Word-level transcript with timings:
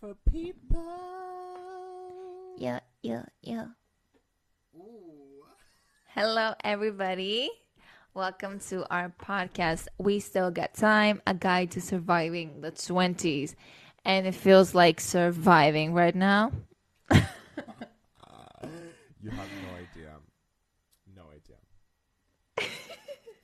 for 0.00 0.14
people. 0.30 0.84
Yeah, 2.58 2.80
yeah, 3.02 3.24
yeah. 3.42 3.66
Ooh. 4.76 5.44
Hello, 6.14 6.54
everybody. 6.64 7.50
Welcome 8.14 8.60
to 8.68 8.86
our 8.92 9.12
podcast. 9.22 9.88
We 9.98 10.20
still 10.20 10.50
got 10.50 10.74
time, 10.74 11.22
a 11.26 11.34
guide 11.34 11.70
to 11.72 11.80
surviving 11.80 12.60
the 12.60 12.72
20s. 12.72 13.54
And 14.04 14.26
it 14.26 14.34
feels 14.34 14.74
like 14.74 15.00
surviving 15.00 15.92
right 15.94 16.14
now. 16.14 16.52
You 19.22 19.32
have 19.32 19.48
no 19.60 19.74
idea. 19.74 20.12
No 21.16 21.22
idea. 21.34 21.56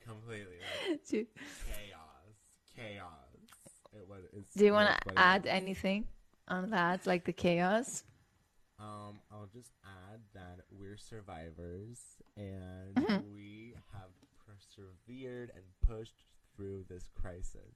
Completely. 0.07 0.55
Like, 0.89 1.05
Do, 1.05 1.25
chaos. 1.67 2.37
Chaos. 2.73 3.11
It 3.91 4.07
was, 4.07 4.21
it's, 4.31 4.53
do 4.53 4.63
you 4.63 4.71
want 4.71 4.97
to 4.97 5.19
add 5.19 5.45
anything 5.45 6.05
on 6.47 6.69
that, 6.71 7.05
like 7.07 7.25
the 7.25 7.33
chaos? 7.33 8.03
Um, 8.79 9.19
I'll 9.31 9.49
just 9.53 9.71
add 9.85 10.19
that 10.33 10.65
we're 10.71 10.97
survivors 10.97 11.99
and 12.35 12.95
Mhm. 12.95 13.33
we 13.33 13.75
have 13.93 14.09
persevered 14.45 15.51
and 15.55 15.63
pushed 15.81 16.25
through 16.55 16.83
this 16.89 17.09
crisis 17.15 17.75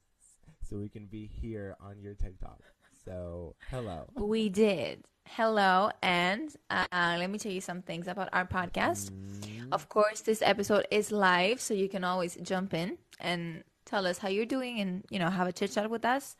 so 0.62 0.78
we 0.78 0.90
can 0.90 1.06
be 1.08 1.26
here 1.28 1.76
on 1.80 2.02
your 2.02 2.14
TikTok. 2.14 2.62
So, 3.06 3.56
hello. 3.70 4.10
We 4.16 4.50
did. 4.50 5.06
Hello, 5.30 5.92
and 6.02 6.56
uh, 6.70 6.86
let 6.92 7.30
me 7.30 7.38
tell 7.38 7.52
you 7.52 7.60
some 7.62 7.82
things 7.82 8.08
about 8.08 8.30
our 8.34 8.46
podcast. 8.46 9.12
Mm, 9.12 9.74
Of 9.74 9.90
course, 9.90 10.22
this 10.22 10.42
episode 10.42 10.88
is 10.90 11.12
live, 11.12 11.60
so 11.60 11.74
you 11.74 11.90
can 11.90 12.04
always 12.06 12.36
jump 12.38 12.74
in 12.74 12.98
and 13.20 13.64
tell 13.86 14.08
us 14.08 14.18
how 14.20 14.30
you're 14.30 14.46
doing 14.46 14.80
and, 14.80 15.04
you 15.10 15.20
know, 15.20 15.30
have 15.30 15.48
a 15.48 15.52
chit 15.52 15.72
chat 15.72 15.90
with 15.90 16.06
us. 16.06 16.36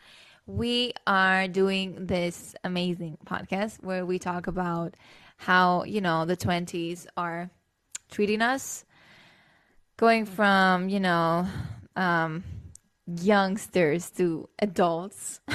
We 0.48 0.94
are 1.06 1.50
doing 1.50 2.08
this 2.08 2.56
amazing 2.64 3.18
podcast 3.26 3.84
where 3.84 4.06
we 4.06 4.18
talk 4.18 4.48
about 4.48 4.96
how, 5.36 5.84
you 5.84 6.00
know, 6.00 6.24
the 6.24 6.38
20s 6.38 7.06
are 7.18 7.50
treating 8.10 8.42
us, 8.42 8.86
going 9.98 10.26
from, 10.26 10.88
you 10.88 11.02
know, 11.02 11.46
um, 11.98 12.46
youngsters 13.06 14.10
to 14.12 14.48
adults. 14.60 15.42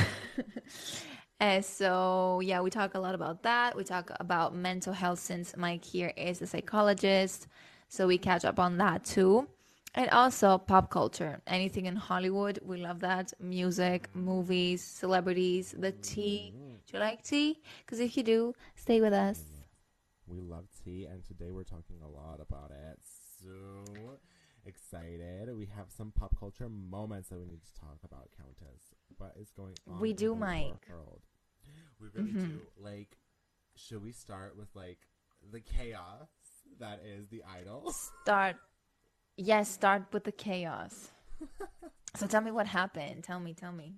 And 1.40 1.64
so, 1.64 2.38
yeah, 2.38 2.60
we 2.60 2.70
talk 2.70 2.94
a 2.94 3.00
lot 3.00 3.16
about 3.16 3.42
that. 3.42 3.76
We 3.76 3.82
talk 3.82 4.12
about 4.20 4.54
mental 4.54 4.92
health 4.92 5.18
since 5.18 5.56
Mike 5.56 5.84
here 5.84 6.12
is 6.16 6.40
a 6.40 6.46
psychologist. 6.46 7.48
So 7.88 8.06
we 8.06 8.16
catch 8.16 8.44
up 8.44 8.60
on 8.60 8.76
that 8.76 9.04
too. 9.04 9.48
And 9.94 10.08
also 10.10 10.56
pop 10.56 10.90
culture. 10.90 11.42
Anything 11.46 11.84
in 11.86 11.96
Hollywood, 11.96 12.58
we 12.64 12.78
love 12.78 13.00
that. 13.00 13.32
Music, 13.38 14.08
movies, 14.14 14.82
celebrities, 14.82 15.74
the 15.78 15.92
tea. 15.92 16.54
Do 16.86 16.94
you 16.94 16.98
like 16.98 17.22
tea? 17.22 17.60
Because 17.84 18.00
if 18.00 18.16
you 18.16 18.22
do, 18.22 18.54
stay 18.74 19.00
with 19.02 19.12
us. 19.12 19.42
We 20.26 20.40
love 20.40 20.64
tea, 20.82 21.04
and 21.04 21.22
today 21.24 21.50
we're 21.50 21.64
talking 21.64 22.00
a 22.02 22.08
lot 22.08 22.40
about 22.40 22.70
it. 22.70 22.98
So 23.42 24.18
excited. 24.64 25.54
We 25.54 25.66
have 25.76 25.90
some 25.90 26.12
pop 26.12 26.38
culture 26.38 26.68
moments 26.70 27.28
that 27.28 27.38
we 27.38 27.44
need 27.46 27.60
to 27.62 27.80
talk 27.80 27.98
about, 28.02 28.30
Countess. 28.36 28.94
What 29.18 29.34
is 29.36 29.50
going 29.50 29.74
on? 29.86 30.00
We 30.00 30.10
in 30.10 30.16
do, 30.16 30.28
the 30.30 30.36
Mike. 30.36 30.88
World? 30.88 31.20
We 32.00 32.08
really 32.14 32.32
Mhm. 32.32 32.48
do. 32.48 32.60
Like, 32.78 33.18
should 33.74 34.02
we 34.02 34.12
start 34.12 34.56
with, 34.56 34.74
like, 34.74 35.06
the 35.50 35.60
chaos 35.60 36.28
that 36.78 37.00
is 37.04 37.28
the 37.28 37.42
idol? 37.44 37.92
Start. 37.92 38.56
Yes, 39.36 39.68
start 39.70 40.04
with 40.12 40.24
the 40.24 40.32
chaos. 40.32 41.10
So 42.14 42.26
tell 42.26 42.42
me 42.42 42.50
what 42.50 42.66
happened. 42.66 43.24
Tell 43.24 43.40
me, 43.40 43.54
tell 43.54 43.72
me. 43.72 43.94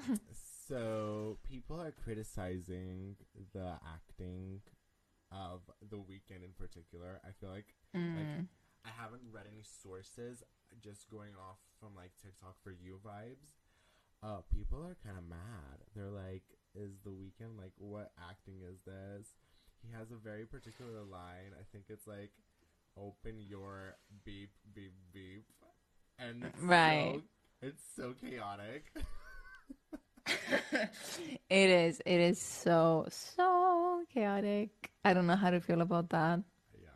so 0.66 1.36
people 1.46 1.78
are 1.78 1.92
criticizing 1.92 3.16
the 3.52 3.74
acting 3.94 4.62
of 5.30 5.60
the 5.90 5.98
Weeknd 5.98 6.42
in 6.42 6.52
particular. 6.58 7.20
I 7.22 7.32
feel 7.38 7.50
like 7.50 7.66
Mm. 7.94 8.46
I 8.86 8.88
haven't 8.88 9.20
read 9.30 9.44
any 9.52 9.62
sources, 9.82 10.42
just 10.80 11.10
going 11.10 11.36
off 11.36 11.58
from 11.78 11.94
like 11.94 12.12
TikTok 12.22 12.56
for 12.64 12.72
you 12.72 12.98
vibes. 13.04 13.52
Uh, 14.22 14.40
people 14.48 14.78
are 14.82 14.96
kind 15.04 15.18
of 15.18 15.28
mad. 15.28 15.84
They're 15.94 16.08
like, 16.08 16.44
"Is 16.74 16.96
the 17.04 17.10
Weeknd 17.10 17.58
like 17.58 17.74
what 17.76 18.12
acting 18.16 18.62
is 18.64 18.80
this?" 18.86 19.36
He 19.82 19.92
has 19.92 20.10
a 20.10 20.16
very 20.16 20.46
particular 20.46 21.02
line. 21.04 21.52
I 21.60 21.64
think 21.70 21.90
it's 21.90 22.06
like, 22.06 22.32
"Open 22.96 23.40
your 23.40 23.96
beep 24.24 24.50
beep 24.74 24.94
beep," 25.12 25.44
and 26.18 26.44
it's 26.44 26.60
Right. 26.62 27.20
so, 27.60 27.66
it's 27.66 27.82
so 27.96 28.14
chaotic. 28.20 28.84
it 31.50 31.70
is. 31.70 32.00
It 32.06 32.20
is 32.20 32.40
so 32.40 33.06
so 33.10 34.04
chaotic. 34.12 34.90
I 35.04 35.14
don't 35.14 35.26
know 35.26 35.36
how 35.36 35.50
to 35.50 35.60
feel 35.60 35.80
about 35.80 36.10
that. 36.10 36.40
yeah. 36.74 36.90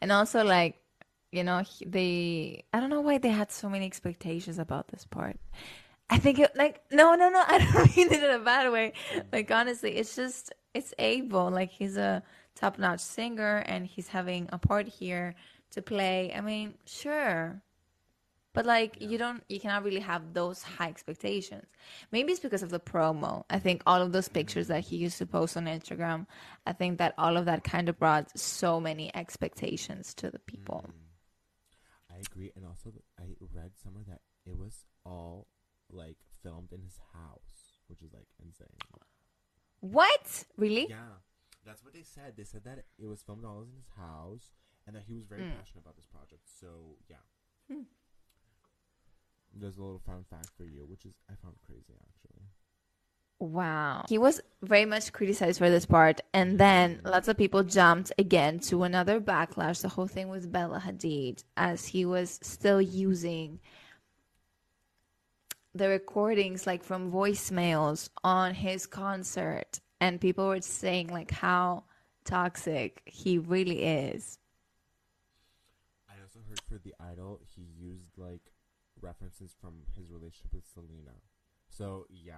And 0.00 0.12
also, 0.12 0.44
like, 0.44 0.80
you 1.32 1.44
know, 1.44 1.62
they. 1.84 2.64
I 2.72 2.80
don't 2.80 2.90
know 2.90 3.00
why 3.02 3.18
they 3.18 3.28
had 3.30 3.50
so 3.52 3.68
many 3.68 3.86
expectations 3.86 4.58
about 4.58 4.88
this 4.88 5.04
part. 5.04 5.38
I 6.10 6.18
think 6.18 6.38
it 6.38 6.54
like 6.56 6.82
no 6.92 7.14
no 7.14 7.28
no. 7.30 7.42
I 7.48 7.58
don't 7.58 7.96
mean 7.96 8.12
it 8.12 8.22
in 8.22 8.30
a 8.30 8.38
bad 8.44 8.70
way. 8.72 8.92
Mm. 9.14 9.24
Like 9.32 9.50
honestly, 9.50 9.96
it's 9.96 10.14
just 10.16 10.52
it's 10.74 10.94
Abel. 10.98 11.50
Like 11.50 11.70
he's 11.70 11.96
a 11.96 12.22
top 12.54 12.78
notch 12.78 13.00
singer 13.00 13.58
and 13.66 13.86
he's 13.86 14.08
having 14.08 14.48
a 14.52 14.58
part 14.58 14.86
here 14.88 15.34
to 15.72 15.82
play. 15.82 16.32
I 16.34 16.40
mean, 16.40 16.74
sure. 16.86 17.60
But 18.52 18.66
like 18.66 19.00
you 19.00 19.18
don't 19.18 19.42
you 19.48 19.58
cannot 19.58 19.82
really 19.82 20.00
have 20.00 20.32
those 20.32 20.62
high 20.62 20.88
expectations. 20.88 21.66
Maybe 22.12 22.30
it's 22.30 22.40
because 22.40 22.62
of 22.62 22.70
the 22.70 22.78
promo. 22.78 23.42
I 23.50 23.58
think 23.58 23.82
all 23.84 24.00
of 24.00 24.12
those 24.12 24.28
pictures 24.28 24.68
that 24.68 24.84
he 24.84 24.96
used 24.96 25.18
to 25.18 25.26
post 25.26 25.56
on 25.56 25.64
Instagram, 25.66 26.26
I 26.64 26.72
think 26.72 26.98
that 26.98 27.14
all 27.18 27.36
of 27.36 27.46
that 27.46 27.64
kind 27.64 27.88
of 27.88 27.98
brought 27.98 28.38
so 28.38 28.80
many 28.80 29.14
expectations 29.14 30.14
to 30.14 30.30
the 30.30 30.38
people. 30.38 30.84
Mm. 30.86 31.04
I 32.14 32.20
agree, 32.20 32.52
and 32.54 32.64
also 32.64 32.92
I 33.18 33.24
read 33.52 33.72
somewhere 33.82 34.04
that 34.06 34.20
it 34.46 34.56
was 34.56 34.84
all 35.04 35.48
like 35.90 36.16
filmed 36.44 36.72
in 36.72 36.80
his 36.80 37.00
house, 37.12 37.74
which 37.88 38.02
is 38.02 38.12
like 38.12 38.28
insane. 38.40 38.68
What? 39.80 40.44
Really? 40.56 40.86
Yeah, 40.88 41.18
that's 41.64 41.82
what 41.84 41.92
they 41.94 42.02
said. 42.02 42.34
They 42.36 42.44
said 42.44 42.64
that 42.64 42.84
it 42.98 43.06
was 43.06 43.22
filmed 43.22 43.44
all 43.44 43.62
in 43.62 43.72
his 43.76 43.88
house, 43.96 44.50
and 44.86 44.94
that 44.96 45.04
he 45.06 45.14
was 45.14 45.24
very 45.26 45.42
Mm. 45.42 45.56
passionate 45.56 45.82
about 45.82 45.96
this 45.96 46.06
project. 46.06 46.48
So 46.48 46.98
yeah, 47.08 47.22
Hmm. 47.68 47.82
there's 49.52 49.78
a 49.78 49.82
little 49.82 49.98
fun 50.00 50.24
fact 50.24 50.50
for 50.56 50.64
you, 50.64 50.86
which 50.86 51.04
is 51.06 51.14
I 51.30 51.34
found 51.36 51.60
crazy 51.60 51.94
actually. 52.08 52.42
Wow. 53.40 54.04
He 54.08 54.16
was 54.16 54.40
very 54.62 54.84
much 54.84 55.12
criticized 55.12 55.58
for 55.58 55.68
this 55.68 55.84
part. 55.86 56.20
And 56.32 56.58
then 56.58 57.00
lots 57.04 57.28
of 57.28 57.36
people 57.36 57.62
jumped 57.64 58.12
again 58.16 58.60
to 58.60 58.84
another 58.84 59.20
backlash. 59.20 59.82
The 59.82 59.88
whole 59.88 60.06
thing 60.06 60.28
with 60.28 60.50
Bella 60.52 60.80
Hadid, 60.80 61.44
as 61.56 61.86
he 61.88 62.04
was 62.04 62.38
still 62.42 62.80
using 62.80 63.60
the 65.74 65.88
recordings 65.88 66.66
like 66.66 66.84
from 66.84 67.10
voicemails 67.10 68.08
on 68.22 68.54
his 68.54 68.86
concert. 68.86 69.80
And 70.04 70.20
people 70.20 70.48
were 70.48 70.60
saying 70.60 71.08
like 71.08 71.30
how 71.30 71.84
toxic 72.26 73.00
he 73.06 73.38
really 73.38 73.82
is. 73.82 74.38
I 76.10 76.20
also 76.22 76.40
heard 76.46 76.60
for 76.68 76.76
the 76.76 76.94
Idol, 77.00 77.40
he 77.56 77.62
used 77.80 78.18
like 78.18 78.42
references 79.00 79.54
from 79.58 79.72
his 79.96 80.10
relationship 80.10 80.52
with 80.52 80.66
Selena. 80.66 81.16
So 81.70 82.04
yeah, 82.10 82.34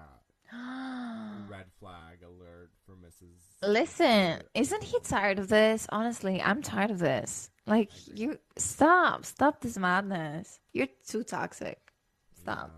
red 1.51 1.67
flag 1.81 2.19
alert 2.25 2.71
for 2.87 2.93
Mrs. 2.93 3.35
Listen, 3.63 4.43
isn't 4.55 4.85
he 4.85 5.01
tired 5.01 5.41
of 5.41 5.49
this? 5.49 5.89
Honestly, 5.91 6.41
I'm 6.41 6.63
tired 6.63 6.93
of 6.93 7.01
this. 7.01 7.51
Like, 7.67 7.91
you 8.15 8.39
stop, 8.57 9.25
stop 9.25 9.61
this 9.61 9.77
madness. 9.77 10.61
You're 10.73 10.87
too 11.09 11.25
toxic. 11.25 11.81
Stop. 12.39 12.71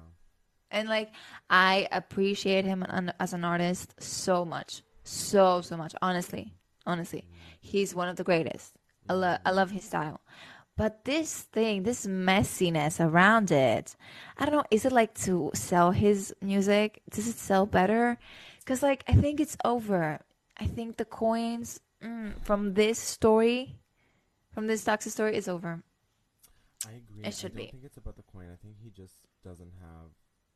And 0.70 0.88
like, 0.88 1.10
I 1.48 1.88
appreciate 1.92 2.64
him 2.64 2.84
as 3.18 3.32
an 3.32 3.44
artist 3.44 3.94
so 4.02 4.44
much, 4.44 4.82
so 5.08 5.60
so 5.60 5.76
much. 5.76 5.94
Honestly, 6.02 6.54
honestly, 6.86 7.26
he's 7.60 7.94
one 7.94 8.08
of 8.08 8.16
the 8.16 8.24
greatest. 8.24 8.74
I, 9.08 9.14
lo- 9.14 9.38
I 9.44 9.50
love 9.50 9.70
his 9.70 9.84
style. 9.84 10.20
But 10.76 11.04
this 11.04 11.42
thing, 11.42 11.82
this 11.82 12.06
messiness 12.06 13.04
around 13.04 13.50
it, 13.50 13.96
I 14.38 14.44
don't 14.46 14.54
know. 14.54 14.64
Is 14.70 14.84
it 14.84 14.92
like 14.92 15.14
to 15.26 15.50
sell 15.54 15.90
his 15.90 16.34
music? 16.40 17.02
Does 17.10 17.26
it 17.28 17.36
sell 17.36 17.66
better? 17.66 18.18
Because 18.60 18.82
like 18.82 19.04
I 19.08 19.14
think 19.14 19.40
it's 19.40 19.56
over. 19.64 20.20
I 20.58 20.66
think 20.66 20.96
the 20.96 21.04
coins 21.04 21.80
mm, 22.02 22.34
from 22.42 22.74
this 22.74 22.98
story, 22.98 23.76
from 24.52 24.66
this 24.66 24.84
toxic 24.84 25.12
story, 25.12 25.36
is 25.36 25.48
over. 25.48 25.82
I 26.86 26.92
agree. 26.92 27.24
It 27.24 27.34
should 27.34 27.52
I 27.52 27.58
don't 27.58 27.66
be. 27.66 27.70
think 27.70 27.84
it's 27.84 27.96
about 27.96 28.16
the 28.16 28.22
coin. 28.22 28.46
I 28.52 28.56
think 28.56 28.76
he 28.82 28.90
just 28.90 29.14
doesn't 29.44 29.72
have 29.80 30.10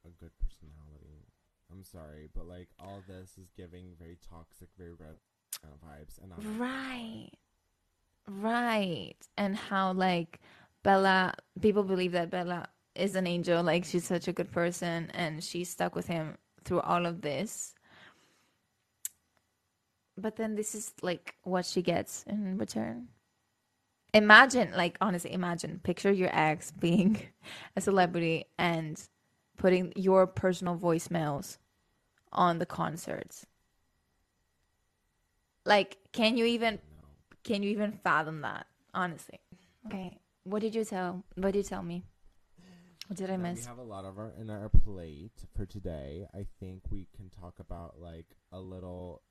a 0.06 0.10
good 0.10 0.30
personality. 0.38 1.01
I'm 1.72 1.84
sorry, 1.84 2.28
but 2.34 2.46
like 2.46 2.68
all 2.78 3.02
this 3.06 3.38
is 3.38 3.50
giving 3.56 3.94
very 3.98 4.18
toxic, 4.28 4.68
very 4.76 4.92
red 4.92 5.16
kind 5.62 5.74
of 5.74 5.80
vibes, 5.80 6.22
and 6.22 6.32
I'm 6.32 6.58
Right. 6.58 7.30
Right. 8.28 9.16
And 9.36 9.56
how 9.56 9.92
like 9.92 10.40
Bella 10.82 11.34
people 11.60 11.82
believe 11.82 12.12
that 12.12 12.30
Bella 12.30 12.68
is 12.94 13.16
an 13.16 13.26
angel, 13.26 13.62
like 13.62 13.84
she's 13.84 14.04
such 14.04 14.28
a 14.28 14.32
good 14.32 14.50
person 14.52 15.10
and 15.14 15.42
she 15.42 15.64
stuck 15.64 15.96
with 15.96 16.06
him 16.06 16.36
through 16.64 16.80
all 16.80 17.06
of 17.06 17.22
this. 17.22 17.74
But 20.16 20.36
then 20.36 20.56
this 20.56 20.74
is 20.74 20.92
like 21.00 21.36
what 21.42 21.64
she 21.64 21.80
gets 21.80 22.22
in 22.24 22.58
return. 22.58 23.08
Imagine, 24.14 24.72
like, 24.76 24.98
honestly, 25.00 25.32
imagine, 25.32 25.80
picture 25.82 26.12
your 26.12 26.28
ex 26.34 26.70
being 26.70 27.18
a 27.76 27.80
celebrity 27.80 28.44
and 28.58 29.00
putting 29.56 29.90
your 29.96 30.26
personal 30.26 30.76
voicemails 30.76 31.56
on 32.32 32.58
the 32.58 32.66
concerts. 32.66 33.46
Like, 35.64 35.98
can 36.12 36.36
you 36.36 36.44
even 36.44 36.74
No. 36.74 36.80
can 37.44 37.62
you 37.62 37.70
even 37.70 37.92
fathom 37.92 38.40
that? 38.42 38.66
Honestly. 38.94 39.40
Okay. 39.86 40.18
What 40.44 40.60
did 40.62 40.74
you 40.74 40.84
tell? 40.84 41.24
What 41.36 41.52
did 41.52 41.58
you 41.58 41.62
tell 41.64 41.82
me? 41.82 42.04
What 43.08 43.16
did 43.18 43.30
I 43.30 43.36
Now, 43.36 43.42
miss? 43.50 43.60
We 43.60 43.66
have 43.66 43.78
a 43.78 43.82
lot 43.82 44.04
of 44.04 44.18
our 44.18 44.30
in 44.40 44.50
our 44.50 44.68
plate 44.68 45.44
for 45.56 45.66
today. 45.66 46.26
I 46.34 46.46
think 46.60 46.82
we 46.90 47.06
can 47.14 47.30
talk 47.30 47.58
about 47.58 48.00
like 48.00 48.26
a 48.50 48.60
little. 48.60 49.22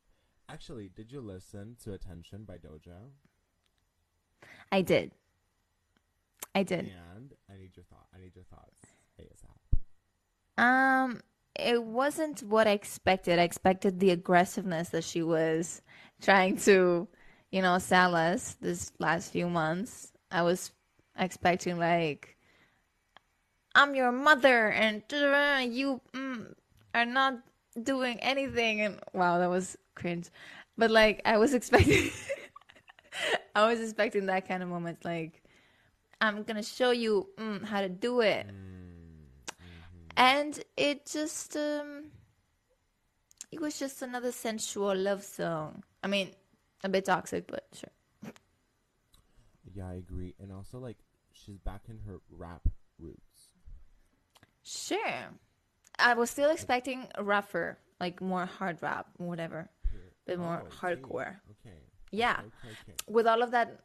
Actually, 0.50 0.90
did 0.90 1.12
you 1.12 1.22
listen 1.22 1.78
to 1.84 1.94
"Attention" 1.94 2.44
by 2.44 2.58
Doja? 2.58 3.12
I 4.72 4.82
did. 4.82 5.12
I 6.54 6.64
did. 6.64 6.92
And 7.16 7.34
I 7.50 7.58
need 7.58 7.76
your 7.78 7.86
thought. 7.86 8.08
I 8.14 8.20
need 8.20 8.36
your 8.36 8.44
thoughts. 8.46 8.82
ASAP. 9.20 10.62
Um, 10.62 11.22
it 11.56 11.84
wasn't 11.84 12.44
what 12.44 12.68
I 12.68 12.72
expected. 12.72 13.40
I 13.40 13.44
expected 13.44 14.00
the 14.00 14.12
aggressiveness 14.12 14.90
that 14.90 15.04
she 15.04 15.22
was 15.22 15.82
trying 16.22 16.58
to, 16.58 17.08
you 17.52 17.62
know, 17.62 17.78
sell 17.78 18.16
us 18.16 18.58
this 18.62 18.92
last 19.00 19.32
few 19.32 19.50
months. 19.50 20.12
I 20.32 20.44
was 20.44 20.72
expecting 21.18 21.78
like, 21.78 22.38
I'm 23.76 23.96
your 23.96 24.12
mother, 24.12 24.70
and 24.72 25.04
you 25.74 26.02
mm, 26.14 26.54
are 26.94 27.06
not 27.06 27.40
doing 27.82 28.20
anything. 28.20 28.82
And 28.82 29.00
wow, 29.14 29.40
that 29.40 29.50
was 29.50 29.78
cringe. 29.96 30.30
But 30.78 30.92
like, 30.92 31.22
I 31.26 31.38
was 31.38 31.54
expecting, 31.54 32.12
I 33.56 33.68
was 33.68 33.80
expecting 33.80 34.26
that 34.28 34.48
kind 34.48 34.64
of 34.64 34.70
moment. 34.70 35.04
Like, 35.04 35.44
I'm 36.22 36.44
gonna 36.44 36.64
show 36.64 36.92
you 36.92 37.28
mm, 37.38 37.64
how 37.66 37.82
to 37.82 37.90
do 37.90 38.22
it 38.22 38.48
and 40.18 40.64
it 40.78 41.06
just 41.06 41.56
um 41.56 42.12
it 43.52 43.60
was 43.60 43.78
just 43.80 44.02
another 44.02 44.32
sensual 44.32 44.96
love 44.96 45.24
song 45.24 45.84
i 46.04 46.08
mean 46.08 46.30
a 46.84 46.90
bit 46.90 47.06
toxic 47.06 47.48
but 47.48 47.66
sure 47.74 47.90
Yeah, 49.74 49.88
I 49.88 49.94
agree. 49.94 50.36
And 50.40 50.52
also, 50.52 50.80
like, 50.80 50.98
she's 51.32 51.58
back 51.58 51.84
in 51.88 52.00
her 52.06 52.20
rap 52.30 52.68
roots. 53.00 53.54
sure 54.64 55.32
i 56.00 56.14
was 56.14 56.30
still 56.30 56.50
expecting 56.52 57.08
rougher 57.20 57.78
like 58.00 58.22
more 58.22 58.46
hard 58.46 58.78
rap 58.82 59.08
whatever 59.18 59.70
bit 60.26 60.38
more 60.40 60.64
Oh, 60.66 60.70
hardcore 60.82 61.36
Okay. 61.52 61.78
yeah 62.12 62.38
Okay. 62.40 62.76
Okay. 62.84 62.94
with 63.08 63.26
all 63.28 63.42
of 63.42 63.52
that 63.52 63.80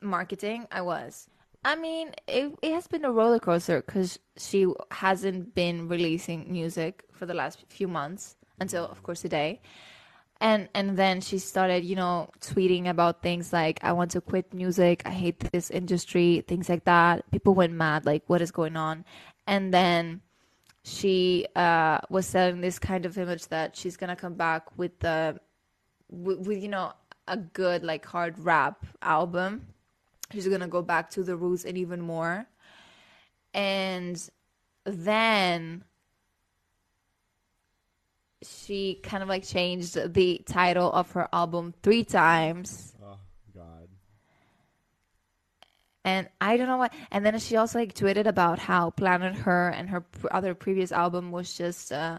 marketing 0.00 0.66
i 0.72 0.80
was 0.80 1.28
i 1.64 1.76
mean 1.76 2.12
it, 2.26 2.52
it 2.62 2.72
has 2.72 2.86
been 2.86 3.04
a 3.04 3.12
roller 3.12 3.38
coaster 3.38 3.82
because 3.82 4.18
she 4.36 4.66
hasn't 4.90 5.54
been 5.54 5.88
releasing 5.88 6.50
music 6.50 7.04
for 7.12 7.26
the 7.26 7.34
last 7.34 7.64
few 7.68 7.86
months 7.88 8.36
until 8.62 8.86
of 8.86 9.02
course 9.02 9.20
today. 9.20 9.60
And 10.40 10.68
and 10.74 10.96
then 10.96 11.20
she 11.20 11.38
started 11.38 11.84
you 11.84 11.94
know 11.94 12.30
tweeting 12.40 12.88
about 12.88 13.22
things 13.22 13.52
like 13.52 13.78
i 13.82 13.92
want 13.92 14.10
to 14.12 14.20
quit 14.20 14.52
music. 14.52 15.02
I 15.04 15.10
hate 15.10 15.38
this 15.52 15.70
industry 15.70 16.42
things 16.48 16.68
like 16.68 16.84
that. 16.84 17.30
People 17.30 17.54
went 17.54 17.74
mad 17.74 18.06
like 18.06 18.22
what 18.26 18.42
is 18.42 18.50
going 18.50 18.76
on? 18.76 19.04
And 19.46 19.72
then 19.72 20.20
she 20.84 21.46
uh, 21.54 21.98
was 22.10 22.26
selling 22.26 22.60
this 22.60 22.78
kind 22.78 23.06
of 23.06 23.16
image 23.18 23.46
that 23.48 23.76
she's 23.76 23.96
gonna 23.96 24.16
come 24.16 24.34
back 24.34 24.62
with 24.76 24.98
the 24.98 25.38
with, 26.10 26.38
with 26.46 26.60
you 26.62 26.68
know 26.68 26.92
a 27.28 27.36
good 27.36 27.84
like 27.84 28.04
hard 28.04 28.36
rap 28.38 28.84
album 29.00 29.68
she's 30.32 30.48
gonna 30.48 30.68
go 30.68 30.82
back 30.82 31.10
to 31.10 31.22
the 31.22 31.36
roots 31.36 31.64
and 31.64 31.76
even 31.78 32.00
more 32.00 32.46
and 33.54 34.28
then 34.84 35.84
she 38.42 38.94
kind 39.02 39.22
of 39.22 39.28
like 39.28 39.44
changed 39.44 39.96
the 40.14 40.40
title 40.46 40.90
of 40.92 41.10
her 41.12 41.28
album 41.32 41.74
three 41.82 42.02
times 42.04 42.94
Oh 43.04 43.18
God. 43.54 43.88
and 46.04 46.28
I 46.40 46.56
don't 46.56 46.66
know 46.66 46.78
what. 46.78 46.92
And 47.12 47.24
then 47.24 47.38
she 47.38 47.56
also 47.56 47.78
like 47.78 47.94
tweeted 47.94 48.26
about 48.26 48.58
how 48.58 48.90
Planet 48.90 49.34
Her 49.36 49.68
and 49.68 49.88
her 49.90 50.04
other 50.30 50.54
previous 50.54 50.90
album 50.90 51.30
was 51.30 51.54
just 51.56 51.92
uh, 51.92 52.18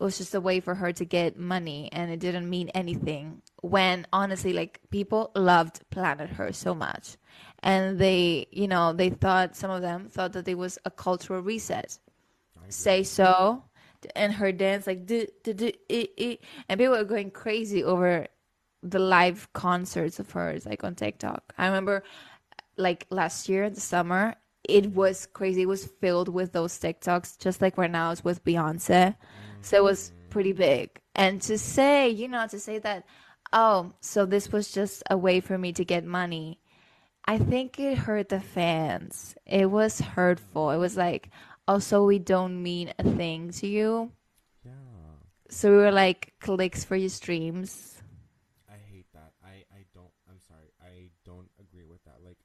was 0.00 0.18
just 0.18 0.34
a 0.34 0.40
way 0.40 0.58
for 0.60 0.74
her 0.74 0.92
to 0.92 1.04
get 1.04 1.38
money, 1.38 1.88
and 1.92 2.10
it 2.10 2.18
didn't 2.20 2.48
mean 2.50 2.70
anything. 2.70 3.42
When 3.62 4.06
honestly, 4.12 4.52
like 4.52 4.80
people 4.90 5.30
loved 5.36 5.88
Planet 5.90 6.30
Her 6.30 6.52
so 6.52 6.74
much, 6.74 7.16
and 7.60 7.98
they, 7.98 8.46
you 8.50 8.68
know, 8.68 8.92
they 8.92 9.10
thought 9.10 9.56
some 9.56 9.70
of 9.70 9.82
them 9.82 10.08
thought 10.08 10.32
that 10.32 10.48
it 10.48 10.56
was 10.56 10.78
a 10.84 10.90
cultural 10.90 11.42
reset. 11.42 11.98
Say 12.68 13.02
so, 13.02 13.64
and 14.14 14.32
her 14.34 14.52
dance 14.52 14.86
like 14.86 15.06
do 15.06 15.26
do 15.42 15.54
do 15.54 15.72
it, 15.88 16.10
it, 16.16 16.40
and 16.68 16.78
people 16.78 16.96
were 16.96 17.04
going 17.04 17.30
crazy 17.30 17.82
over 17.82 18.26
the 18.82 18.98
live 18.98 19.52
concerts 19.52 20.20
of 20.20 20.30
hers 20.30 20.66
like 20.66 20.84
on 20.84 20.94
TikTok. 20.94 21.54
I 21.56 21.66
remember 21.66 22.04
like 22.76 23.06
last 23.10 23.48
year 23.48 23.64
in 23.64 23.74
the 23.74 23.80
summer, 23.80 24.36
it 24.64 24.92
was 24.92 25.26
crazy. 25.26 25.62
It 25.62 25.68
was 25.68 25.86
filled 26.00 26.28
with 26.28 26.52
those 26.52 26.78
TikToks, 26.78 27.38
just 27.38 27.60
like 27.60 27.76
right 27.76 27.90
now 27.90 28.12
it's 28.12 28.24
with 28.24 28.44
Beyonce. 28.44 29.16
So 29.62 29.76
it 29.78 29.84
was 29.84 30.10
mm. 30.10 30.30
pretty 30.30 30.52
big. 30.52 31.00
And 31.14 31.42
to 31.42 31.58
say, 31.58 32.08
you 32.08 32.28
know, 32.28 32.46
to 32.46 32.60
say 32.60 32.78
that, 32.78 33.04
oh, 33.52 33.92
so 34.00 34.26
this 34.26 34.52
was 34.52 34.70
just 34.70 35.02
a 35.10 35.16
way 35.16 35.40
for 35.40 35.58
me 35.58 35.72
to 35.72 35.84
get 35.84 36.04
money. 36.04 36.60
I 37.28 37.36
think 37.36 37.78
it 37.78 37.98
hurt 37.98 38.30
the 38.30 38.40
fans. 38.40 39.36
It 39.44 39.70
was 39.70 40.00
hurtful. 40.00 40.70
It 40.70 40.78
was 40.78 40.96
like, 40.96 41.28
oh, 41.68 41.78
so 41.78 42.06
we 42.06 42.18
don't 42.18 42.62
mean 42.62 42.94
a 42.98 43.04
thing 43.04 43.50
to 43.60 43.66
you. 43.66 44.12
Yeah. 44.64 44.72
So 45.50 45.70
we 45.70 45.76
were 45.76 45.92
like 45.92 46.32
clicks 46.40 46.84
for 46.86 46.96
your 46.96 47.10
streams. 47.10 48.00
I 48.66 48.80
hate 48.90 49.12
that. 49.12 49.32
I, 49.44 49.68
I 49.76 49.84
don't. 49.92 50.08
I'm 50.26 50.40
sorry. 50.40 50.72
I 50.80 51.10
don't 51.26 51.50
agree 51.60 51.84
with 51.84 52.02
that. 52.06 52.24
Like, 52.24 52.38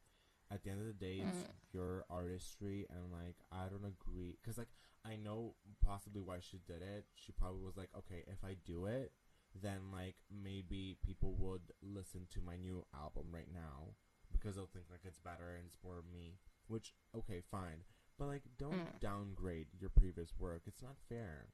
at 0.51 0.65
the 0.65 0.71
end 0.71 0.81
of 0.81 0.87
the 0.87 0.99
day, 0.99 1.23
it's 1.25 1.37
mm. 1.37 1.73
your 1.73 2.03
artistry, 2.09 2.85
and 2.89 3.09
like, 3.09 3.37
I 3.53 3.69
don't 3.69 3.87
agree. 3.87 4.35
Cause 4.45 4.57
like, 4.57 4.67
I 5.05 5.15
know 5.15 5.55
possibly 5.81 6.21
why 6.21 6.39
she 6.41 6.59
did 6.67 6.81
it. 6.81 7.05
She 7.15 7.31
probably 7.31 7.63
was 7.63 7.77
like, 7.77 7.89
okay, 7.99 8.25
if 8.27 8.43
I 8.43 8.57
do 8.65 8.87
it, 8.87 9.13
then 9.61 9.79
like 9.93 10.15
maybe 10.29 10.97
people 11.05 11.35
would 11.39 11.71
listen 11.81 12.27
to 12.33 12.41
my 12.45 12.57
new 12.57 12.83
album 12.93 13.27
right 13.31 13.47
now 13.53 13.95
because 14.43 14.57
they'll 14.57 14.69
think 14.73 14.85
like 14.91 15.01
it's 15.05 15.19
better 15.19 15.55
and 15.55 15.65
it's 15.67 15.77
more 15.83 16.03
me. 16.11 16.35
Which 16.67 16.93
okay, 17.15 17.41
fine, 17.49 17.83
but 18.19 18.27
like, 18.27 18.43
don't 18.57 18.73
mm. 18.73 18.99
downgrade 18.99 19.67
your 19.79 19.89
previous 19.89 20.33
work. 20.37 20.63
It's 20.65 20.81
not 20.81 20.95
fair. 21.09 21.47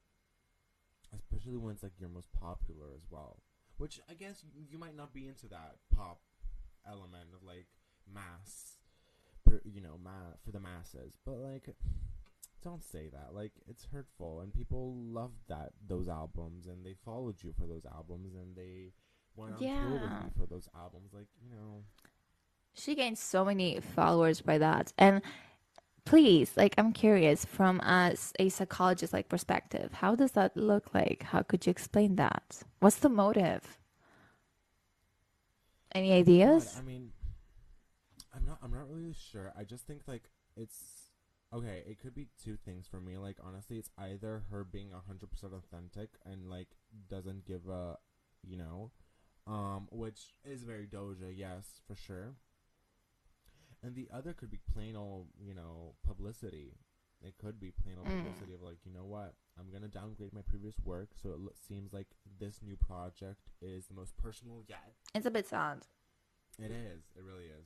Especially 1.14 1.56
when 1.56 1.74
it's 1.74 1.82
like 1.82 1.98
your 1.98 2.08
most 2.08 2.28
popular 2.32 2.86
as 2.94 3.02
well. 3.10 3.38
Which 3.78 4.00
I 4.08 4.14
guess 4.14 4.44
you, 4.70 4.78
might 4.78 4.96
not 4.96 5.12
be 5.12 5.26
into 5.26 5.48
that 5.48 5.76
pop 5.94 6.20
element 6.86 7.30
of 7.34 7.42
like 7.46 7.66
mass, 8.12 8.76
you 9.64 9.80
know, 9.80 9.98
ma- 10.02 10.36
for 10.44 10.52
the 10.52 10.60
masses. 10.60 11.14
But 11.24 11.38
like, 11.38 11.74
don't 12.62 12.84
say 12.84 13.08
that. 13.08 13.34
Like, 13.34 13.52
it's 13.66 13.86
hurtful, 13.92 14.40
and 14.40 14.52
people 14.52 14.94
loved 14.96 15.48
that 15.48 15.72
those 15.88 16.08
albums, 16.08 16.66
and 16.66 16.84
they 16.84 16.94
followed 17.04 17.42
you 17.42 17.54
for 17.58 17.66
those 17.66 17.86
albums, 17.86 18.34
and 18.34 18.54
they 18.54 18.92
went 19.34 19.54
on 19.54 19.60
tour 19.60 19.92
with 19.92 20.02
you 20.02 20.30
for 20.38 20.46
those 20.46 20.68
albums. 20.76 21.12
Like, 21.12 21.28
you 21.42 21.50
know, 21.50 21.82
She 22.72 22.94
gained 22.94 23.18
so 23.18 23.44
many 23.44 23.80
followers 23.80 24.40
by 24.40 24.58
that. 24.58 24.92
And 24.96 25.22
please, 26.04 26.52
like, 26.56 26.74
I'm 26.78 26.92
curious 26.92 27.44
from 27.44 27.80
as 27.82 28.32
a 28.38 28.48
psychologist 28.48 29.12
like 29.12 29.28
perspective, 29.28 29.92
how 29.94 30.14
does 30.14 30.32
that 30.32 30.56
look 30.56 30.94
like? 30.94 31.22
How 31.22 31.42
could 31.42 31.66
you 31.66 31.70
explain 31.70 32.16
that? 32.16 32.62
What's 32.80 32.96
the 32.96 33.08
motive? 33.08 33.78
Any 35.92 36.10
God, 36.10 36.16
ideas? 36.16 36.76
I 36.78 36.82
mean, 36.82 37.10
I'm 38.34 38.44
not. 38.44 38.58
I'm 38.62 38.70
not 38.70 38.88
really 38.88 39.14
sure. 39.14 39.52
I 39.58 39.64
just 39.64 39.86
think 39.86 40.02
like 40.06 40.30
it's 40.56 41.10
okay. 41.52 41.82
It 41.86 41.98
could 42.00 42.14
be 42.14 42.28
two 42.42 42.56
things 42.56 42.86
for 42.86 43.00
me. 43.00 43.18
Like 43.18 43.38
honestly, 43.42 43.76
it's 43.76 43.90
either 43.98 44.44
her 44.50 44.64
being 44.64 44.90
hundred 45.06 45.30
percent 45.30 45.52
authentic 45.52 46.10
and 46.24 46.48
like 46.48 46.68
doesn't 47.08 47.44
give 47.44 47.68
a, 47.68 47.96
you 48.44 48.56
know, 48.56 48.92
um, 49.46 49.88
which 49.90 50.34
is 50.44 50.62
very 50.62 50.86
Doja, 50.86 51.32
yes, 51.34 51.80
for 51.86 51.96
sure. 51.96 52.34
And 53.82 53.94
the 53.94 54.08
other 54.12 54.32
could 54.34 54.50
be 54.50 54.60
plain 54.74 54.94
old, 54.96 55.28
you 55.40 55.54
know, 55.54 55.94
publicity. 56.06 56.74
It 57.22 57.34
could 57.38 57.58
be 57.60 57.70
plain 57.70 57.96
old 57.98 58.08
Mm. 58.08 58.22
publicity 58.22 58.54
of 58.54 58.62
like, 58.62 58.78
you 58.84 58.92
know 58.92 59.04
what, 59.04 59.34
I'm 59.58 59.70
gonna 59.70 59.88
downgrade 59.88 60.32
my 60.32 60.42
previous 60.42 60.74
work, 60.84 61.10
so 61.22 61.30
it 61.50 61.56
seems 61.68 61.92
like 61.92 62.06
this 62.38 62.60
new 62.62 62.76
project 62.76 63.40
is 63.60 63.86
the 63.86 63.94
most 63.94 64.16
personal 64.16 64.62
yet. 64.66 64.94
It's 65.14 65.26
a 65.26 65.30
bit 65.30 65.46
sad. 65.46 65.86
It 66.58 66.70
is. 66.70 67.02
It 67.16 67.22
really 67.22 67.44
is. 67.46 67.64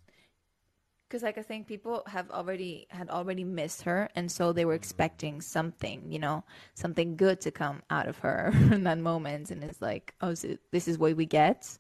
because 1.08 1.22
like 1.22 1.38
I 1.38 1.42
think 1.42 1.68
people 1.68 2.02
have 2.06 2.30
already 2.32 2.86
had 2.90 3.08
already 3.10 3.44
missed 3.44 3.82
her, 3.82 4.08
and 4.16 4.30
so 4.32 4.52
they 4.52 4.64
were 4.64 4.74
expecting 4.74 5.40
something, 5.40 6.10
you 6.10 6.18
know, 6.18 6.42
something 6.74 7.16
good 7.16 7.40
to 7.42 7.50
come 7.52 7.82
out 7.90 8.08
of 8.08 8.18
her 8.18 8.50
in 8.72 8.82
that 8.84 8.98
moment, 8.98 9.50
and 9.52 9.62
it's 9.62 9.80
like, 9.80 10.14
oh, 10.20 10.34
so 10.34 10.56
this 10.72 10.88
is 10.88 10.98
what 10.98 11.14
we 11.16 11.26
get. 11.26 11.78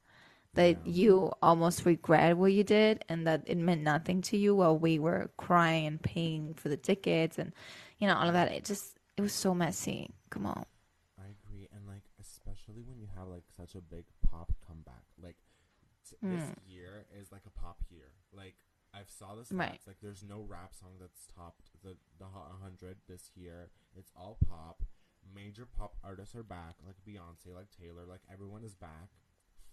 That 0.54 0.86
Yeah. 0.86 0.92
you 0.92 1.32
almost 1.42 1.84
regret 1.84 2.36
what 2.36 2.52
you 2.52 2.64
did, 2.64 3.04
and 3.08 3.26
that 3.26 3.42
it 3.46 3.56
meant 3.58 3.82
nothing 3.82 4.22
to 4.22 4.36
you 4.36 4.54
while 4.54 4.78
we 4.78 4.98
were 4.98 5.30
crying 5.36 5.86
and 5.86 6.00
paying 6.02 6.54
for 6.54 6.68
the 6.68 6.76
tickets, 6.76 7.38
and 7.38 7.52
you 7.98 8.06
know 8.08 8.14
all 8.16 8.28
of 8.28 8.34
that. 8.34 8.52
It 8.52 8.64
just 8.64 8.98
it 9.16 9.22
was 9.22 9.32
so 9.32 9.54
messy. 9.54 10.10
Come 10.30 10.46
on, 10.46 10.64
I 11.18 11.26
agree, 11.28 11.68
and 11.72 11.86
like 11.86 12.02
especially 12.20 12.82
when 12.82 12.98
you 12.98 13.08
have 13.16 13.28
like 13.28 13.44
such 13.56 13.74
a 13.74 13.80
big 13.80 14.04
pop 14.22 14.52
comeback, 14.66 15.04
like 15.20 15.36
t- 16.08 16.16
this 16.22 16.42
Mm. 16.50 16.54
year 16.66 17.06
is 17.18 17.32
like 17.32 17.42
a 17.46 17.50
pop 17.50 17.78
year. 17.90 18.12
Like 18.32 18.54
I've 18.92 19.10
saw 19.10 19.34
this, 19.34 19.50
Right. 19.50 19.80
like 19.88 19.98
there's 20.00 20.22
no 20.22 20.42
rap 20.42 20.72
song 20.72 20.98
that's 21.00 21.26
topped 21.26 21.72
the 21.82 21.96
the 22.18 22.26
Hot 22.26 22.50
100 22.50 22.98
this 23.08 23.32
year. 23.34 23.70
It's 23.96 24.12
all 24.14 24.36
pop. 24.48 24.84
Major 25.34 25.66
pop 25.66 25.96
artists 26.04 26.34
are 26.36 26.44
back, 26.44 26.76
like 26.86 27.02
Beyonce, 27.04 27.52
like 27.54 27.70
Taylor, 27.70 28.04
like 28.04 28.20
everyone 28.30 28.62
is 28.62 28.74
back, 28.76 29.10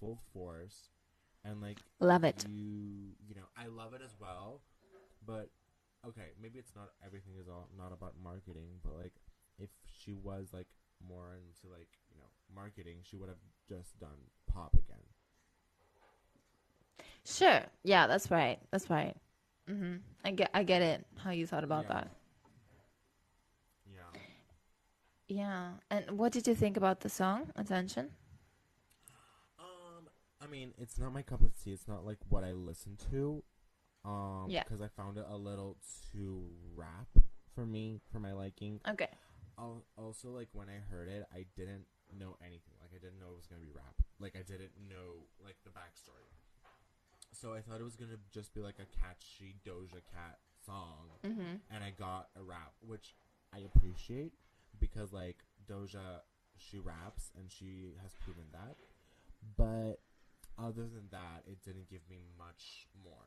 full 0.01 0.19
force, 0.33 0.89
and 1.45 1.61
like 1.61 1.77
love 2.01 2.23
it. 2.25 2.43
you 2.49 3.13
you 3.25 3.35
know 3.35 3.47
i 3.55 3.67
love 3.67 3.93
it 3.93 4.01
as 4.03 4.15
well 4.19 4.61
but 5.25 5.49
okay 6.05 6.29
maybe 6.41 6.59
it's 6.59 6.75
not 6.75 6.89
everything 7.05 7.33
is 7.39 7.47
all 7.47 7.69
not 7.77 7.93
about 7.93 8.13
marketing 8.23 8.71
but 8.83 8.93
like 8.97 9.13
if 9.59 9.69
she 10.01 10.13
was 10.13 10.49
like 10.53 10.67
more 11.07 11.35
into 11.37 11.71
like 11.71 11.87
you 12.11 12.17
know 12.17 12.29
marketing 12.53 12.97
she 13.03 13.15
would 13.15 13.29
have 13.29 13.43
just 13.69 13.97
done 13.99 14.19
pop 14.51 14.73
again 14.73 15.05
Sure, 17.23 17.61
yeah, 17.83 18.07
that's 18.07 18.31
right. 18.31 18.57
That's 18.71 18.89
right. 18.89 19.15
mm-hmm. 19.69 19.97
I 20.25 20.31
get 20.31 20.49
I 20.55 20.63
get 20.63 20.81
it. 20.81 21.05
How 21.23 21.29
you 21.31 21.45
thought 21.45 21.63
about 21.63 21.85
Yeah. 21.87 21.93
that. 21.93 22.07
yeah 23.85 24.19
Yeah. 25.27 25.69
And 25.91 26.17
what 26.17 26.31
did 26.31 26.47
you 26.47 26.55
think 26.55 26.77
about 26.77 27.01
the 27.01 27.09
song? 27.09 27.51
Attention. 27.55 28.09
I 30.41 30.47
mean 30.47 30.73
it's 30.77 30.97
not 30.99 31.13
my 31.13 31.21
cup 31.21 31.41
of 31.41 31.51
tea 31.63 31.71
it's 31.71 31.87
not 31.87 32.05
like 32.05 32.17
what 32.29 32.43
i 32.43 32.51
listen 32.51 32.97
to 33.11 33.43
um 34.05 34.47
Yeah. 34.49 34.63
because 34.63 34.81
i 34.81 34.87
found 34.87 35.17
it 35.17 35.25
a 35.29 35.37
little 35.37 35.77
too 36.11 36.45
rap 36.75 37.07
for 37.53 37.65
me 37.65 37.99
for 38.11 38.19
my 38.19 38.31
liking 38.33 38.79
Okay. 38.89 39.09
Al- 39.59 39.83
also 39.97 40.29
like 40.29 40.47
when 40.53 40.69
I 40.69 40.79
heard 40.89 41.07
it, 41.09 41.27
I 41.31 41.45
didn't 41.55 41.85
know 42.17 42.35
anything. 42.41 42.73
Like 42.81 42.91
I 42.95 42.99
didn't 43.03 43.19
know 43.19 43.27
it 43.33 43.35
was 43.35 43.45
gonna 43.45 43.61
be 43.61 43.69
rap. 43.75 43.93
Like 44.19 44.35
I 44.35 44.41
didn't 44.41 44.71
know 44.89 45.27
like 45.43 45.57
the 45.65 45.69
backstory. 45.69 46.31
So 47.33 47.53
I 47.53 47.59
thought 47.61 47.79
it 47.79 47.83
was 47.83 47.95
gonna 47.97 48.17
just 48.33 48.53
be 48.55 48.61
like 48.61 48.79
a 48.79 48.87
catchy 48.99 49.55
Doja 49.67 50.01
Cat 50.11 50.39
song, 50.65 51.11
Mm-hmm. 51.25 51.55
and 51.69 51.83
I 51.83 51.91
got 51.91 52.29
a 52.39 52.41
rap, 52.41 52.71
which 52.79 53.13
I 53.53 53.59
appreciate 53.59 54.31
because 54.79 55.11
like 55.13 55.43
Doja, 55.69 56.21
she 56.57 56.79
raps 56.79 57.29
and 57.37 57.51
she 57.51 57.93
has 58.01 58.13
proven 58.23 58.45
that. 58.53 58.77
But 59.57 59.99
other 60.61 60.83
than 60.83 61.07
that, 61.11 61.43
it 61.47 61.63
didn't 61.63 61.89
give 61.89 62.01
me 62.09 62.19
much 62.37 62.87
more. 63.03 63.25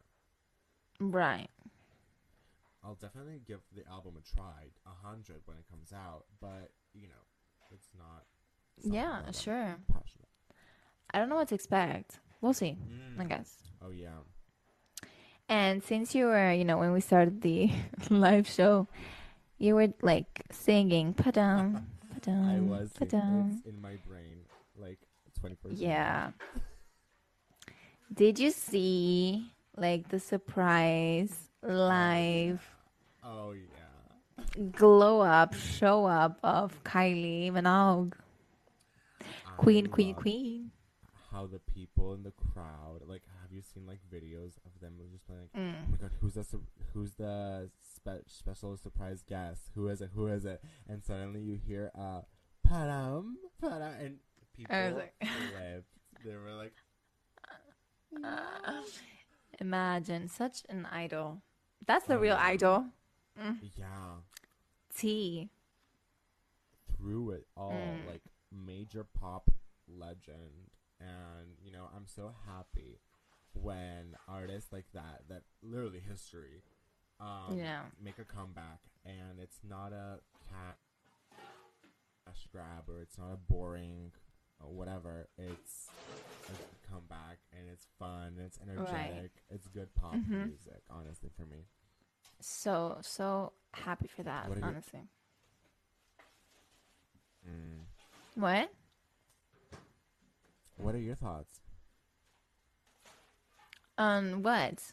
Right. 1.01 1.49
I'll 2.83 2.95
definitely 2.95 3.41
give 3.47 3.61
the 3.75 3.87
album 3.91 4.15
a 4.19 4.37
try, 4.37 4.71
a 4.87 5.07
hundred 5.07 5.41
when 5.47 5.57
it 5.57 5.65
comes 5.71 5.93
out. 5.93 6.25
But 6.41 6.71
you 6.95 7.09
know, 7.09 7.25
it's 7.71 7.89
not. 7.99 8.25
Yeah, 8.83 9.31
sure. 9.33 9.77
Passionate. 9.93 10.29
I 11.13 11.19
don't 11.19 11.29
know 11.29 11.37
what 11.37 11.49
to 11.49 11.55
expect. 11.55 12.19
We'll 12.41 12.53
see, 12.53 12.77
I 13.19 13.23
Mm. 13.25 13.29
guess. 13.29 13.57
Oh 13.83 13.91
yeah. 13.91 14.19
And 15.49 15.83
since 15.83 16.15
you 16.15 16.27
were, 16.27 16.53
you 16.53 16.65
know, 16.65 16.79
when 16.79 16.93
we 16.93 17.01
started 17.01 17.41
the 17.43 17.71
live 18.11 18.47
show, 18.49 18.87
you 19.59 19.75
were 19.75 19.89
like 20.03 20.43
singing 20.51 21.15
"Padam, 21.15 21.85
I 22.15 22.19
padam, 22.19 22.67
was. 22.69 22.91
It, 23.01 23.09
padam." 23.09 23.65
in 23.67 23.81
my 23.81 23.97
brain, 24.07 24.45
like 24.77 24.99
twenty 25.41 25.55
four. 25.57 25.71
Yeah. 25.73 26.33
Did 28.13 28.39
you 28.39 28.51
see 28.51 29.51
like 29.77 30.09
the 30.09 30.21
surprise 30.21 31.49
live 31.63 32.63
Oh 33.23 33.53
yeah. 33.53 34.45
glow 34.73 35.21
up, 35.21 35.55
show 35.55 36.05
up 36.05 36.39
of 36.43 36.83
Kylie 36.85 37.51
Minogue, 37.51 38.13
I 39.21 39.25
Queen, 39.57 39.87
Queen, 39.87 40.15
Queen? 40.15 40.71
How 41.33 41.47
the 41.47 41.59
people 41.59 42.15
in 42.15 42.23
the 42.23 42.31
crowd, 42.33 43.01
like, 43.07 43.23
have 43.43 43.51
you 43.51 43.63
seen 43.63 43.87
like 43.87 43.99
videos 44.13 44.53
of 44.67 44.79
them 44.81 44.95
just 45.11 45.29
like, 45.29 45.49
"Oh 45.55 45.59
Mm. 45.59 45.91
my 45.91 45.97
god, 45.97 46.11
who's 46.21 46.35
the 46.35 46.45
who's 46.93 47.15
the 47.15 47.71
spe- 47.81 48.29
special 48.29 48.77
surprise 48.77 49.23
guest? 49.27 49.71
Who 49.75 49.89
is 49.89 50.01
it? 50.01 50.11
Who 50.15 50.27
is 50.29 50.45
it?" 50.45 50.63
And 50.87 51.03
suddenly 51.03 51.41
you 51.41 51.57
hear 51.57 51.91
a 51.97 52.01
uh, 52.01 52.23
"Padam, 52.69 53.35
padam," 53.61 53.99
and 54.05 54.19
people 54.55 54.77
I 54.77 54.87
was 54.89 54.95
like- 54.95 55.15
flipped. 55.51 55.89
They 56.25 56.37
were 56.37 56.53
like, 56.55 56.75
Imagine 59.61 60.29
such 60.29 60.63
an 60.69 60.87
idol. 60.87 61.43
That's 61.87 62.07
the 62.07 62.15
Oh, 62.15 62.21
real 62.21 62.37
yeah. 62.37 62.41
idol. 62.41 62.87
"Yeah." 63.77 64.21
T. 64.95 65.51
through 66.97 67.31
it 67.33 67.47
all 67.57 67.73
Mm. 67.75 68.07
like 68.07 68.23
major 68.53 69.05
pop 69.05 69.51
legend 69.89 70.71
and 71.01 71.57
you 71.63 71.71
know 71.73 71.89
i'm 71.95 72.07
so 72.07 72.33
happy 72.47 72.99
when 73.53 74.17
artists 74.29 74.73
like 74.73 74.87
that 74.95 75.23
that 75.29 75.43
literally 75.63 76.01
history 76.01 76.63
um 77.21 77.57
Yeah. 77.59 77.83
make 78.03 78.19
a 78.19 78.25
comeback 78.25 78.81
and 79.05 79.39
it's 79.41 79.59
not 79.69 79.93
a 79.93 80.19
cat 80.49 80.77
cash 82.27 82.47
grab 82.53 82.89
or 82.89 83.01
it's 83.03 83.19
not 83.19 83.33
a 83.33 83.37
boring 83.37 84.13
or 84.63 84.71
whatever 84.71 85.29
it's 85.39 85.89
a 86.95 87.01
comeback 87.01 87.39
and 87.53 87.69
it's 87.73 87.87
fun 87.99 88.37
it's 88.45 88.59
energetic 88.63 89.33
it's 89.51 89.69
good 89.69 89.89
pop 89.95 90.15
Mhm. 90.15 90.47
music 90.47 90.83
honestly 90.91 91.31
for 91.37 91.45
me 91.47 91.65
So 92.41 92.99
so 93.01 93.53
happy 93.73 94.07
for 94.07 94.23
that. 94.23 94.49
What 94.49 94.59
honestly. 94.63 95.09
mm. 97.49 97.85
What? 98.35 98.71
what 100.77 100.95
are 100.95 100.99
your 101.01 101.15
thoughts 101.15 101.61
On 103.99 104.43
what? 104.43 104.93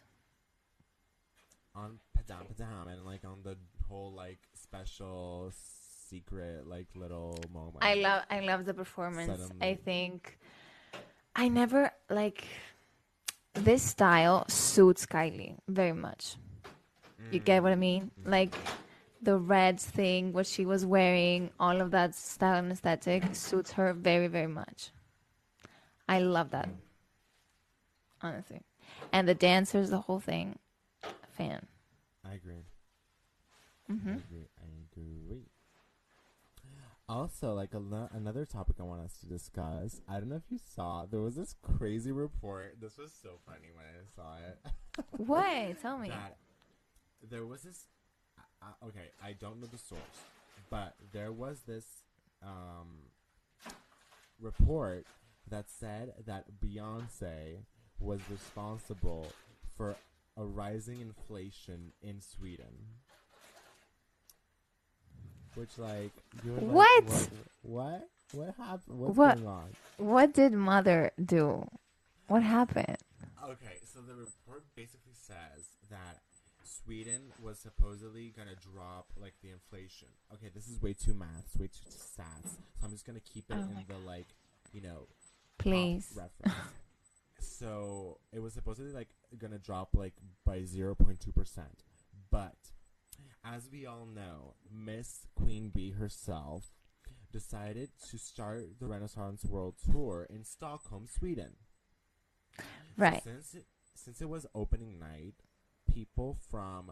on 1.75 1.99
Padam 2.17 2.45
Padam 2.53 2.87
and 2.91 3.05
like 3.05 3.23
on 3.25 3.41
the 3.43 3.57
whole 3.87 4.13
like 4.13 4.39
special 4.53 5.51
secret 5.53 6.67
like 6.67 6.87
little 6.95 7.37
moment. 7.53 7.77
I 7.81 7.95
love 7.95 8.23
I 8.29 8.41
love 8.41 8.65
the 8.65 8.73
performance. 8.73 9.51
I 9.61 9.75
think 9.75 10.37
I 11.35 11.47
never 11.47 11.91
like 12.09 12.45
this 13.53 13.83
style 13.83 14.45
suits 14.47 15.05
Kylie 15.05 15.57
very 15.67 15.93
much. 15.93 16.35
You 17.31 17.39
get 17.39 17.63
what 17.63 17.71
I 17.71 17.75
mean? 17.75 18.11
Like 18.25 18.53
the 19.21 19.37
red 19.37 19.79
thing, 19.79 20.33
what 20.33 20.47
she 20.47 20.65
was 20.65 20.85
wearing, 20.85 21.51
all 21.59 21.79
of 21.79 21.91
that 21.91 22.15
style 22.15 22.57
and 22.57 22.71
aesthetic 22.71 23.23
suits 23.33 23.71
her 23.73 23.93
very, 23.93 24.27
very 24.27 24.47
much. 24.47 24.91
I 26.09 26.19
love 26.19 26.51
that. 26.51 26.69
Honestly. 28.21 28.61
And 29.13 29.27
the 29.27 29.35
dancers, 29.35 29.89
the 29.89 29.99
whole 29.99 30.19
thing. 30.19 30.59
Fan. 31.37 31.65
I 32.29 32.33
agree. 32.33 32.63
hmm 33.87 34.09
I 34.09 34.13
agree. 34.13 34.47
Also, 37.11 37.53
like 37.53 37.75
ano- 37.75 38.07
another 38.13 38.45
topic 38.45 38.77
I 38.79 38.83
want 38.83 39.01
us 39.01 39.17
to 39.19 39.25
discuss. 39.25 39.99
I 40.07 40.13
don't 40.13 40.29
know 40.29 40.37
if 40.37 40.49
you 40.49 40.59
saw. 40.73 41.05
There 41.05 41.19
was 41.19 41.35
this 41.35 41.55
crazy 41.61 42.13
report. 42.13 42.77
This 42.79 42.97
was 42.97 43.11
so 43.11 43.31
funny 43.45 43.67
when 43.75 43.85
I 43.85 44.05
saw 44.15 44.37
it. 44.47 45.05
What? 45.17 45.81
Tell 45.81 45.97
me. 45.97 46.07
that 46.09 46.37
there 47.29 47.45
was 47.45 47.63
this. 47.63 47.85
Uh, 48.37 48.65
uh, 48.65 48.87
okay, 48.87 49.09
I 49.21 49.33
don't 49.33 49.59
know 49.59 49.67
the 49.67 49.77
source, 49.77 49.99
but 50.69 50.95
there 51.11 51.33
was 51.33 51.61
this 51.67 51.85
um, 52.41 52.87
report 54.39 55.05
that 55.49 55.69
said 55.69 56.13
that 56.25 56.45
Beyonce 56.63 57.57
was 57.99 58.21
responsible 58.29 59.27
for 59.75 59.95
a 60.37 60.43
rising 60.43 61.01
inflation 61.01 61.91
in 62.01 62.21
Sweden. 62.21 62.87
Which, 65.55 65.77
like, 65.77 66.11
you're 66.45 66.55
like, 66.55 66.63
What? 66.63 67.03
What? 67.03 67.29
What, 67.63 68.07
what 68.33 68.55
happened? 68.57 68.99
What's 68.99 69.17
What? 69.17 69.35
going 69.35 69.47
on? 69.47 69.69
What 69.97 70.33
did 70.33 70.53
mother 70.53 71.11
do? 71.23 71.67
What 72.27 72.43
happened? 72.43 72.97
Okay, 73.43 73.77
so 73.93 73.99
the 74.01 74.13
report 74.15 74.63
basically 74.75 75.13
says 75.13 75.65
that 75.89 76.19
Sweden 76.63 77.21
was 77.43 77.59
supposedly 77.59 78.33
gonna 78.37 78.55
drop 78.73 79.07
like 79.19 79.33
the 79.43 79.49
inflation. 79.49 80.07
Okay, 80.33 80.47
this 80.53 80.67
is 80.67 80.81
way 80.81 80.93
too 80.93 81.13
maths, 81.13 81.55
way 81.59 81.67
too 81.67 81.89
stats. 81.89 82.51
So 82.79 82.85
I'm 82.85 82.91
just 82.91 83.05
gonna 83.05 83.19
keep 83.19 83.45
it 83.49 83.57
Oh 83.57 83.61
in 83.63 83.73
my 83.73 83.83
the 83.87 83.97
like, 84.07 84.27
you 84.73 84.81
know, 84.81 85.07
pop 85.57 85.65
Please. 85.65 86.13
reference. 86.15 86.55
So 87.39 88.17
it 88.31 88.39
was 88.41 88.53
supposedly 88.53 88.93
like 88.93 89.09
gonna 89.37 89.57
drop 89.59 89.89
like 89.93 90.13
by 90.45 90.63
zero 90.63 90.95
point 90.95 91.19
two 91.19 91.31
percent, 91.31 91.83
but 92.29 92.55
as 93.43 93.69
we 93.71 93.85
all 93.85 94.05
know, 94.05 94.55
Miss 94.71 95.25
Queen 95.35 95.69
Bee 95.69 95.91
herself 95.91 96.71
decided 97.31 97.89
to 98.09 98.17
start 98.17 98.79
the 98.79 98.87
Renaissance 98.87 99.45
World 99.45 99.75
Tour 99.89 100.27
in 100.29 100.43
Stockholm, 100.43 101.07
Sweden. 101.07 101.53
Right. 102.97 103.23
since 103.23 103.53
it, 103.53 103.65
since 103.95 104.21
it 104.21 104.29
was 104.29 104.45
opening 104.53 104.99
night, 104.99 105.35
people 105.89 106.37
from 106.49 106.91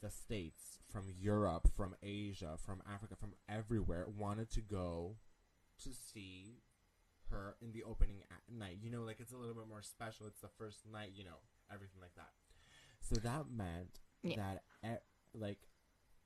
the 0.00 0.10
states, 0.10 0.78
from 0.92 1.06
Europe, 1.18 1.70
from 1.76 1.96
Asia, 2.02 2.56
from 2.64 2.82
Africa, 2.92 3.16
from 3.18 3.34
everywhere 3.48 4.06
wanted 4.08 4.50
to 4.52 4.60
go 4.60 5.16
to 5.82 5.90
see 5.92 6.60
her 7.30 7.56
in 7.60 7.72
the 7.72 7.82
opening 7.82 8.22
night. 8.50 8.78
You 8.82 8.90
know, 8.90 9.02
like 9.02 9.20
it's 9.20 9.32
a 9.32 9.36
little 9.36 9.54
bit 9.54 9.68
more 9.68 9.82
special. 9.82 10.26
It's 10.26 10.40
the 10.40 10.48
first 10.58 10.80
night, 10.90 11.12
you 11.14 11.24
know, 11.24 11.40
everything 11.72 12.00
like 12.00 12.14
that. 12.16 12.30
So 13.00 13.16
that 13.20 13.50
meant 13.50 14.00
Yeah. 14.22 14.58
that 14.82 15.02
like 15.34 15.58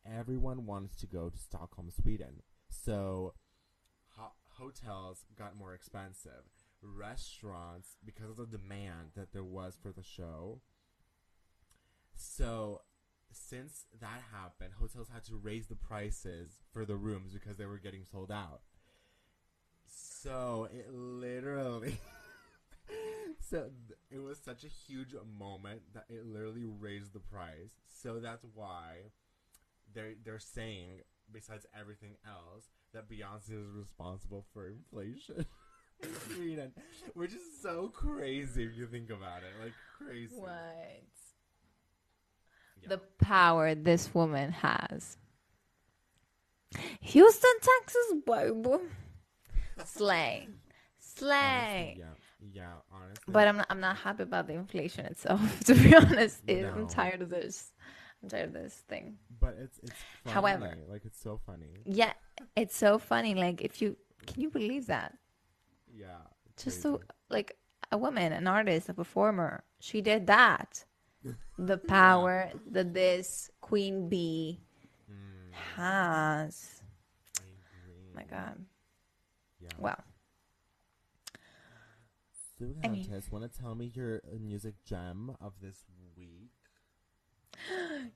everyone 0.04 0.66
wanted 0.66 0.98
to 0.98 1.06
go 1.06 1.28
to 1.28 1.38
Stockholm, 1.38 1.90
Sweden. 1.90 2.42
So 2.68 3.34
ho- 4.16 4.32
hotels 4.58 5.24
got 5.36 5.56
more 5.56 5.74
expensive. 5.74 6.44
Restaurants, 6.82 7.96
because 8.04 8.30
of 8.30 8.36
the 8.36 8.46
demand 8.46 9.10
that 9.14 9.32
there 9.32 9.44
was 9.44 9.78
for 9.80 9.92
the 9.92 10.02
show. 10.02 10.60
So, 12.14 12.82
since 13.32 13.84
that 14.00 14.22
happened, 14.32 14.74
hotels 14.78 15.08
had 15.12 15.24
to 15.24 15.36
raise 15.36 15.66
the 15.66 15.76
prices 15.76 16.60
for 16.72 16.84
the 16.84 16.96
rooms 16.96 17.32
because 17.32 17.56
they 17.56 17.66
were 17.66 17.78
getting 17.78 18.04
sold 18.04 18.30
out. 18.30 18.62
So, 19.86 20.68
it 20.72 20.92
literally. 20.92 21.98
so, 23.40 23.70
it 24.10 24.18
was 24.18 24.38
such 24.38 24.64
a 24.64 24.68
huge 24.68 25.14
moment 25.38 25.82
that 25.94 26.06
it 26.08 26.26
literally 26.26 26.66
raised 26.66 27.12
the 27.12 27.20
price. 27.20 27.70
So, 28.02 28.18
that's 28.18 28.44
why 28.54 29.12
they're, 29.94 30.14
they're 30.24 30.38
saying, 30.38 31.00
besides 31.32 31.66
everything 31.78 32.16
else, 32.26 32.64
that 32.94 33.08
Beyonce 33.08 33.50
is 33.52 33.70
responsible 33.74 34.44
for 34.52 34.68
inflation. 34.68 35.46
Sweden, 36.34 36.72
which 37.14 37.32
is 37.32 37.42
so 37.62 37.88
crazy 37.88 38.64
if 38.64 38.76
you 38.76 38.86
think 38.86 39.10
about 39.10 39.38
it. 39.38 39.62
Like 39.62 39.72
crazy. 39.98 40.34
What? 40.36 40.50
Yeah. 42.82 42.88
The 42.88 42.98
power 43.24 43.74
this 43.74 44.12
woman 44.12 44.50
has. 44.52 45.16
Houston, 47.00 47.50
Texas, 47.60 48.14
baby. 48.26 48.84
Slay. 49.84 50.48
Slay. 50.98 51.98
Honestly, 51.98 52.04
yeah, 52.54 52.62
yeah, 52.62 52.72
honestly. 52.92 53.24
But 53.28 53.48
I'm 53.48 53.56
not, 53.58 53.66
I'm 53.70 53.80
not 53.80 53.96
happy 53.96 54.22
about 54.22 54.46
the 54.46 54.54
inflation 54.54 55.04
itself, 55.06 55.60
to 55.66 55.74
be 55.74 55.94
honest. 55.94 56.40
It- 56.46 56.64
I'm 56.64 56.88
tired 56.88 57.22
of 57.22 57.30
this. 57.30 57.71
I'm 58.22 58.28
tired 58.28 58.48
of 58.48 58.52
this 58.54 58.74
thing. 58.88 59.18
but 59.40 59.56
it's 59.58 59.78
it's 59.82 59.92
funny. 60.22 60.34
However- 60.34 60.76
like 60.88 61.04
it's 61.04 61.20
so 61.20 61.38
funny. 61.44 61.74
Yeah, 61.84 62.12
it's 62.56 62.76
so 62.76 62.98
funny. 62.98 63.34
Like, 63.34 63.60
if 63.62 63.82
you 63.82 63.96
can 64.26 64.40
you 64.42 64.50
believe 64.50 64.86
that? 64.86 65.18
Yeah. 65.92 66.22
Just 66.56 66.80
so, 66.82 67.00
like, 67.28 67.56
a 67.90 67.98
woman, 67.98 68.32
an 68.32 68.46
artist, 68.46 68.88
a 68.88 68.94
performer, 68.94 69.64
she 69.80 70.00
did 70.00 70.26
that. 70.28 70.84
The 71.58 71.78
power 71.78 72.50
that 72.70 72.94
this 72.94 73.50
queen 73.60 74.08
bee 74.08 74.60
Mm, 75.10 75.52
has. 75.76 76.82
My 78.14 78.24
God. 78.24 78.64
Yeah. 79.60 79.68
Well, 79.78 80.02
So, 82.58 82.66
I 82.84 82.88
mean- 82.88 83.22
want 83.30 83.50
to 83.50 83.58
tell 83.58 83.74
me 83.74 83.90
your 83.94 84.22
uh, 84.24 84.38
music 84.38 84.74
gem 84.84 85.36
of 85.40 85.52
this? 85.60 85.84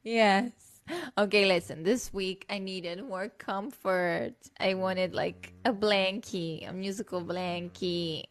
Yes. 0.03 0.51
Okay, 1.19 1.47
listen. 1.47 1.83
This 1.83 2.13
week 2.13 2.47
I 2.49 2.59
needed 2.59 3.03
more 3.05 3.29
comfort. 3.29 4.35
I 4.61 4.75
wanted 4.75 5.15
like 5.15 5.53
a 5.65 5.73
blankie, 5.73 6.69
a 6.69 6.73
musical 6.73 7.23
blankie. 7.23 8.25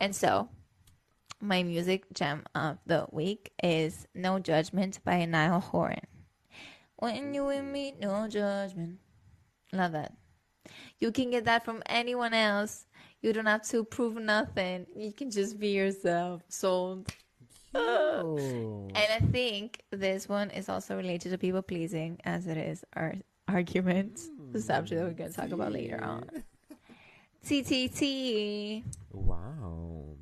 And 0.00 0.14
so, 0.14 0.48
my 1.40 1.62
music 1.62 2.04
gem 2.12 2.44
of 2.54 2.78
the 2.86 3.06
week 3.12 3.52
is 3.62 4.06
No 4.14 4.38
Judgment 4.38 4.98
by 5.04 5.24
Niall 5.24 5.60
Horan. 5.60 6.06
When 6.96 7.34
you 7.34 7.44
with 7.46 7.64
me, 7.64 7.94
no 8.00 8.28
judgment. 8.28 8.98
Love 9.72 9.92
that. 9.92 10.14
You 10.98 11.12
can 11.12 11.30
get 11.30 11.44
that 11.44 11.64
from 11.64 11.82
anyone 11.86 12.34
else. 12.34 12.86
You 13.20 13.32
don't 13.32 13.46
have 13.46 13.66
to 13.68 13.84
prove 13.84 14.16
nothing. 14.16 14.86
You 14.96 15.12
can 15.12 15.30
just 15.30 15.58
be 15.58 15.68
yourself. 15.68 16.42
Sold. 16.48 17.12
And 17.74 18.94
I 18.94 19.20
think 19.32 19.82
this 19.90 20.28
one 20.28 20.50
is 20.50 20.68
also 20.68 20.96
related 20.96 21.30
to 21.30 21.38
people 21.38 21.62
pleasing, 21.62 22.20
as 22.24 22.46
it 22.46 22.56
is 22.56 22.84
our 22.94 23.14
argument, 23.48 24.20
the 24.52 24.60
subject 24.60 25.00
that 25.00 25.06
we're 25.06 25.14
going 25.14 25.30
to 25.30 25.36
talk 25.36 25.50
about 25.50 25.72
later 25.72 26.02
on. 26.02 26.28
TTT. 27.44 28.84
Wow. 29.12 30.16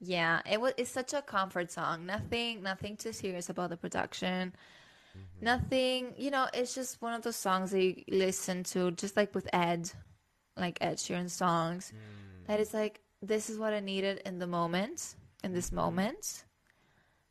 Yeah, 0.00 0.40
it 0.50 0.60
was. 0.60 0.72
It's 0.78 0.90
such 0.90 1.12
a 1.12 1.20
comfort 1.20 1.70
song. 1.70 2.06
Nothing, 2.06 2.62
nothing 2.62 2.96
too 2.96 3.12
serious 3.12 3.50
about 3.50 3.68
the 3.70 3.76
production. 3.76 4.54
Nothing, 5.42 6.14
you 6.16 6.30
know. 6.30 6.46
It's 6.54 6.74
just 6.74 7.02
one 7.02 7.12
of 7.12 7.22
those 7.22 7.36
songs 7.36 7.72
that 7.72 7.82
you 7.82 8.02
listen 8.08 8.64
to, 8.64 8.92
just 8.92 9.16
like 9.16 9.34
with 9.34 9.48
Ed, 9.52 9.90
like 10.56 10.78
Ed 10.80 10.96
Sheeran 10.96 11.28
songs. 11.28 11.92
That 12.46 12.60
is 12.60 12.72
like, 12.72 13.00
this 13.20 13.50
is 13.50 13.58
what 13.58 13.74
I 13.74 13.80
needed 13.80 14.22
in 14.24 14.38
the 14.38 14.46
moment, 14.46 15.16
in 15.44 15.52
this 15.52 15.72
moment. 15.72 16.44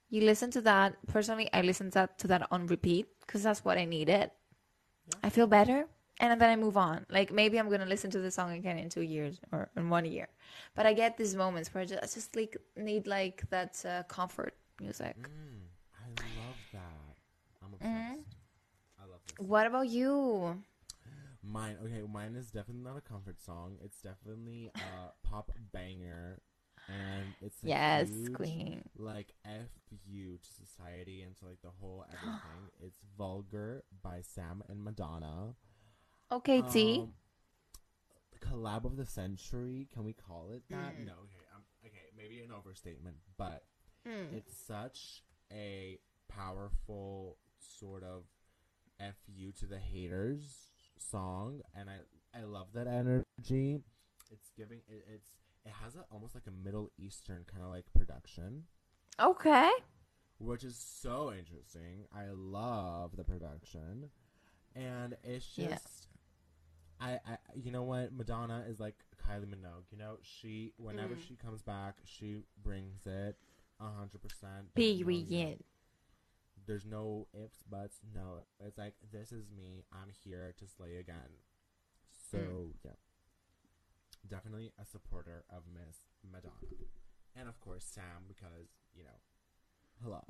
You 0.09 0.21
listen 0.21 0.49
to 0.51 0.61
that. 0.61 0.95
Personally, 1.07 1.49
I 1.53 1.61
listen 1.61 1.87
to 1.91 1.93
that, 1.93 2.19
to 2.19 2.27
that 2.27 2.47
on 2.51 2.67
repeat 2.67 3.07
because 3.21 3.43
that's 3.43 3.63
what 3.63 3.77
I 3.77 3.85
needed. 3.85 4.31
I 5.23 5.29
feel 5.29 5.47
better, 5.47 5.87
and 6.19 6.39
then 6.39 6.49
I 6.49 6.55
move 6.55 6.77
on. 6.77 7.05
Like 7.09 7.31
maybe 7.31 7.59
I'm 7.59 7.69
gonna 7.69 7.85
listen 7.85 8.11
to 8.11 8.19
the 8.19 8.31
song 8.31 8.53
again 8.53 8.77
in 8.77 8.89
two 8.89 9.01
years 9.01 9.39
or 9.51 9.69
in 9.75 9.89
one 9.89 10.05
year, 10.05 10.27
but 10.75 10.85
I 10.85 10.93
get 10.93 11.17
these 11.17 11.35
moments 11.35 11.73
where 11.73 11.83
I 11.83 11.85
just, 11.85 12.03
I 12.03 12.05
just 12.05 12.35
like 12.35 12.57
need 12.75 13.07
like 13.07 13.43
that 13.49 13.83
uh, 13.85 14.03
comfort 14.03 14.55
music. 14.79 15.15
Mm, 15.19 15.65
I 15.95 16.07
love 16.37 16.57
that. 16.73 17.15
I'm 17.63 17.73
obsessed. 17.73 18.35
I 18.99 19.03
love 19.03 19.21
this. 19.25 19.47
What 19.47 19.67
about 19.67 19.87
you? 19.89 20.61
Mine, 21.41 21.77
okay, 21.83 22.03
mine 22.11 22.35
is 22.35 22.47
definitely 22.51 22.83
not 22.83 22.97
a 22.97 23.01
comfort 23.01 23.41
song. 23.41 23.77
It's 23.83 24.01
definitely 24.01 24.71
a 24.75 25.11
pop 25.27 25.51
banger, 25.71 26.39
and 26.89 27.33
it's 27.41 27.57
Yes, 27.63 28.09
huge, 28.09 28.33
queen. 28.33 28.89
like 28.97 29.33
f 29.45 29.69
you 30.05 30.37
to 30.37 30.53
society 30.65 31.21
and 31.21 31.35
to 31.37 31.45
like 31.45 31.61
the 31.61 31.69
whole 31.79 32.05
everything. 32.13 32.69
it's 32.81 32.99
"Vulgar" 33.17 33.83
by 34.01 34.21
Sam 34.21 34.63
and 34.67 34.83
Madonna. 34.83 35.55
Okay, 36.31 36.61
T. 36.63 36.99
Um, 37.01 37.13
collab 38.41 38.85
of 38.85 38.95
the 38.97 39.05
century. 39.05 39.87
Can 39.93 40.03
we 40.05 40.13
call 40.13 40.49
it 40.51 40.63
that? 40.69 40.97
Mm. 40.99 41.05
No. 41.05 41.13
Okay. 41.13 41.45
Um, 41.55 41.61
okay. 41.85 42.05
Maybe 42.17 42.39
an 42.41 42.51
overstatement, 42.51 43.17
but 43.37 43.63
Mm. 44.07 44.33
it's 44.33 44.55
such 44.57 45.23
a 45.51 45.99
powerful 46.27 47.37
sort 47.59 48.03
of 48.03 48.23
fu 49.25 49.51
to 49.53 49.65
the 49.65 49.79
haters 49.79 50.71
song, 50.97 51.61
and 51.75 51.89
I 51.89 51.99
I 52.33 52.43
love 52.43 52.73
that 52.73 52.87
energy. 52.87 53.81
It's 54.31 54.51
giving 54.55 54.81
it, 54.87 55.05
it's 55.13 55.31
it 55.65 55.71
has 55.83 55.95
a, 55.95 56.05
almost 56.11 56.35
like 56.35 56.47
a 56.47 56.51
Middle 56.51 56.89
Eastern 56.97 57.45
kind 57.51 57.63
of 57.63 57.69
like 57.69 57.85
production, 57.93 58.63
Okay. 59.19 59.69
which 60.39 60.63
is 60.63 60.75
so 60.77 61.31
interesting. 61.37 62.05
I 62.13 62.25
love 62.33 63.15
the 63.17 63.23
production, 63.23 64.09
and 64.75 65.15
it's 65.23 65.45
just. 65.45 65.57
Yeah. 65.59 65.75
I, 67.01 67.11
I, 67.25 67.37
you 67.55 67.71
know 67.71 67.83
what? 67.83 68.11
Madonna 68.11 68.65
is 68.67 68.79
like 68.81 68.95
Kylie 69.25 69.45
Minogue. 69.45 69.85
You 69.89 69.97
know, 69.97 70.17
she 70.21 70.73
whenever 70.77 71.15
Mm. 71.15 71.25
she 71.27 71.35
comes 71.35 71.61
back, 71.61 71.95
she 72.03 72.43
brings 72.61 73.05
it 73.05 73.37
a 73.79 73.89
hundred 73.89 74.21
percent. 74.21 74.73
Period. 74.75 75.63
There's 76.67 76.85
no 76.85 77.27
ifs, 77.33 77.63
buts. 77.69 77.99
No, 78.13 78.41
it's 78.59 78.77
like 78.77 78.95
this 79.13 79.31
is 79.31 79.45
me. 79.49 79.85
I'm 79.93 80.09
here 80.25 80.53
to 80.59 80.67
slay 80.67 80.97
again. 80.97 81.39
So 82.31 82.37
Mm. 82.37 82.73
yeah, 82.83 82.91
definitely 84.27 84.71
a 84.81 84.85
supporter 84.85 85.43
of 85.49 85.63
Miss 85.73 85.97
Madonna, 86.31 86.53
and 87.35 87.47
of 87.47 87.59
course 87.61 87.83
Sam 87.85 88.25
because 88.27 88.67
you 88.95 89.03
know, 89.03 89.19
hello. 90.03 90.23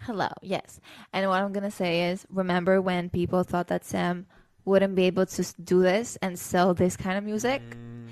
Hello, 0.00 0.28
yes. 0.42 0.80
And 1.12 1.28
what 1.28 1.40
I'm 1.42 1.52
going 1.52 1.62
to 1.64 1.70
say 1.70 2.10
is 2.10 2.26
remember 2.28 2.80
when 2.80 3.10
people 3.10 3.44
thought 3.44 3.68
that 3.68 3.84
Sam 3.84 4.26
wouldn't 4.64 4.94
be 4.94 5.04
able 5.04 5.26
to 5.26 5.54
do 5.62 5.82
this 5.82 6.16
and 6.20 6.38
sell 6.38 6.74
this 6.74 6.96
kind 6.96 7.16
of 7.16 7.24
music? 7.24 7.62
Mm. 7.62 8.08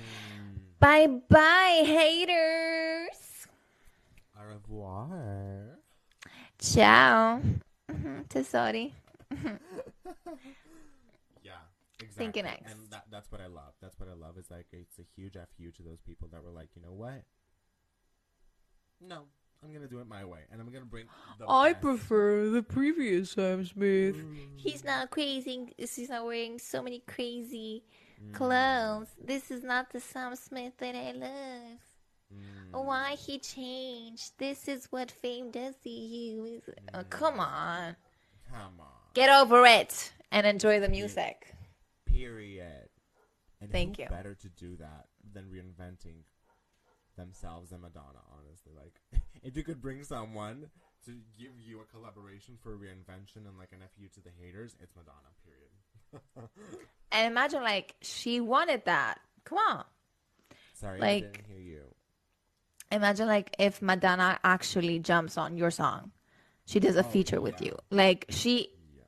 Bye 0.79 1.07
bye, 1.29 1.83
haters. 1.85 3.47
Au 4.37 4.45
revoir. 4.45 5.79
Ciao. 6.59 7.41
Mhm, 7.91 8.27
Tesori. 8.27 8.91
Yeah, 12.11 12.17
Thinking 12.17 12.45
next. 12.45 12.71
And 12.71 12.89
that, 12.91 13.05
that's 13.11 13.31
what 13.31 13.41
I 13.41 13.47
love. 13.47 13.73
That's 13.81 13.99
what 13.99 14.09
I 14.09 14.13
love. 14.13 14.37
Is 14.37 14.49
like 14.51 14.67
it's 14.71 14.99
a 14.99 15.03
huge 15.15 15.33
fu 15.57 15.71
to 15.71 15.83
those 15.83 16.01
people 16.01 16.27
that 16.31 16.43
were 16.43 16.51
like, 16.51 16.69
you 16.75 16.81
know 16.81 16.93
what? 16.93 17.23
No, 19.01 19.23
I'm 19.63 19.73
gonna 19.73 19.87
do 19.87 19.99
it 19.99 20.07
my 20.07 20.23
way, 20.23 20.39
and 20.51 20.61
I'm 20.61 20.71
gonna 20.71 20.85
bring. 20.85 21.05
The 21.39 21.45
I 21.47 21.73
best. 21.73 21.81
prefer 21.81 22.49
the 22.49 22.63
previous 22.63 23.31
Sam 23.31 23.65
Smith. 23.65 24.15
He's 24.55 24.83
not 24.83 25.09
crazy. 25.09 25.73
He's 25.77 26.09
not 26.09 26.25
wearing 26.25 26.59
so 26.59 26.81
many 26.81 26.99
crazy 27.07 27.83
Mm, 28.23 28.33
clothes. 28.33 29.07
This 29.21 29.49
is 29.51 29.63
not 29.63 29.91
the 29.91 29.99
Sam 29.99 30.35
Smith 30.35 30.73
that 30.77 30.95
I 30.95 31.11
love. 31.11 31.79
mm. 32.33 32.85
Why 32.85 33.15
he 33.15 33.39
changed? 33.39 34.37
This 34.37 34.67
is 34.67 34.85
what 34.91 35.09
fame 35.11 35.49
does 35.51 35.75
to 35.83 35.89
you. 35.89 36.61
Oh, 36.93 37.03
come 37.09 37.39
on. 37.39 37.95
Come 38.49 38.79
on. 38.79 38.87
Get 39.15 39.29
over 39.29 39.65
it 39.65 40.13
and 40.31 40.45
enjoy 40.47 40.79
the 40.79 40.89
music. 40.89 41.52
Period. 42.13 42.89
And 43.61 43.71
Thank 43.71 43.97
you. 43.99 44.07
Better 44.09 44.35
to 44.35 44.49
do 44.49 44.75
that 44.77 45.07
than 45.33 45.45
reinventing 45.45 46.23
themselves 47.17 47.71
and 47.71 47.81
Madonna. 47.81 48.19
Honestly, 48.37 48.71
like 48.75 48.99
if 49.43 49.55
you 49.57 49.63
could 49.63 49.81
bring 49.81 50.03
someone 50.03 50.69
to 51.05 51.11
give 51.37 51.51
you 51.59 51.79
a 51.81 51.85
collaboration 51.85 52.55
for 52.61 52.71
reinvention 52.77 53.47
and 53.47 53.57
like 53.57 53.71
an 53.71 53.79
fu 53.97 54.07
to 54.07 54.21
the 54.21 54.29
haters, 54.39 54.75
it's 54.81 54.93
Madonna. 54.95 55.31
Period. 55.43 56.49
And 57.15 57.31
imagine, 57.31 57.61
like, 57.61 57.93
she 58.01 58.41
wanted 58.41 58.85
that. 58.85 59.19
Come 59.43 59.59
on. 59.69 59.83
Sorry, 60.73 60.97
I 60.99 61.01
Like- 61.01 61.33
didn't 61.33 61.45
hear 61.45 61.59
you. 61.59 61.83
Imagine, 62.91 63.27
like, 63.27 63.55
if 63.59 63.83
Madonna 63.83 64.39
actually 64.43 64.97
jumps 64.97 65.37
on 65.37 65.55
your 65.55 65.69
song. 65.69 66.11
She 66.65 66.79
does 66.79 66.95
a 66.95 67.01
Oh, 67.05 67.09
feature 67.09 67.39
with 67.39 67.61
you. 67.61 67.77
Like, 67.91 68.25
she 68.29 68.69
Yeah. 68.97 69.03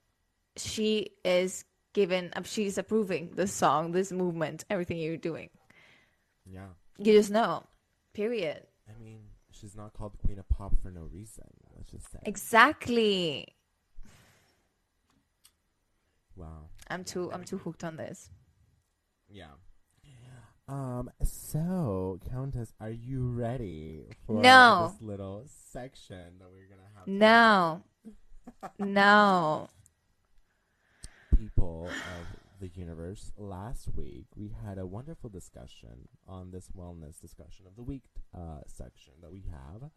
she 0.56 1.10
is 1.24 1.66
given, 1.96 2.32
she's 2.44 2.78
approving 2.78 3.32
this 3.36 3.52
song, 3.52 3.92
this 3.94 4.12
movement, 4.12 4.64
everything 4.70 4.98
you're 5.00 5.18
doing. 5.18 5.50
Yeah. 6.46 6.68
You 7.00 7.14
just 7.14 7.32
know. 7.32 7.64
Period. 8.14 8.62
I 8.88 9.02
mean, 9.04 9.22
she's 9.52 9.76
not 9.76 9.94
called 9.94 10.14
the 10.14 10.20
Queen 10.28 10.38
of 10.38 10.48
Pop 10.48 10.76
for 10.84 10.92
no 10.92 11.10
reason. 11.12 11.46
Let's 11.76 11.90
just 11.90 12.12
say. 12.12 12.20
Exactly. 12.24 13.48
wow. 16.36 16.70
I'm 16.90 17.04
too 17.04 17.32
I'm 17.34 17.44
too 17.44 17.58
hooked 17.58 17.84
on 17.84 17.96
this. 17.98 18.30
Yeah. 19.30 19.56
Um. 20.68 21.12
So, 21.24 22.20
Countess, 22.30 22.74
are 22.80 22.90
you 22.90 23.28
ready 23.30 24.06
for 24.26 24.42
No. 24.42 24.92
this 24.92 25.02
little 25.02 25.44
section 25.72 26.40
that 26.40 26.48
we're 26.52 26.68
gonna 26.68 26.90
have? 26.96 27.08
No. 27.08 27.84
No. 28.80 29.68
People 31.38 31.88
of 31.90 32.60
the 32.60 32.70
universe. 32.80 33.32
Last 33.38 33.90
week, 33.96 34.26
we 34.36 34.56
had 34.66 34.78
a 34.78 34.86
wonderful 34.86 35.30
discussion 35.30 36.08
on 36.28 36.52
this 36.52 36.70
wellness 36.78 37.20
discussion 37.20 37.66
of 37.68 37.76
the 37.76 37.84
week 37.84 38.04
uh, 38.34 38.62
section 38.68 39.14
that 39.22 39.32
we 39.32 39.44
have 39.52 39.90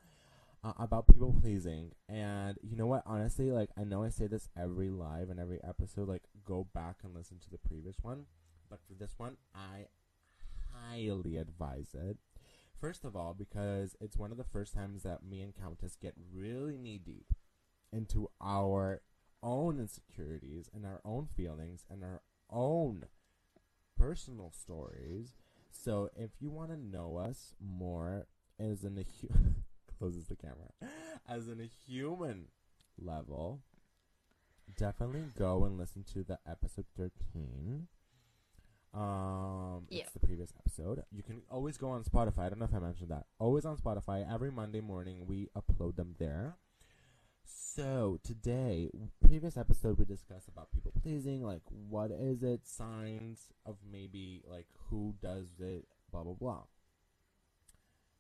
uh, 0.65 0.73
about 0.79 1.07
people 1.07 1.35
pleasing. 1.41 1.93
And 2.09 2.59
you 2.63 2.77
know 2.77 2.87
what? 2.87 3.03
Honestly, 3.07 3.51
like 3.51 3.71
I 3.79 3.85
know 3.85 4.03
I 4.05 4.09
say 4.09 4.27
this 4.27 4.49
every 4.57 4.91
live 4.91 5.31
and 5.31 5.39
every 5.39 5.61
episode. 5.63 6.09
Like, 6.09 6.25
go 6.45 6.67
back 6.75 6.97
and 7.05 7.15
listen 7.15 7.39
to 7.41 7.51
the 7.51 7.59
previous 7.59 7.97
one. 8.03 8.27
But 8.69 8.81
for 8.87 8.95
this 8.95 9.15
one, 9.17 9.37
I 9.55 9.87
highly 10.73 11.37
advise 11.37 11.95
it. 11.95 12.19
First 12.81 13.05
of 13.05 13.17
all, 13.17 13.35
because 13.35 13.97
it's 14.01 14.17
one 14.17 14.31
of 14.31 14.37
the 14.37 14.45
first 14.45 14.75
times 14.75 15.03
that 15.03 15.25
me 15.25 15.41
and 15.41 15.55
Countess 15.55 15.97
get 16.01 16.15
really 16.33 16.79
knee 16.79 17.01
deep 17.05 17.33
into 17.93 18.29
our 18.41 19.03
own 19.43 19.79
insecurities 19.79 20.71
and 20.75 20.85
our 20.87 21.01
own 21.05 21.27
feelings 21.37 21.85
and 21.91 22.03
our 22.05 22.23
own 22.51 23.05
personal 23.97 24.51
stories. 24.53 25.35
So 25.71 26.11
if 26.17 26.31
you 26.41 26.51
want 26.51 26.71
to 26.71 26.77
know 26.77 27.17
us 27.17 27.55
more 27.61 28.27
as 28.59 28.85
in 28.85 28.99
a 28.99 29.05
hu- 29.21 29.55
closes 29.99 30.27
the 30.27 30.37
camera 30.37 30.71
as 31.29 31.49
in 31.49 31.61
a 31.61 31.69
human 31.87 32.47
level, 33.01 33.61
definitely 34.77 35.25
go 35.39 35.65
and 35.65 35.79
listen 35.79 36.05
to 36.15 36.25
the 36.25 36.39
episode 36.49 36.87
thirteen. 36.97 37.87
Um, 38.95 39.87
Yeah. 39.91 40.03
it's 40.03 40.13
the 40.13 40.21
previous 40.21 40.53
episode. 40.59 41.05
You 41.13 41.23
can 41.23 41.43
always 41.51 41.77
go 41.77 41.91
on 41.91 42.03
Spotify. 42.05 42.39
I 42.47 42.49
don't 42.49 42.59
know 42.59 42.65
if 42.65 42.75
I 42.75 42.79
mentioned 42.79 43.11
that. 43.11 43.27
Always 43.39 43.65
on 43.67 43.77
Spotify. 43.77 44.27
Every 44.33 44.51
Monday 44.51 44.81
morning 44.81 45.27
we 45.27 45.49
upload 45.57 45.97
them 45.97 46.15
there. 46.19 46.57
So 47.79 48.19
today, 48.25 48.91
previous 49.25 49.57
episode 49.57 50.01
we 50.01 50.05
discussed 50.05 50.49
about 50.49 50.73
people 50.73 50.93
pleasing, 51.01 51.45
like 51.45 51.63
what 51.89 52.11
is 52.11 52.43
it, 52.43 52.67
signs 52.67 53.51
of 53.65 53.77
maybe 53.89 54.43
like 54.51 54.67
who 54.91 55.15
does 55.23 55.47
it, 55.61 55.85
blah 56.11 56.25
blah 56.25 56.33
blah. 56.33 56.63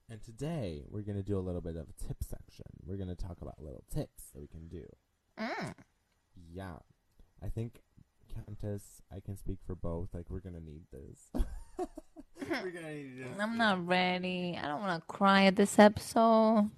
And 0.08 0.22
today 0.22 0.84
we're 0.88 1.02
gonna 1.02 1.24
do 1.24 1.36
a 1.36 1.40
little 1.40 1.60
bit 1.60 1.74
of 1.74 1.88
a 1.88 2.06
tip 2.06 2.18
section. 2.22 2.66
We're 2.86 2.98
gonna 2.98 3.16
talk 3.16 3.38
about 3.42 3.60
little 3.60 3.82
tips 3.92 4.30
that 4.32 4.40
we 4.40 4.46
can 4.46 4.68
do. 4.68 4.84
Mm. 5.36 5.74
Yeah, 6.52 6.76
I 7.42 7.48
think 7.48 7.80
Countess, 8.32 9.02
I 9.12 9.18
can 9.18 9.36
speak 9.36 9.58
for 9.66 9.74
both. 9.74 10.10
Like 10.14 10.26
we're 10.28 10.38
gonna 10.38 10.60
need 10.60 10.82
this. 10.92 11.30
we're 12.48 12.70
gonna 12.70 12.94
need 12.94 13.18
this. 13.18 13.36
I'm 13.40 13.58
not 13.58 13.84
ready. 13.84 14.56
I 14.56 14.68
don't 14.68 14.82
want 14.82 15.02
to 15.02 15.12
cry 15.12 15.46
at 15.46 15.56
this 15.56 15.80
episode. 15.80 16.70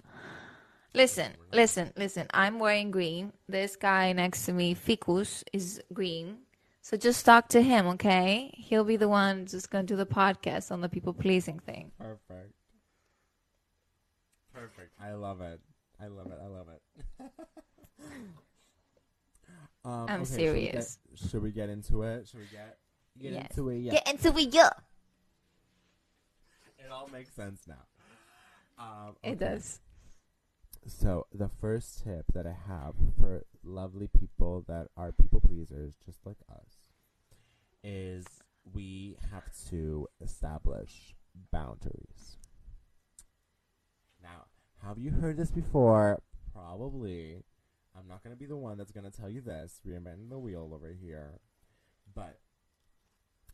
Listen, 0.93 1.31
listen, 1.53 1.91
listen. 1.95 2.27
I'm 2.33 2.59
wearing 2.59 2.91
green. 2.91 3.31
This 3.47 3.75
guy 3.75 4.11
next 4.13 4.45
to 4.45 4.53
me, 4.53 4.73
Ficus, 4.75 5.43
is 5.53 5.81
green. 5.93 6.39
So 6.81 6.97
just 6.97 7.25
talk 7.25 7.47
to 7.49 7.61
him, 7.61 7.87
okay? 7.89 8.51
He'll 8.57 8.83
be 8.83 8.97
the 8.97 9.07
one 9.07 9.45
just 9.45 9.69
going 9.69 9.85
to 9.85 9.93
do 9.93 9.95
the 9.97 10.05
podcast 10.05 10.71
on 10.71 10.81
the 10.81 10.89
people 10.89 11.13
pleasing 11.13 11.59
thing. 11.59 11.91
Perfect. 11.97 12.53
Perfect. 14.53 14.91
I 15.01 15.13
love 15.13 15.39
it. 15.41 15.61
I 16.01 16.07
love 16.07 16.27
it. 16.27 16.39
I 16.43 16.47
love 16.47 16.67
it. 16.69 16.81
um, 19.85 20.05
I'm 20.09 20.21
okay, 20.21 20.25
should 20.25 20.31
we 20.31 20.35
serious. 20.35 20.97
get- 21.09 21.29
Should 21.29 21.43
we, 21.43 21.51
get 21.51 21.69
into 21.69 22.01
it? 22.03 22.27
Should 22.27 22.39
we 22.41 22.45
get 22.51 22.77
get 23.19 23.33
Yes. 23.33 23.47
into 23.51 23.69
it? 23.69 23.77
Yeah. 23.77 23.91
Get 23.93 24.11
into 24.11 24.37
it, 24.39 24.53
yeah. 24.53 24.69
It 26.79 26.91
all 26.91 27.07
makes 27.13 27.31
sense 27.33 27.61
now. 27.67 27.85
Um, 28.79 29.15
It 29.23 29.37
does. 29.39 29.79
So 30.85 31.27
the 31.33 31.49
first 31.49 32.03
tip 32.03 32.25
that 32.33 32.47
I 32.47 32.55
have 32.67 32.95
for 33.19 33.45
lovely 33.63 34.07
people 34.07 34.63
that 34.67 34.87
are 34.97 35.11
people 35.11 35.39
pleasers, 35.39 35.93
just 36.05 36.25
like 36.25 36.37
us, 36.49 36.77
is 37.83 38.25
we 38.73 39.17
have 39.31 39.43
to 39.69 40.07
establish 40.21 41.15
boundaries. 41.51 42.37
Now, 44.21 44.45
have 44.85 44.97
you 44.97 45.11
heard 45.11 45.37
this 45.37 45.51
before? 45.51 46.21
Probably. 46.53 47.43
I'm 47.97 48.07
not 48.07 48.23
going 48.23 48.35
to 48.35 48.39
be 48.39 48.45
the 48.45 48.57
one 48.57 48.77
that's 48.77 48.91
going 48.91 49.09
to 49.09 49.15
tell 49.15 49.29
you 49.29 49.41
this, 49.41 49.81
reinventing 49.87 50.29
the 50.29 50.39
wheel 50.39 50.71
over 50.73 50.91
here. 50.91 51.39
But 52.13 52.39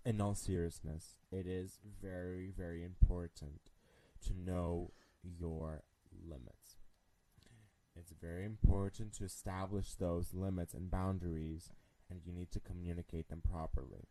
in 0.06 0.22
all 0.22 0.36
seriousness, 0.36 1.18
it 1.32 1.46
is 1.46 1.80
very, 2.02 2.52
very 2.58 2.84
important 2.84 3.72
to 4.26 4.34
know 4.34 4.92
your 5.24 5.84
limits. 6.26 6.77
It's 8.00 8.12
very 8.22 8.46
important 8.46 9.14
to 9.14 9.24
establish 9.24 9.94
those 9.96 10.34
limits 10.34 10.74
and 10.74 10.90
boundaries, 10.92 11.72
and 12.10 12.22
you 12.26 12.32
need 12.34 12.52
to 12.52 12.60
communicate 12.60 13.30
them 13.30 13.42
properly. 13.42 14.08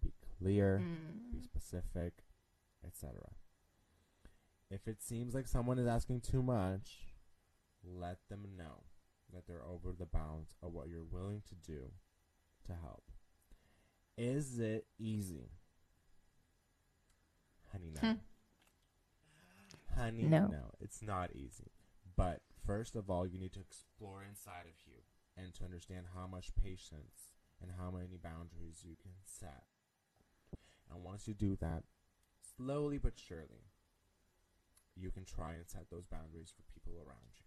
Be 0.00 0.12
clear, 0.38 0.78
be 1.32 1.38
Mm. 1.38 1.42
specific, 1.44 2.24
etc. 2.84 3.32
If 4.70 4.86
it 4.88 5.02
seems 5.02 5.34
like 5.34 5.46
someone 5.48 5.78
is 5.78 5.86
asking 5.86 6.20
too 6.22 6.42
much, 6.42 7.06
let 7.82 8.28
them 8.28 8.56
know 8.56 8.84
that 9.32 9.46
they're 9.46 9.64
over 9.64 9.92
the 9.92 10.06
bounds 10.06 10.54
of 10.62 10.72
what 10.72 10.88
you're 10.88 11.02
willing 11.04 11.42
to 11.42 11.54
do 11.56 11.92
to 12.64 12.74
help. 12.76 13.10
Is 14.16 14.58
it 14.58 14.86
easy? 14.98 15.50
Honey, 17.72 17.90
no. 17.90 18.00
Hmm. 18.00 18.18
Honey, 19.94 20.22
No. 20.24 20.46
no, 20.48 20.74
it's 20.80 21.02
not 21.02 21.34
easy. 21.34 21.70
But 22.16 22.42
first 22.66 22.96
of 22.96 23.08
all, 23.10 23.26
you 23.26 23.38
need 23.38 23.52
to 23.54 23.60
explore 23.60 24.24
inside 24.24 24.66
of 24.66 24.76
you 24.86 25.00
and 25.36 25.54
to 25.54 25.64
understand 25.64 26.06
how 26.14 26.26
much 26.26 26.54
patience 26.54 27.32
and 27.62 27.70
how 27.78 27.90
many 27.90 28.16
boundaries 28.16 28.84
you 28.84 28.96
can 29.00 29.12
set. 29.24 29.64
And 30.90 31.04
once 31.04 31.28
you 31.28 31.34
do 31.34 31.54
that, 31.56 31.84
slowly 32.56 32.98
but 32.98 33.18
surely, 33.18 33.70
you 34.96 35.10
can 35.12 35.24
try 35.24 35.52
and 35.54 35.68
set 35.68 35.88
those 35.90 36.06
boundaries 36.06 36.50
for 36.50 36.62
people 36.74 36.94
around 36.98 37.30
you. 37.38 37.46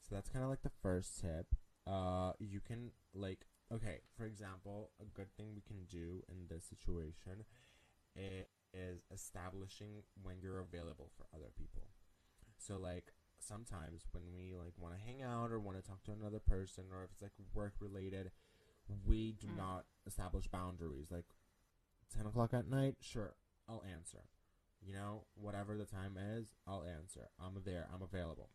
So 0.00 0.14
that's 0.14 0.28
kind 0.28 0.44
of 0.44 0.50
like 0.50 0.62
the 0.62 0.72
first 0.82 1.20
tip. 1.20 1.46
Uh, 1.86 2.32
you 2.38 2.60
can 2.60 2.90
like 3.14 3.46
okay, 3.72 4.00
for 4.16 4.24
example, 4.26 4.90
a 5.00 5.04
good 5.16 5.32
thing 5.36 5.54
we 5.54 5.60
can 5.62 5.84
do 5.88 6.22
in 6.28 6.46
this 6.48 6.64
situation 6.64 7.44
i- 8.16 8.46
is 8.72 9.02
establishing 9.12 10.02
when 10.22 10.36
you're 10.40 10.60
available 10.60 11.10
for 11.16 11.26
other 11.34 11.50
people. 11.56 11.88
So 12.58 12.76
like 12.76 13.12
sometimes 13.38 14.06
when 14.12 14.24
we 14.34 14.54
like 14.56 14.74
want 14.76 14.94
to 14.94 15.00
hang 15.00 15.22
out 15.22 15.50
or 15.50 15.58
want 15.58 15.76
to 15.82 15.86
talk 15.88 16.02
to 16.04 16.12
another 16.12 16.38
person 16.40 16.84
or 16.92 17.04
if 17.04 17.10
it's 17.12 17.22
like 17.22 17.32
work 17.54 17.74
related, 17.80 18.30
we 19.06 19.32
do 19.32 19.48
Mm. 19.48 19.56
not 19.56 19.84
establish 20.06 20.46
boundaries. 20.48 21.10
Like 21.10 21.26
ten 22.14 22.26
o'clock 22.26 22.52
at 22.54 22.68
night, 22.68 22.96
sure, 23.00 23.34
I'll 23.68 23.82
answer. 23.84 24.24
You 24.82 24.94
know, 24.94 25.24
whatever 25.34 25.76
the 25.76 25.84
time 25.84 26.16
is, 26.16 26.54
I'll 26.66 26.84
answer. 26.84 27.28
I'm 27.38 27.62
there. 27.64 27.86
I'm 27.92 28.02
available. 28.02 28.50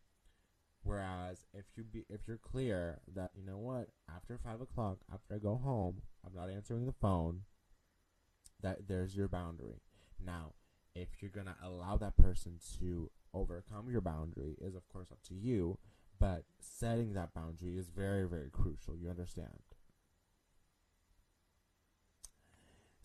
Whereas 0.82 1.46
if 1.52 1.64
you 1.76 1.82
be 1.84 2.04
if 2.08 2.20
you're 2.28 2.36
clear 2.38 3.00
that 3.14 3.30
you 3.34 3.44
know 3.44 3.58
what 3.58 3.88
after 4.14 4.38
five 4.38 4.60
o'clock 4.60 4.98
after 5.12 5.34
I 5.34 5.38
go 5.38 5.56
home 5.56 6.02
I'm 6.24 6.34
not 6.34 6.48
answering 6.50 6.86
the 6.86 6.92
phone, 6.92 7.42
that 8.62 8.86
there's 8.88 9.16
your 9.16 9.28
boundary. 9.28 9.80
Now, 10.26 10.54
if 10.94 11.08
you're 11.22 11.30
gonna 11.30 11.56
allow 11.62 11.96
that 11.98 12.16
person 12.16 12.58
to 12.80 13.10
overcome 13.32 13.88
your 13.90 14.00
boundary 14.00 14.56
is 14.60 14.74
of 14.74 14.88
course 14.88 15.12
up 15.12 15.22
to 15.28 15.34
you, 15.34 15.78
but 16.18 16.44
setting 16.58 17.12
that 17.14 17.32
boundary 17.34 17.76
is 17.78 17.88
very 17.88 18.26
very 18.28 18.50
crucial. 18.50 18.96
You 18.96 19.08
understand? 19.10 19.62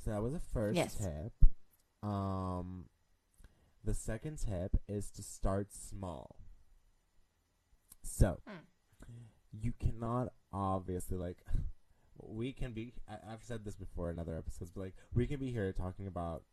So 0.04 0.12
that 0.12 0.22
was 0.22 0.34
the 0.34 0.40
first 0.40 0.78
Yes. 0.78 0.96
tip. 0.98 1.34
Um, 2.02 2.86
the 3.84 3.94
second 3.94 4.40
tip 4.40 4.76
is 4.88 5.12
to 5.12 5.22
start 5.22 5.72
small. 5.72 6.36
So, 8.04 8.40
Hmm. 8.48 8.66
you 9.52 9.74
cannot 9.80 10.34
obviously 10.52 11.18
like 11.18 11.46
we 12.18 12.52
can 12.54 12.74
be 12.74 12.94
I, 13.08 13.18
I've 13.32 13.44
said 13.44 13.64
this 13.64 13.76
before 13.76 14.10
in 14.10 14.18
other 14.18 14.36
episodes, 14.38 14.72
but 14.72 14.82
like 14.82 14.96
we 15.14 15.28
can 15.28 15.40
be 15.40 15.52
here 15.52 15.72
talking 15.72 16.08
about 16.08 16.44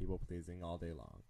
people 0.00 0.18
pleasing 0.26 0.64
all 0.64 0.78
day 0.78 0.92
long. 0.92 1.22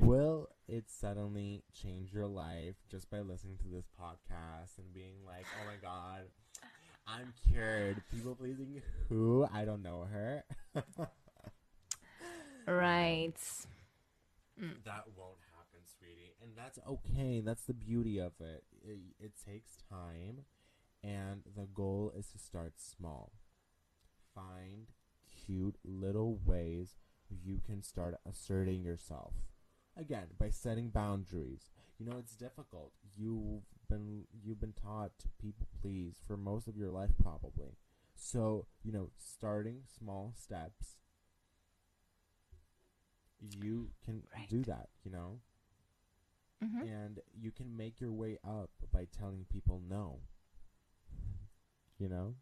Will 0.00 0.48
it 0.66 0.84
suddenly 0.88 1.62
change 1.74 2.12
your 2.12 2.26
life 2.26 2.76
just 2.90 3.10
by 3.10 3.20
listening 3.20 3.58
to 3.58 3.68
this 3.68 3.84
podcast 4.00 4.78
and 4.78 4.94
being 4.94 5.16
like, 5.26 5.44
"Oh 5.60 5.66
my 5.66 5.76
god, 5.76 6.22
I'm 7.06 7.34
cured"? 7.46 8.02
People 8.10 8.34
pleasing 8.34 8.80
who? 9.08 9.46
I 9.52 9.66
don't 9.66 9.82
know 9.82 10.06
her. 10.10 10.44
Right. 12.66 13.36
Mm. 14.58 14.84
That 14.84 15.04
won't 15.16 15.40
happen, 15.54 15.80
sweetie. 15.98 16.32
And 16.42 16.52
that's 16.56 16.78
okay. 16.88 17.40
That's 17.40 17.64
the 17.64 17.74
beauty 17.74 18.18
of 18.18 18.32
it. 18.40 18.64
It, 18.82 18.98
it 19.20 19.32
takes 19.44 19.76
time, 19.90 20.46
and 21.02 21.42
the 21.54 21.66
goal 21.66 22.10
is 22.16 22.28
to 22.28 22.38
start 22.38 22.74
small. 22.78 23.32
Find 24.34 24.86
cute 25.44 25.76
little 25.84 26.38
ways 26.44 26.96
you 27.30 27.60
can 27.64 27.82
start 27.82 28.16
asserting 28.28 28.82
yourself. 28.82 29.34
Again, 29.96 30.28
by 30.38 30.50
setting 30.50 30.88
boundaries. 30.90 31.70
You 31.98 32.06
know, 32.06 32.18
it's 32.18 32.34
difficult. 32.36 32.92
You've 33.16 33.62
been 33.88 34.26
you've 34.42 34.60
been 34.60 34.72
taught 34.72 35.18
to 35.20 35.28
people 35.40 35.66
please 35.80 36.16
for 36.26 36.36
most 36.36 36.66
of 36.68 36.76
your 36.76 36.90
life 36.90 37.10
probably. 37.22 37.76
So, 38.16 38.66
you 38.82 38.92
know, 38.92 39.10
starting 39.16 39.82
small 39.86 40.32
steps 40.36 40.96
you 43.40 43.90
can 44.04 44.22
Right. 44.34 44.48
do 44.48 44.62
that, 44.64 44.88
you 45.04 45.10
know? 45.10 45.40
hmm 46.60 46.82
And 46.82 47.20
you 47.32 47.50
can 47.50 47.76
make 47.76 48.00
your 48.00 48.12
way 48.12 48.38
up 48.44 48.70
by 48.92 49.06
telling 49.06 49.44
people 49.46 49.80
no. 49.88 50.20
You 51.98 52.08
know? 52.08 52.34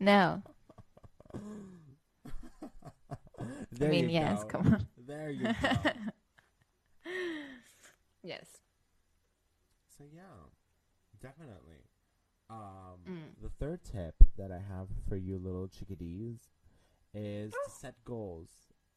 No. 0.00 0.42
there 3.72 3.88
I 3.88 3.90
mean, 3.90 4.10
yes. 4.10 4.42
go. 4.44 4.48
Come 4.48 4.66
on. 4.74 4.86
There 5.06 5.30
you 5.30 5.44
go. 5.44 5.52
yes. 8.22 8.46
so 9.96 10.04
yeah, 10.12 10.22
definitely. 11.22 11.84
Um, 12.50 13.00
Mm. 13.06 13.42
the 13.42 13.50
third 13.50 13.84
tip 13.84 14.14
that 14.38 14.50
I 14.50 14.58
have 14.60 14.88
for 15.08 15.16
you 15.16 15.38
little 15.38 15.68
chickadees 15.68 16.48
is 17.12 17.52
to 17.52 17.70
set 17.70 17.94
goals 18.04 18.48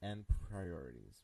and 0.02 0.26
priorities. 0.50 1.24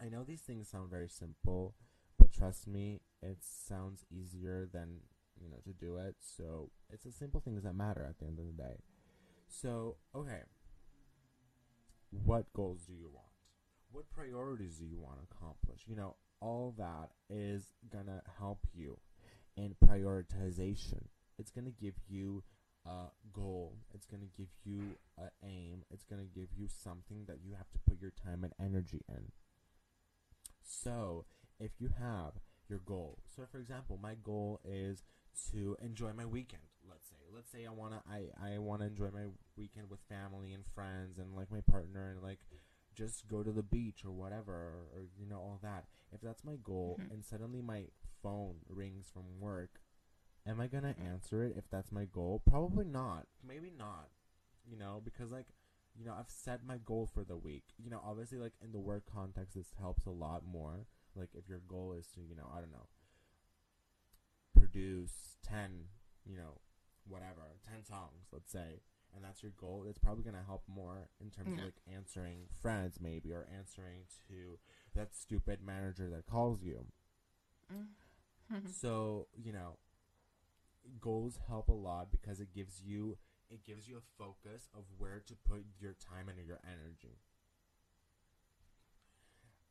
I 0.00 0.08
know 0.08 0.24
these 0.24 0.40
things 0.40 0.68
sound 0.68 0.90
very 0.90 1.08
simple, 1.08 1.74
but 2.18 2.32
trust 2.32 2.66
me, 2.66 3.00
it 3.22 3.38
sounds 3.42 4.04
easier 4.10 4.66
than, 4.72 5.00
you 5.40 5.50
know, 5.50 5.58
to 5.64 5.72
do 5.72 5.96
it. 5.96 6.16
So, 6.20 6.70
it's 6.90 7.04
the 7.04 7.12
simple 7.12 7.40
things 7.40 7.62
that 7.64 7.74
matter 7.74 8.04
at 8.08 8.18
the 8.18 8.26
end 8.26 8.38
of 8.38 8.46
the 8.46 8.52
day. 8.62 8.76
So, 9.48 9.96
okay. 10.14 10.42
What 12.28 12.52
goals 12.52 12.82
do 12.86 12.92
you 12.92 13.08
want? 13.08 13.24
What 13.90 14.10
priorities 14.10 14.76
do 14.76 14.84
you 14.84 15.00
want 15.00 15.16
to 15.16 15.34
accomplish? 15.34 15.84
You 15.86 15.96
know, 15.96 16.16
all 16.42 16.74
that 16.76 17.12
is 17.30 17.72
gonna 17.90 18.22
help 18.38 18.58
you 18.74 18.98
in 19.56 19.74
prioritization. 19.82 21.04
It's 21.38 21.50
gonna 21.50 21.70
give 21.70 21.94
you 22.06 22.42
a 22.84 23.06
goal. 23.32 23.78
It's 23.94 24.04
gonna 24.04 24.28
give 24.36 24.50
you 24.62 24.98
a 25.16 25.30
aim. 25.42 25.84
It's 25.90 26.04
gonna 26.04 26.26
give 26.26 26.48
you 26.54 26.68
something 26.68 27.24
that 27.28 27.38
you 27.42 27.54
have 27.54 27.70
to 27.70 27.78
put 27.88 27.98
your 27.98 28.12
time 28.22 28.44
and 28.44 28.52
energy 28.60 29.00
in. 29.08 29.32
So, 30.62 31.24
if 31.58 31.80
you 31.80 31.88
have 31.98 32.32
your 32.68 32.80
goal, 32.80 33.20
so 33.34 33.44
for 33.50 33.58
example, 33.58 33.98
my 34.02 34.16
goal 34.22 34.60
is 34.66 35.02
to 35.50 35.78
enjoy 35.80 36.12
my 36.12 36.26
weekend. 36.26 36.67
Let's 36.88 37.08
say, 37.08 37.16
let's 37.34 37.50
say 37.50 37.66
I 37.66 37.70
wanna, 37.70 38.02
I, 38.10 38.28
I 38.54 38.58
wanna 38.58 38.86
enjoy 38.86 39.10
my 39.12 39.26
weekend 39.56 39.90
with 39.90 40.00
family 40.08 40.52
and 40.52 40.64
friends 40.74 41.18
and 41.18 41.34
like 41.36 41.50
my 41.50 41.60
partner 41.60 42.10
and 42.10 42.22
like 42.22 42.40
just 42.94 43.28
go 43.28 43.42
to 43.42 43.52
the 43.52 43.62
beach 43.62 44.04
or 44.04 44.10
whatever 44.10 44.52
or, 44.52 44.98
or 45.00 45.02
you 45.18 45.26
know 45.26 45.36
all 45.38 45.58
that. 45.62 45.84
If 46.12 46.20
that's 46.20 46.44
my 46.44 46.56
goal, 46.56 46.98
Mhm. 47.00 47.10
and 47.12 47.24
suddenly 47.24 47.60
my 47.60 47.84
phone 48.22 48.56
rings 48.68 49.08
from 49.12 49.40
work, 49.40 49.80
am 50.46 50.60
I 50.60 50.66
gonna 50.66 50.94
answer 50.98 51.44
it 51.44 51.56
if 51.56 51.68
that's 51.70 51.92
my 51.92 52.06
goal? 52.06 52.40
Probably 52.44 52.84
not. 52.84 53.26
Maybe 53.46 53.70
not. 53.70 54.08
You 54.66 54.76
know, 54.76 55.00
because 55.04 55.30
like, 55.30 55.46
you 55.94 56.04
know, 56.04 56.14
I've 56.18 56.30
set 56.30 56.64
my 56.64 56.78
goal 56.78 57.06
for 57.06 57.24
the 57.24 57.36
week. 57.36 57.64
You 57.76 57.90
know, 57.90 58.00
obviously, 58.04 58.38
like 58.38 58.54
in 58.62 58.72
the 58.72 58.80
work 58.80 59.04
context, 59.06 59.54
this 59.54 59.72
helps 59.78 60.06
a 60.06 60.10
lot 60.10 60.44
more. 60.44 60.86
Like 61.14 61.30
if 61.34 61.48
your 61.48 61.60
goal 61.60 61.92
is 61.92 62.06
to, 62.14 62.20
you 62.22 62.34
know, 62.36 62.50
I 62.54 62.60
don't 62.60 62.70
know, 62.72 62.86
produce 64.54 65.36
ten, 65.42 65.86
you 66.24 66.36
know, 66.36 66.58
whatever, 67.08 67.56
ten 67.68 67.84
songs, 67.84 68.26
let's 68.32 68.50
say, 68.52 68.80
and 69.14 69.24
that's 69.24 69.42
your 69.42 69.52
goal. 69.58 69.84
It's 69.88 69.98
probably 69.98 70.24
gonna 70.24 70.44
help 70.46 70.62
more 70.68 71.08
in 71.20 71.30
terms 71.30 71.56
Yeah. 71.56 71.58
of 71.58 71.64
like 71.64 71.80
answering 71.92 72.46
friends, 72.62 72.98
maybe, 73.00 73.32
or 73.32 73.46
answering 73.56 74.02
to 74.28 74.58
that 74.94 75.14
stupid 75.14 75.60
manager 75.62 76.08
that 76.10 76.26
calls 76.26 76.62
you. 76.62 76.86
Mhm. 78.50 78.74
So, 78.80 79.28
you 79.34 79.52
know, 79.52 79.78
goals 81.00 81.38
help 81.48 81.68
a 81.68 81.72
lot 81.72 82.10
because 82.10 82.40
it 82.40 82.52
gives 82.52 82.82
you 82.82 83.18
it 83.50 83.64
gives 83.64 83.88
you 83.88 83.96
a 83.96 84.00
focus 84.18 84.68
of 84.74 84.84
where 84.98 85.20
to 85.26 85.34
put 85.34 85.64
your 85.80 85.94
time 85.94 86.28
and 86.28 86.38
your 86.46 86.60
energy. 86.64 87.18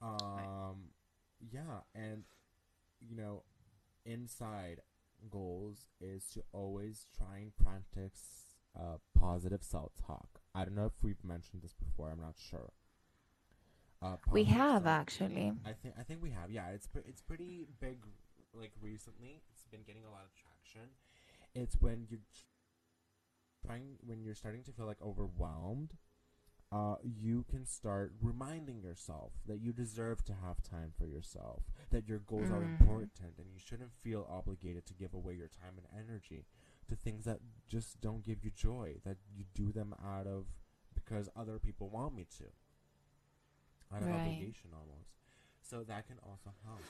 Um 0.02 0.92
yeah, 1.40 1.82
and 1.96 2.24
you 3.02 3.16
know, 3.16 3.44
inside 4.06 4.82
goals 5.30 5.88
is 6.02 6.26
to 6.34 6.44
always 6.52 7.06
try 7.18 7.38
and 7.38 7.52
practice 7.58 8.46
uh, 8.80 8.98
positive 9.18 9.64
self-talk. 9.64 10.42
I 10.54 10.66
don't 10.66 10.76
know 10.76 10.86
if 10.86 11.04
we've 11.04 11.24
mentioned 11.24 11.62
this 11.64 11.74
before. 11.74 12.10
I'm 12.12 12.22
not 12.22 12.36
sure. 12.38 12.72
Uh, 14.02 14.18
We 14.32 14.44
have 14.46 14.84
self- 14.84 14.88
actually. 14.88 15.54
I 15.66 15.74
think 15.74 15.96
I 16.00 16.04
think 16.04 16.22
we 16.22 16.30
have. 16.32 16.52
Yeah, 16.52 16.70
it's 16.70 16.86
pre- 16.88 17.02
it's 17.08 17.22
pretty 17.22 17.68
big. 17.80 17.98
Like 18.54 18.72
recently, 18.82 19.42
it's 19.52 19.64
been 19.72 19.82
getting 19.86 20.06
a 20.06 20.12
lot 20.12 20.22
of 20.24 20.32
traction. 20.36 20.90
It's 21.56 21.76
when 21.82 22.06
you 22.10 22.20
trying 23.66 23.98
when 24.06 24.22
you're 24.24 24.36
starting 24.36 24.64
to 24.64 24.72
feel 24.72 24.86
like 24.86 25.02
overwhelmed. 25.02 25.94
Uh, 26.70 26.96
you 27.02 27.46
can 27.50 27.66
start 27.66 28.12
reminding 28.22 28.82
yourself 28.82 29.32
that 29.46 29.60
you 29.62 29.72
deserve 29.72 30.24
to 30.26 30.34
have 30.34 30.62
time 30.62 30.92
for 30.98 31.08
yourself, 31.08 31.64
that 31.92 32.08
your 32.10 32.20
goals 32.20 32.52
are 32.52 32.62
Mhm. 32.62 32.66
important, 32.66 33.38
and 33.40 33.50
you 33.54 33.60
shouldn't 33.60 33.94
feel 33.94 34.28
obligated 34.30 34.86
to 34.86 34.94
give 34.94 35.14
away 35.14 35.34
your 35.34 35.48
time 35.48 35.78
and 35.78 35.88
energy 35.98 36.46
to 36.90 36.96
things 36.96 37.24
that 37.24 37.40
just 37.68 38.02
don't 38.02 38.24
give 38.24 38.44
you 38.44 38.52
joy. 38.52 39.00
That 39.06 39.18
you 39.34 39.46
do 39.54 39.72
them 39.72 39.94
out 40.04 40.28
of 40.28 40.48
because 40.94 41.30
other 41.36 41.58
people 41.60 41.90
want 41.90 42.14
me 42.16 42.26
to 42.38 42.46
out 43.94 44.04
of 44.04 44.10
Right. 44.10 44.16
obligation 44.28 44.74
almost. 44.74 45.12
So 45.62 45.84
that 45.86 46.08
can 46.08 46.20
also 46.20 46.52
help. 46.66 46.84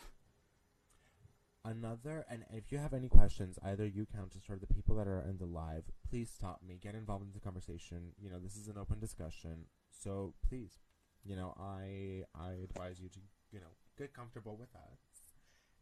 Another, 1.66 2.26
and 2.30 2.46
if 2.54 2.72
you 2.72 2.78
have 2.78 2.94
any 2.94 3.10
questions, 3.10 3.60
either 3.64 3.86
you, 3.86 4.06
Countess, 4.06 4.44
or 4.50 4.56
the 4.56 4.68
people 4.68 4.96
that 4.96 5.08
are 5.08 5.22
in 5.22 5.38
the 5.38 5.46
live, 5.46 5.84
please 6.10 6.30
stop 6.34 6.62
me. 6.66 6.80
Get 6.82 6.96
involved 6.96 7.26
in 7.26 7.34
the 7.34 7.40
conversation. 7.42 8.14
You 8.18 8.30
know, 8.30 8.40
this 8.40 8.56
is 8.56 8.68
an 8.70 8.78
open 8.78 9.00
discussion. 9.00 9.66
So 9.92 10.34
please, 10.48 10.78
you 11.26 11.36
know, 11.36 11.54
I 11.60 12.24
I 12.36 12.52
advise 12.64 13.00
you 13.02 13.10
to, 13.10 13.20
you 13.52 13.60
know, 13.60 13.68
get 13.98 14.14
comfortable 14.14 14.56
with 14.56 14.74
us. 14.76 15.00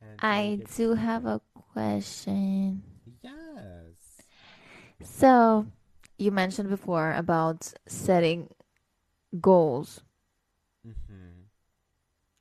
And 0.01 0.19
I 0.21 0.59
do 0.75 0.93
have 0.95 1.25
a 1.25 1.39
question. 1.73 2.83
Yes. 3.21 4.23
So, 5.03 5.67
you 6.17 6.31
mentioned 6.31 6.69
before 6.69 7.13
about 7.13 7.73
setting 7.87 8.49
goals. 9.39 10.01
Mm-hmm. 10.87 11.41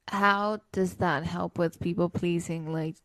how 0.09 0.61
does 0.71 0.97
that 0.97 1.25
help 1.25 1.59
with 1.59 1.81
people 1.81 2.11
pleasing? 2.11 2.71
Like, 2.73 2.97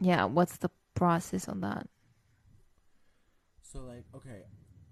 yeah, 0.00 0.24
what's 0.24 0.56
the 0.58 0.70
process 0.94 1.48
on 1.48 1.60
that? 1.60 1.88
So 3.62 3.80
like, 3.80 4.04
okay, 4.14 4.44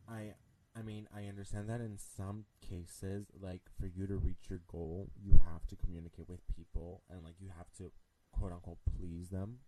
I 0.08 0.34
I 0.78 0.82
mean, 0.82 1.08
I 1.16 1.24
understand 1.24 1.70
that 1.70 1.80
in 1.80 1.96
some 1.98 2.44
cases, 2.60 3.26
like 3.40 3.62
for 3.80 3.86
you 3.86 4.06
to 4.06 4.16
reach 4.16 4.50
your 4.50 4.60
goal, 4.68 5.10
you 5.18 5.40
have 5.50 5.66
to 5.68 5.76
communicate 5.76 6.28
with 6.28 6.46
people 6.54 7.02
and 7.08 7.24
like 7.24 7.36
you 7.40 7.48
have 7.56 7.72
to 7.78 7.92
quote 8.32 8.52
unquote 8.52 8.78
please 8.98 9.30
them, 9.30 9.58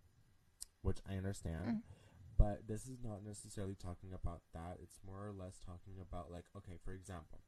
which 0.81 0.99
I 1.09 1.15
understand. 1.15 1.65
Mm. 1.67 1.81
But 2.37 2.67
this 2.67 2.83
is 2.83 2.99
not 3.03 3.25
necessarily 3.25 3.75
talking 3.75 4.11
about 4.13 4.41
that. 4.53 4.77
It's 4.81 4.99
more 5.05 5.27
or 5.27 5.33
less 5.33 5.59
talking 5.65 5.95
about 5.99 6.31
like, 6.31 6.45
okay, 6.55 6.77
for 6.85 6.93
example, 6.93 7.39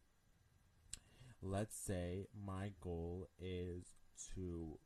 let's 1.41 1.77
say 1.77 2.27
my 2.45 2.71
goal 2.81 3.27
is 3.39 3.85
to 4.35 4.79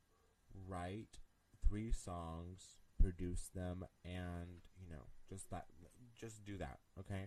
write 0.68 1.18
three 1.66 1.90
songs, 1.90 2.76
produce 3.06 3.50
them, 3.54 3.84
and 4.04 4.62
you 4.82 4.90
know, 4.90 5.04
just 5.28 5.48
that, 5.50 5.66
just 6.18 6.44
do 6.44 6.56
that, 6.56 6.80
okay? 6.98 7.26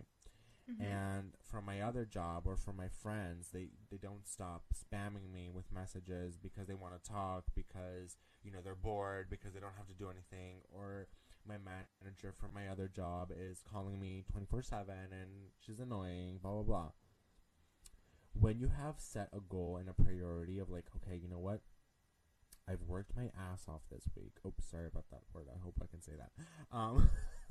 Mm-hmm. 0.70 0.82
And 0.82 1.32
from 1.42 1.64
my 1.64 1.80
other 1.80 2.04
job 2.04 2.42
or 2.46 2.56
from 2.56 2.76
my 2.76 2.88
friends, 2.88 3.48
they 3.52 3.68
they 3.90 3.96
don't 3.96 4.28
stop 4.28 4.64
spamming 4.74 5.32
me 5.32 5.48
with 5.52 5.72
messages 5.72 6.36
because 6.36 6.66
they 6.66 6.74
want 6.74 7.02
to 7.02 7.10
talk 7.10 7.44
because 7.54 8.18
you 8.42 8.52
know 8.52 8.58
they're 8.62 8.74
bored 8.74 9.28
because 9.30 9.54
they 9.54 9.60
don't 9.60 9.76
have 9.76 9.88
to 9.88 9.94
do 9.94 10.10
anything 10.10 10.60
or 10.70 11.06
my 11.48 11.56
manager 11.56 12.32
from 12.32 12.50
my 12.54 12.68
other 12.68 12.88
job 12.88 13.32
is 13.34 13.62
calling 13.72 13.98
me 13.98 14.24
24/7 14.30 14.88
and 15.10 15.50
she's 15.58 15.80
annoying 15.80 16.38
blah 16.42 16.52
blah 16.52 16.62
blah 16.62 16.90
when 18.38 18.60
you 18.60 18.68
have 18.68 18.94
set 18.98 19.28
a 19.32 19.40
goal 19.40 19.78
and 19.78 19.88
a 19.88 19.94
priority 19.94 20.58
of 20.58 20.70
like 20.70 20.84
okay 20.96 21.16
you 21.16 21.28
know 21.28 21.38
what 21.38 21.60
I've 22.70 22.82
worked 22.86 23.16
my 23.16 23.30
ass 23.52 23.64
off 23.68 23.82
this 23.90 24.04
week. 24.16 24.32
Oops, 24.46 24.64
sorry 24.70 24.86
about 24.86 25.04
that 25.10 25.22
word. 25.34 25.46
I 25.52 25.58
hope 25.62 25.74
I 25.82 25.86
can 25.86 26.00
say 26.00 26.12
that. 26.18 26.30
Um, 26.76 27.08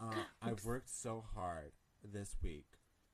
uh, 0.00 0.14
I've 0.40 0.64
worked 0.64 0.88
so 0.88 1.22
hard 1.34 1.72
this 2.02 2.36
week. 2.42 2.66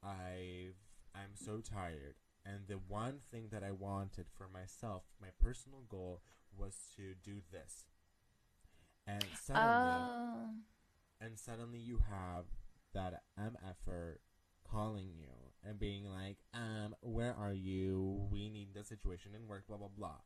I've 0.03 0.77
I'm 1.15 1.35
so 1.35 1.61
tired, 1.61 2.15
and 2.47 2.69
the 2.69 2.79
one 2.87 3.19
thing 3.33 3.49
that 3.51 3.65
I 3.65 3.73
wanted 3.73 4.27
for 4.37 4.47
myself, 4.53 5.03
my 5.21 5.29
personal 5.43 5.81
goal, 5.89 6.21
was 6.57 6.75
to 6.97 7.15
do 7.25 7.41
this. 7.51 7.87
And 9.07 9.25
suddenly, 9.43 9.67
Oh. 9.67 10.51
and 11.21 11.39
suddenly 11.39 11.79
you 11.79 11.99
have 12.09 12.45
that 12.93 13.23
MFer 13.39 14.19
calling 14.71 15.11
you 15.17 15.33
and 15.65 15.79
being 15.79 16.05
like, 16.05 16.37
um, 16.55 16.95
where 17.01 17.35
are 17.35 17.55
you? 17.55 18.29
We 18.31 18.49
need 18.49 18.75
the 18.75 18.85
situation 18.85 19.33
in 19.35 19.49
work, 19.49 19.67
blah 19.67 19.79
blah 19.79 19.89
blah. 19.89 20.19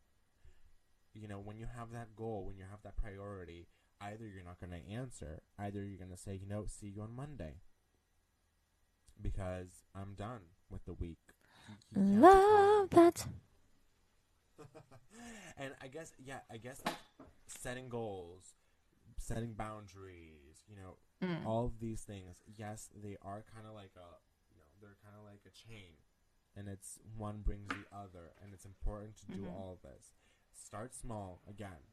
You 1.15 1.29
know, 1.29 1.39
when 1.39 1.59
you 1.59 1.67
have 1.77 1.93
that 1.93 2.15
goal, 2.17 2.45
when 2.47 2.57
you 2.57 2.65
have 2.71 2.83
that 2.85 2.97
priority, 2.97 3.69
either 4.01 4.27
you're 4.27 4.45
not 4.45 4.59
gonna 4.61 4.81
answer, 4.91 5.43
either 5.59 5.85
you're 5.85 5.99
gonna 5.99 6.17
say, 6.17 6.35
you 6.35 6.47
know, 6.47 6.65
see 6.67 6.89
you 6.89 7.03
on 7.03 7.15
Monday. 7.15 7.57
Because 9.21 9.85
I'm 9.95 10.15
done 10.15 10.41
with 10.71 10.85
the 10.85 10.95
week. 10.95 11.19
You- 11.69 11.75
you 11.75 12.03
can't 12.03 12.05
keep 12.13 12.21
calling 12.21 12.21
Love 12.21 12.91
that. 12.91 13.27
and 15.59 15.75
I 15.81 15.89
guess 15.89 16.13
yeah, 16.19 16.41
I 16.51 16.57
guess 16.57 16.81
like 16.85 16.97
setting 17.47 17.89
goals, 17.89 18.55
setting 19.19 19.55
boundaries, 19.55 20.65
you 20.69 20.77
know, 20.77 20.97
Mm. 21.21 21.47
all 21.47 21.67
of 21.67 21.79
these 21.79 22.03
things, 22.03 22.43
yes, 22.47 22.89
they 22.95 23.17
are 23.23 23.43
kind 23.55 23.65
of 23.67 23.75
like 23.75 23.93
a, 23.97 24.19
you 24.51 24.57
know, 24.59 24.65
they're 24.81 24.97
kind 25.05 25.15
of 25.17 25.23
like 25.25 25.41
a 25.47 25.51
chain, 25.51 25.95
and 26.57 26.67
it's 26.69 26.99
one 27.17 27.43
brings 27.43 27.69
the 27.69 27.87
other, 27.97 28.33
and 28.43 28.53
it's 28.53 28.65
important 28.65 29.17
to 29.19 29.27
do 29.27 29.43
Mhm. 29.43 29.53
all 29.55 29.73
of 29.75 29.83
this. 29.83 30.11
Start 30.53 30.95
small 30.95 31.41
again. 31.49 31.91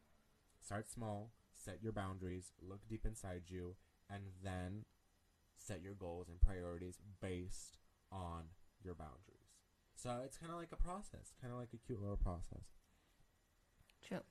Start 0.64 0.90
small. 0.90 1.32
Set 1.54 1.80
your 1.82 1.92
boundaries. 1.92 2.54
Look 2.62 2.88
deep 2.88 3.06
inside 3.06 3.44
you, 3.48 3.76
and 4.10 4.24
then 4.44 4.86
set 5.58 5.82
your 5.82 5.94
goals 5.94 6.28
and 6.30 6.40
priorities 6.40 7.00
based 7.22 7.78
on 8.12 8.44
your 8.84 8.96
boundaries. 8.96 9.50
So 9.96 10.22
it's 10.24 10.38
kind 10.38 10.52
of 10.52 10.58
like 10.58 10.72
a 10.72 10.78
process, 10.78 11.34
kind 11.42 11.52
of 11.54 11.60
like 11.60 11.74
a 11.74 11.78
cute 11.78 12.02
little 12.02 12.18
process. 12.18 12.64
True. 14.08 14.22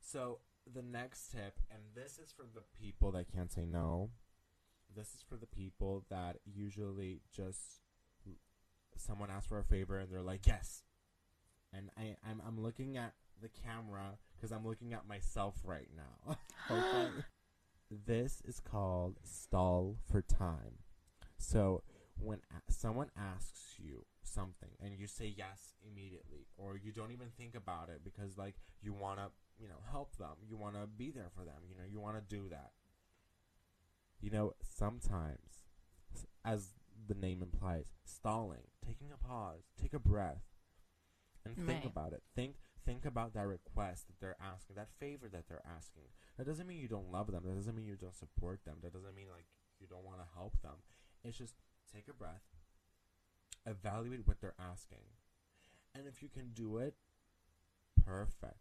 So 0.00 0.38
the 0.72 0.82
next 0.82 1.32
tip, 1.32 1.58
and 1.70 1.80
this 1.94 2.18
is 2.18 2.32
for 2.32 2.44
the 2.54 2.62
people 2.80 3.10
that 3.12 3.32
can't 3.32 3.52
say 3.52 3.66
no. 3.66 4.10
This 4.94 5.08
is 5.08 5.24
for 5.28 5.36
the 5.36 5.46
people 5.46 6.04
that 6.08 6.36
usually 6.44 7.20
just 7.32 7.82
someone 8.96 9.30
asks 9.30 9.46
for 9.46 9.58
a 9.58 9.64
favor 9.64 9.98
and 9.98 10.10
they're 10.10 10.22
like 10.22 10.46
yes, 10.46 10.82
and 11.72 11.90
I 11.98 12.16
I'm 12.26 12.40
I'm 12.46 12.60
looking 12.60 12.96
at 12.96 13.12
the 13.40 13.48
camera 13.48 14.18
because 14.36 14.52
I'm 14.52 14.66
looking 14.66 14.92
at 14.92 15.06
myself 15.06 15.54
right 15.64 15.88
now. 15.96 16.36
okay. 16.70 17.12
This 18.06 18.42
is 18.44 18.58
called 18.58 19.16
stall 19.22 19.96
for 20.10 20.20
time. 20.20 20.78
So 21.38 21.82
when 22.18 22.40
a- 22.50 22.72
someone 22.72 23.10
asks 23.16 23.76
you 23.78 24.04
something 24.24 24.70
and 24.80 24.98
you 24.98 25.06
say 25.06 25.32
yes 25.36 25.74
immediately 25.86 26.46
or 26.56 26.76
you 26.76 26.90
don't 26.92 27.12
even 27.12 27.28
think 27.38 27.54
about 27.54 27.88
it 27.88 28.00
because 28.04 28.36
like 28.36 28.56
you 28.82 28.92
want 28.92 29.18
to 29.18 29.26
you 29.60 29.68
know 29.68 29.80
help 29.90 30.16
them 30.16 30.34
you 30.48 30.56
want 30.56 30.74
to 30.74 30.86
be 30.86 31.10
there 31.10 31.30
for 31.34 31.44
them 31.44 31.62
you 31.68 31.74
know 31.76 31.84
you 31.88 32.00
want 32.00 32.16
to 32.16 32.36
do 32.36 32.48
that 32.48 32.72
you 34.20 34.30
know 34.30 34.52
sometimes 34.60 35.64
as 36.44 36.70
the 37.08 37.14
name 37.14 37.42
implies 37.42 37.92
stalling 38.04 38.64
taking 38.84 39.10
a 39.12 39.16
pause 39.26 39.62
take 39.80 39.94
a 39.94 39.98
breath 39.98 40.42
and 41.44 41.56
think 41.56 41.68
Right. 41.68 41.86
about 41.86 42.12
it 42.12 42.22
think 42.34 42.56
think 42.86 43.04
about 43.04 43.34
that 43.34 43.46
request 43.46 44.06
that 44.06 44.20
they're 44.20 44.36
asking 44.40 44.76
that 44.76 44.88
favor 45.00 45.28
that 45.28 45.48
they're 45.48 45.66
asking. 45.76 46.04
That 46.38 46.46
doesn't 46.46 46.66
mean 46.66 46.78
you 46.78 46.88
don't 46.88 47.10
love 47.10 47.26
them. 47.30 47.42
That 47.44 47.56
doesn't 47.56 47.74
mean 47.74 47.86
you 47.86 47.96
don't 47.96 48.14
support 48.14 48.64
them. 48.64 48.76
That 48.82 48.92
doesn't 48.92 49.14
mean 49.14 49.28
like 49.34 49.46
you 49.80 49.86
don't 49.86 50.04
want 50.04 50.18
to 50.18 50.26
help 50.34 50.54
them. 50.62 50.80
It's 51.24 51.36
just 51.36 51.54
take 51.92 52.06
a 52.08 52.14
breath 52.14 52.42
evaluate 53.66 54.26
what 54.26 54.40
they're 54.40 54.54
asking. 54.58 55.02
And 55.94 56.06
if 56.06 56.22
you 56.22 56.28
can 56.28 56.50
do 56.54 56.78
it 56.78 56.94
perfect. 58.04 58.60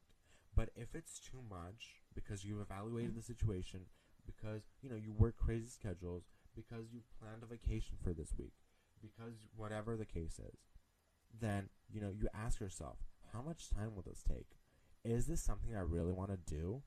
But 0.56 0.70
if 0.76 0.96
it's 0.96 1.20
too 1.20 1.42
much 1.50 2.02
because 2.14 2.44
you've 2.44 2.62
evaluated 2.62 3.16
the 3.16 3.22
situation 3.22 3.82
because 4.26 4.64
you 4.82 4.90
know 4.90 4.96
you 4.96 5.12
work 5.12 5.36
crazy 5.38 5.68
schedules 5.68 6.24
because 6.56 6.92
you 6.92 7.02
planned 7.20 7.44
a 7.44 7.46
vacation 7.46 7.98
for 8.02 8.14
this 8.14 8.34
week 8.40 8.54
because 9.02 9.46
whatever 9.56 9.96
the 9.96 10.06
case 10.06 10.40
is 10.40 10.58
then 11.40 11.70
you 11.94 12.02
know 12.02 12.10
you 12.10 12.28
ask 12.34 12.60
yourself 12.60 12.98
how 13.34 13.42
much 13.42 13.70
time 13.70 13.96
will 13.96 14.04
this 14.04 14.24
take? 14.28 14.48
Is 15.04 15.28
this 15.28 15.42
something 15.42 15.76
i 15.76 15.82
really 15.82 16.12
want 16.12 16.32
to 16.32 16.38
do? 16.38 16.82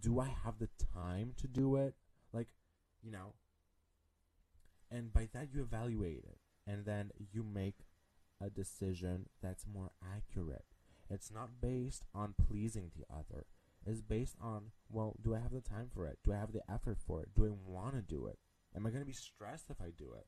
Do 0.00 0.20
i 0.20 0.28
have 0.44 0.58
the 0.58 0.68
time 0.94 1.34
to 1.38 1.46
do 1.46 1.76
it? 1.76 1.94
Like 2.32 2.48
you 3.02 3.10
know? 3.10 3.34
And 4.90 5.12
by 5.12 5.28
that 5.32 5.48
you 5.52 5.62
evaluate 5.62 6.24
it. 6.24 6.38
And 6.66 6.84
then 6.84 7.10
you 7.32 7.42
make 7.42 7.86
a 8.40 8.50
decision 8.50 9.26
that's 9.42 9.66
more 9.66 9.90
accurate. 10.02 10.64
It's 11.10 11.30
not 11.30 11.60
based 11.60 12.04
on 12.14 12.34
pleasing 12.48 12.90
the 12.96 13.04
other. 13.14 13.46
It's 13.84 14.00
based 14.00 14.36
on 14.40 14.70
well 14.90 15.16
do 15.22 15.34
i 15.34 15.40
have 15.40 15.52
the 15.52 15.60
time 15.60 15.90
for 15.92 16.06
it? 16.06 16.18
Do 16.24 16.32
i 16.32 16.36
have 16.36 16.52
the 16.52 16.62
effort 16.70 16.98
for 17.06 17.22
it? 17.22 17.34
Do 17.34 17.46
i 17.46 17.70
want 17.70 17.94
to 17.96 18.02
do 18.02 18.26
it? 18.26 18.38
Am 18.74 18.86
i 18.86 18.90
going 18.90 19.02
to 19.02 19.06
be 19.06 19.12
stressed 19.12 19.70
if 19.70 19.80
i 19.80 19.90
do 19.96 20.12
it? 20.16 20.26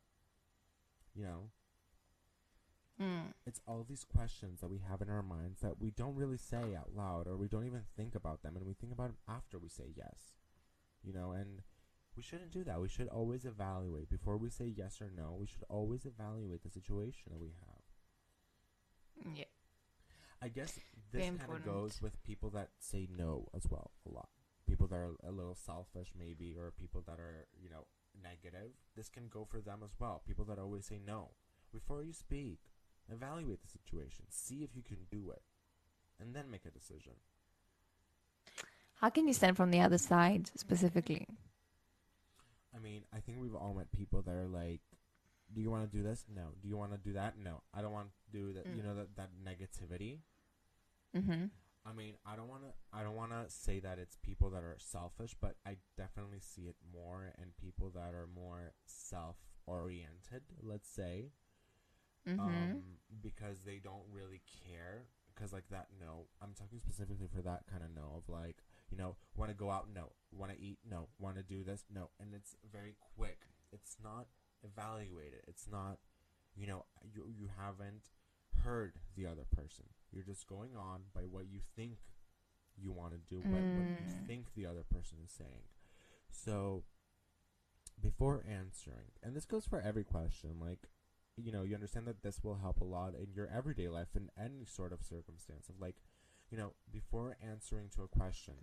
You 1.14 1.24
know 1.24 1.50
Mm. 3.00 3.32
it's 3.44 3.60
all 3.66 3.84
these 3.88 4.04
questions 4.04 4.60
that 4.60 4.70
we 4.70 4.78
have 4.88 5.02
in 5.02 5.10
our 5.10 5.22
minds 5.22 5.60
that 5.62 5.80
we 5.80 5.90
don't 5.90 6.14
really 6.14 6.36
say 6.36 6.76
out 6.78 6.94
loud 6.94 7.26
or 7.26 7.36
we 7.36 7.48
don't 7.48 7.66
even 7.66 7.82
think 7.96 8.14
about 8.14 8.44
them 8.44 8.54
and 8.54 8.64
we 8.64 8.72
think 8.72 8.92
about 8.92 9.08
them 9.08 9.16
after 9.28 9.58
we 9.58 9.68
say 9.68 9.92
yes. 9.96 10.36
You 11.02 11.12
know 11.12 11.32
and 11.32 11.62
we 12.16 12.22
shouldn't 12.22 12.52
do 12.52 12.62
that. 12.62 12.80
We 12.80 12.88
should 12.88 13.08
always 13.08 13.44
evaluate. 13.44 14.08
Before 14.08 14.36
we 14.36 14.48
say 14.48 14.66
yes 14.66 15.00
or 15.00 15.10
no 15.14 15.36
we 15.38 15.46
should 15.46 15.64
always 15.68 16.06
evaluate 16.06 16.62
the 16.62 16.70
situation 16.70 17.32
that 17.32 17.40
we 17.40 17.50
have. 17.66 19.34
Yeah. 19.36 19.44
i 20.42 20.48
guess 20.48 20.78
this 21.12 21.22
kind 21.24 21.40
of 21.48 21.64
goes 21.64 22.02
with 22.02 22.22
people 22.24 22.50
that 22.50 22.70
say 22.78 23.08
no 23.16 23.48
as 23.56 23.66
well 23.68 23.90
a 24.08 24.14
lot. 24.14 24.28
People 24.68 24.86
that 24.86 24.96
are 24.96 25.16
a 25.26 25.32
little 25.32 25.56
selfish 25.56 26.12
maybe 26.16 26.54
or 26.56 26.72
people 26.78 27.02
that 27.08 27.18
are 27.18 27.48
you 27.60 27.70
know 27.70 27.86
negative. 28.22 28.70
This 28.96 29.08
can 29.08 29.26
go 29.28 29.44
for 29.44 29.60
them 29.60 29.80
as 29.84 29.94
well. 29.98 30.22
People 30.26 30.44
that 30.44 30.60
always 30.60 30.86
say 30.86 31.00
no. 31.04 31.30
Before 31.72 32.04
you 32.04 32.12
speak 32.12 32.60
evaluate 33.12 33.60
the 33.62 33.68
situation 33.68 34.24
see 34.28 34.62
if 34.62 34.74
you 34.74 34.82
can 34.82 34.98
do 35.10 35.30
it 35.30 35.42
and 36.20 36.34
then 36.34 36.50
make 36.50 36.64
a 36.66 36.70
decision 36.70 37.12
How 39.00 39.10
can 39.10 39.26
you 39.26 39.34
stand 39.34 39.56
from 39.56 39.70
the 39.70 39.80
other 39.80 39.98
side 39.98 40.50
specifically? 40.56 41.26
i 42.74 42.78
mean 42.78 43.02
i 43.12 43.20
think 43.20 43.38
we've 43.40 43.54
all 43.54 43.74
met 43.74 43.90
people 43.92 44.22
that 44.22 44.34
are 44.34 44.48
like 44.48 44.80
do 45.54 45.60
you 45.60 45.70
want 45.70 45.88
to 45.90 45.96
do 45.96 46.02
this 46.02 46.24
no 46.34 46.46
do 46.62 46.68
you 46.68 46.76
want 46.76 46.92
to 46.92 46.98
do 46.98 47.12
that 47.12 47.34
no 47.38 47.62
i 47.72 47.80
don't 47.82 47.92
want 47.92 48.08
to 48.08 48.38
do 48.38 48.52
that 48.52 48.66
you 48.66 48.82
Mm. 48.82 48.86
know 48.86 48.94
that, 48.96 49.16
that 49.16 49.30
negativity 49.44 50.18
Mm-hmm. 51.16 51.44
I 51.86 51.92
mean, 51.92 52.14
I 52.26 52.34
don't 52.34 52.48
want 52.48 52.62
to. 52.62 52.72
I 52.92 53.04
don't 53.04 53.14
want 53.14 53.30
to 53.30 53.44
say 53.48 53.78
that 53.78 54.00
it's 54.00 54.16
people 54.16 54.50
that 54.50 54.64
are 54.64 54.74
selfish, 54.78 55.36
but 55.40 55.54
I 55.64 55.76
definitely 55.96 56.40
see 56.40 56.62
it 56.62 56.74
more 56.92 57.32
in 57.38 57.52
people 57.60 57.90
that 57.94 58.14
are 58.14 58.26
more 58.26 58.72
self-oriented. 58.86 60.42
Let's 60.60 60.88
say, 60.88 61.30
Mm-hmm. 62.28 62.40
um, 62.40 62.82
because 63.22 63.58
they 63.66 63.80
don't 63.82 64.04
really 64.10 64.40
care 64.66 65.04
because 65.34 65.52
like 65.52 65.68
that 65.70 65.88
no 66.00 66.26
i'm 66.40 66.54
talking 66.54 66.78
specifically 66.80 67.26
for 67.34 67.42
that 67.42 67.64
kind 67.70 67.82
of 67.82 67.90
no 67.94 68.16
of 68.16 68.28
like 68.28 68.56
you 68.90 68.96
know 68.96 69.16
want 69.36 69.50
to 69.50 69.56
go 69.56 69.70
out 69.70 69.88
no. 69.94 70.12
Want 70.32 70.50
to 70.52 70.60
eat 70.60 70.78
no. 70.88 71.08
Want 71.18 71.36
to 71.36 71.42
do 71.44 71.62
this 71.62 71.84
no. 71.92 72.10
And 72.18 72.34
it's 72.34 72.56
very 72.72 72.96
quick. 73.16 73.38
It's 73.72 73.96
not 74.02 74.26
evaluated. 74.64 75.42
It's 75.46 75.68
not 75.70 75.98
you 76.56 76.66
know 76.66 76.84
you 77.02 77.26
you 77.28 77.48
haven't 77.58 78.10
heard 78.64 78.94
the 79.16 79.26
other 79.26 79.44
person. 79.54 79.84
You're 80.12 80.24
just 80.24 80.46
going 80.48 80.76
on 80.76 81.02
by 81.14 81.22
what 81.22 81.46
you 81.48 81.60
think 81.76 81.98
you 82.76 82.90
want 82.90 83.12
to 83.12 83.18
do 83.30 83.40
what, 83.42 83.62
what 83.76 83.86
you 84.00 84.06
Mm. 84.06 84.26
think 84.26 84.46
the 84.56 84.66
other 84.66 84.82
person 84.82 85.18
is 85.24 85.30
saying. 85.30 85.68
So 86.30 86.82
before 88.00 88.44
answering 88.48 89.12
and 89.22 89.36
this 89.36 89.44
goes 89.44 89.66
for 89.66 89.80
every 89.80 90.04
question 90.04 90.58
like 90.60 90.88
you 91.36 91.52
know 91.52 91.62
you 91.62 91.74
understand 91.74 92.06
that 92.06 92.22
this 92.22 92.42
will 92.42 92.56
help 92.56 92.80
a 92.80 92.84
lot 92.84 93.14
in 93.14 93.32
your 93.34 93.48
everyday 93.54 93.88
life 93.88 94.08
in 94.14 94.30
any 94.38 94.64
sort 94.64 94.92
of 94.92 95.02
circumstance 95.02 95.68
of 95.68 95.80
like 95.80 95.96
you 96.50 96.56
know 96.56 96.72
before 96.92 97.36
answering 97.42 97.88
to 97.94 98.02
a 98.02 98.08
question 98.08 98.54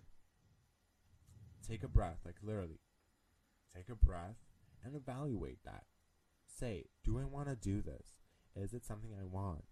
take 1.66 1.82
a 1.82 1.88
breath 1.88 2.18
like 2.24 2.36
literally 2.42 2.80
take 3.74 3.88
a 3.88 3.94
breath 3.94 4.36
and 4.84 4.94
evaluate 4.96 5.64
that. 5.64 5.84
Say 6.46 6.86
do 7.04 7.18
i 7.18 7.24
want 7.24 7.48
to 7.48 7.56
do 7.56 7.80
this? 7.82 8.18
Is 8.54 8.72
it 8.74 8.84
something 8.84 9.10
i 9.18 9.24
want? 9.24 9.64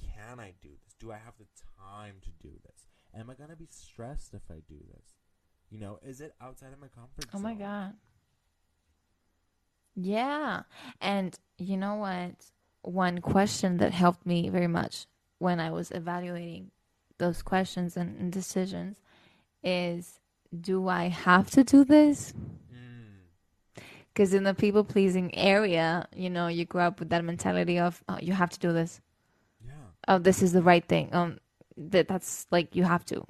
Can 0.00 0.40
i 0.40 0.54
do 0.60 0.70
this? 0.84 0.94
Do 0.98 1.12
i 1.12 1.16
have 1.16 1.34
the 1.38 1.46
time 1.78 2.16
to 2.22 2.30
do 2.42 2.54
this? 2.64 2.86
Am 3.14 3.30
i 3.30 3.34
going 3.34 3.50
to 3.50 3.56
be 3.56 3.68
stressed 3.70 4.34
if 4.34 4.42
i 4.50 4.60
do 4.68 4.78
this? 4.94 5.14
You 5.70 5.78
know 5.78 5.98
is 6.04 6.20
it 6.20 6.34
outside 6.40 6.72
of 6.72 6.80
my 6.80 6.88
comfort 6.88 7.30
zone? 7.30 7.32
Oh 7.34 7.38
my 7.40 7.54
god. 7.54 7.94
Yeah. 10.00 10.62
And 11.00 11.36
you 11.58 11.76
know 11.76 11.96
what? 11.96 12.30
One 12.82 13.20
question 13.20 13.78
that 13.78 13.92
helped 13.92 14.24
me 14.24 14.48
very 14.48 14.68
much 14.68 15.06
when 15.38 15.58
I 15.60 15.70
was 15.70 15.90
evaluating 15.90 16.70
those 17.18 17.42
questions 17.42 17.96
and, 17.96 18.18
and 18.20 18.32
decisions 18.32 19.00
is 19.62 20.20
do 20.58 20.88
I 20.88 21.08
have 21.08 21.50
to 21.50 21.64
do 21.64 21.84
this? 21.84 22.32
mm, 22.72 23.82
Because 24.14 24.32
in 24.32 24.44
the 24.44 24.54
people 24.54 24.84
pleasing 24.84 25.34
area, 25.36 26.06
you 26.14 26.30
know, 26.30 26.46
you 26.46 26.64
grow 26.64 26.86
up 26.86 27.00
with 27.00 27.10
that 27.10 27.24
mentality 27.24 27.78
of, 27.78 28.02
oh, 28.08 28.18
you 28.22 28.32
have 28.32 28.50
to 28.50 28.58
do 28.58 28.72
this. 28.72 29.00
yeah 29.66 29.72
Oh, 30.06 30.18
this 30.18 30.42
is 30.42 30.52
the 30.52 30.62
right 30.62 30.84
thing. 30.86 31.08
Um, 31.12 31.38
that 31.76 32.08
that's 32.08 32.46
like 32.50 32.74
you 32.74 32.84
have 32.84 33.04
to, 33.06 33.26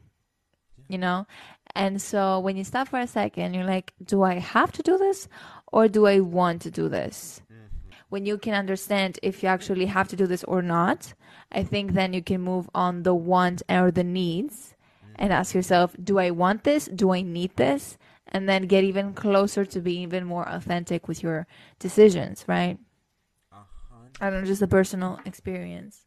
you 0.89 0.99
know. 0.99 1.27
And 1.75 2.01
so 2.01 2.41
when 2.41 2.57
you 2.57 2.65
stop 2.65 2.89
for 2.89 2.99
a 2.99 3.07
second, 3.07 3.55
you're 3.55 3.65
like, 3.65 3.93
do 4.03 4.23
I 4.23 4.35
have 4.39 4.73
to 4.73 4.83
do 4.83 4.97
this, 4.99 5.29
or 5.73 5.89
do 5.89 6.07
I 6.07 6.21
want 6.21 6.63
to 6.63 6.71
do 6.71 6.89
this? 6.89 7.41
Mhm. 7.51 7.69
when 8.11 8.25
you 8.25 8.39
can 8.39 8.55
understand 8.55 9.19
if 9.23 9.43
you 9.43 9.49
actually 9.51 9.87
have 9.87 10.09
to 10.09 10.17
do 10.17 10.27
this 10.27 10.43
or 10.45 10.63
not, 10.63 11.13
I 11.53 11.63
think 11.63 11.93
then 11.93 12.15
you 12.15 12.23
can 12.23 12.41
move 12.41 12.71
on 12.75 13.03
the 13.03 13.15
want 13.15 13.63
or 13.69 13.91
the 13.91 14.05
needs 14.05 14.75
and 15.17 15.31
ask 15.33 15.55
yourself, 15.55 15.95
do 16.03 16.19
I 16.19 16.31
want 16.31 16.65
this? 16.65 16.87
Do 16.87 17.13
I 17.13 17.21
need 17.21 17.57
this? 17.57 17.99
And 18.27 18.49
then 18.49 18.63
get 18.67 18.85
even 18.85 19.13
closer 19.15 19.65
to 19.67 19.81
being 19.81 20.03
even 20.03 20.25
more 20.25 20.49
authentic 20.49 21.07
with 21.09 21.23
your 21.23 21.47
decisions, 21.79 22.45
right? 22.47 22.79
I 24.21 24.31
don't 24.31 24.41
know, 24.41 24.47
just 24.47 24.63
a 24.63 24.67
personal 24.67 25.21
experience. 25.25 26.07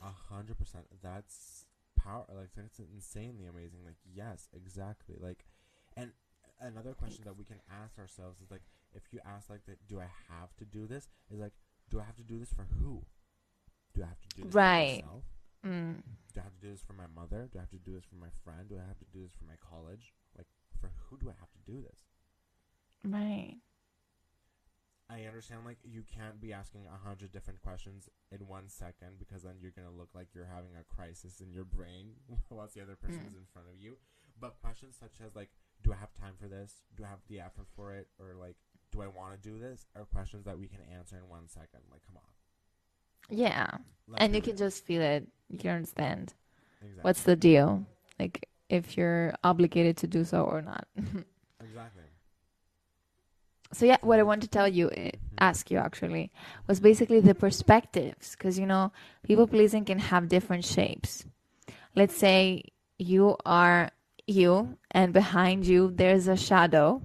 A 0.00 0.12
hundred 0.32 0.58
percent. 0.58 0.86
That's 1.02 1.66
power. 1.96 2.24
Like 2.32 2.50
that's 2.56 2.78
insanely 2.78 3.46
amazing. 3.46 3.80
Like 3.84 4.00
yes, 4.14 4.48
exactly. 4.54 5.16
Like, 5.20 5.44
and 5.96 6.12
another 6.60 6.94
question 6.94 7.24
that 7.24 7.36
we 7.36 7.44
can 7.44 7.60
ask 7.70 7.98
ourselves 7.98 8.40
is 8.40 8.50
like, 8.50 8.62
if 8.94 9.02
you 9.12 9.20
ask 9.24 9.48
like, 9.50 9.64
that, 9.66 9.86
do 9.88 10.00
I 10.00 10.08
have 10.28 10.54
to 10.58 10.64
do 10.64 10.86
this? 10.86 11.08
Is 11.32 11.40
like, 11.40 11.52
do 11.90 12.00
I 12.00 12.04
have 12.04 12.16
to 12.16 12.22
do 12.22 12.38
this 12.38 12.52
for 12.52 12.66
who? 12.80 13.02
Do 13.94 14.02
I 14.02 14.06
have 14.06 14.20
to 14.20 14.28
do 14.36 14.42
this 14.44 14.54
Right. 14.54 15.00
for 15.00 15.06
myself? 15.06 15.24
Mm. 15.66 16.02
Do 16.34 16.40
I 16.40 16.42
have 16.44 16.54
to 16.54 16.60
do 16.66 16.70
this 16.72 16.82
for 16.82 16.92
my 16.94 17.06
mother? 17.14 17.48
Do 17.52 17.58
I 17.58 17.62
have 17.62 17.70
to 17.70 17.78
do 17.78 17.92
this 17.94 18.04
for 18.04 18.16
my 18.16 18.30
friend? 18.44 18.68
Do 18.68 18.76
I 18.76 18.86
have 18.88 18.98
to 18.98 19.04
do 19.12 19.22
this 19.22 19.32
for 19.34 19.44
my 19.44 19.56
college? 19.60 20.12
Like, 20.36 20.46
for 20.80 20.90
who 21.08 21.18
do 21.18 21.28
I 21.28 21.34
have 21.38 21.52
to 21.52 21.70
do 21.70 21.80
this? 21.82 22.00
Right. 23.04 23.56
I 25.10 25.24
understand 25.26 25.66
like 25.66 25.76
you 25.84 26.04
can't 26.08 26.40
be 26.40 26.54
asking 26.54 26.86
a 26.86 26.96
hundred 27.06 27.32
different 27.32 27.60
questions 27.60 28.08
in 28.30 28.46
one 28.48 28.68
second 28.68 29.18
because 29.18 29.42
then 29.42 29.56
you're 29.60 29.72
gonna 29.76 29.90
look 29.92 30.08
like 30.14 30.28
you're 30.34 30.46
having 30.48 30.70
a 30.80 30.84
crisis 30.84 31.40
in 31.40 31.52
your 31.52 31.64
brain 31.64 32.12
whilst 32.48 32.74
the 32.74 32.80
other 32.80 32.96
person 32.96 33.20
is 33.28 33.36
in 33.36 33.44
front 33.52 33.68
of 33.68 33.78
you. 33.78 33.98
But 34.40 34.56
questions 34.62 34.96
such 34.98 35.20
as 35.24 35.36
like, 35.36 35.50
do 35.82 35.92
I 35.92 35.96
have 35.96 36.14
time 36.14 36.34
for 36.40 36.48
this? 36.48 36.82
Do 36.96 37.04
I 37.04 37.08
have 37.08 37.20
the 37.28 37.40
effort 37.40 37.66
for 37.76 37.92
it? 37.94 38.08
Or 38.18 38.34
like, 38.34 38.56
do 38.92 39.02
I 39.02 39.08
want 39.08 39.42
to 39.42 39.48
do 39.48 39.58
this? 39.58 39.86
Are 39.96 40.04
questions 40.04 40.44
that 40.44 40.58
we 40.58 40.68
can 40.68 40.80
answer 40.96 41.16
in 41.16 41.28
one 41.28 41.48
second. 41.48 41.80
Like, 41.90 42.02
come 42.06 42.16
on. 42.16 43.36
Yeah. 43.36 43.68
Let's 44.06 44.22
And 44.22 44.34
you 44.34 44.42
can 44.42 44.52
real. 44.52 44.58
just 44.58 44.84
feel 44.84 45.02
it. 45.02 45.26
You 45.48 45.58
can 45.58 45.76
understand. 45.76 46.34
exactly. 46.80 47.02
What's 47.02 47.22
the 47.22 47.36
deal? 47.36 47.86
Like, 48.20 48.48
if 48.68 48.96
you're 48.96 49.34
obligated 49.42 49.96
to 49.98 50.06
do 50.06 50.24
so 50.24 50.42
or 50.44 50.62
not. 50.62 50.86
exactly. 50.96 52.02
So 53.72 53.86
yeah, 53.86 53.96
what 54.02 54.18
I 54.18 54.22
want 54.22 54.42
to 54.42 54.48
tell 54.48 54.68
you, 54.68 54.90
eh, 54.90 55.12
ask 55.38 55.70
you 55.70 55.78
actually, 55.78 56.30
was 56.66 56.78
basically 56.78 57.20
the 57.20 57.34
perspectives, 57.34 58.32
because 58.32 58.58
you 58.58 58.66
know, 58.66 58.92
people 59.22 59.46
pleasing 59.46 59.84
can 59.86 59.98
have 59.98 60.28
different 60.28 60.64
shapes. 60.64 61.24
Let's 61.96 62.14
say 62.14 62.64
you 62.98 63.36
are 63.46 63.90
you, 64.26 64.76
and 64.90 65.12
behind 65.14 65.66
you 65.66 65.90
there's 65.90 66.28
a 66.28 66.36
shadow, 66.36 67.00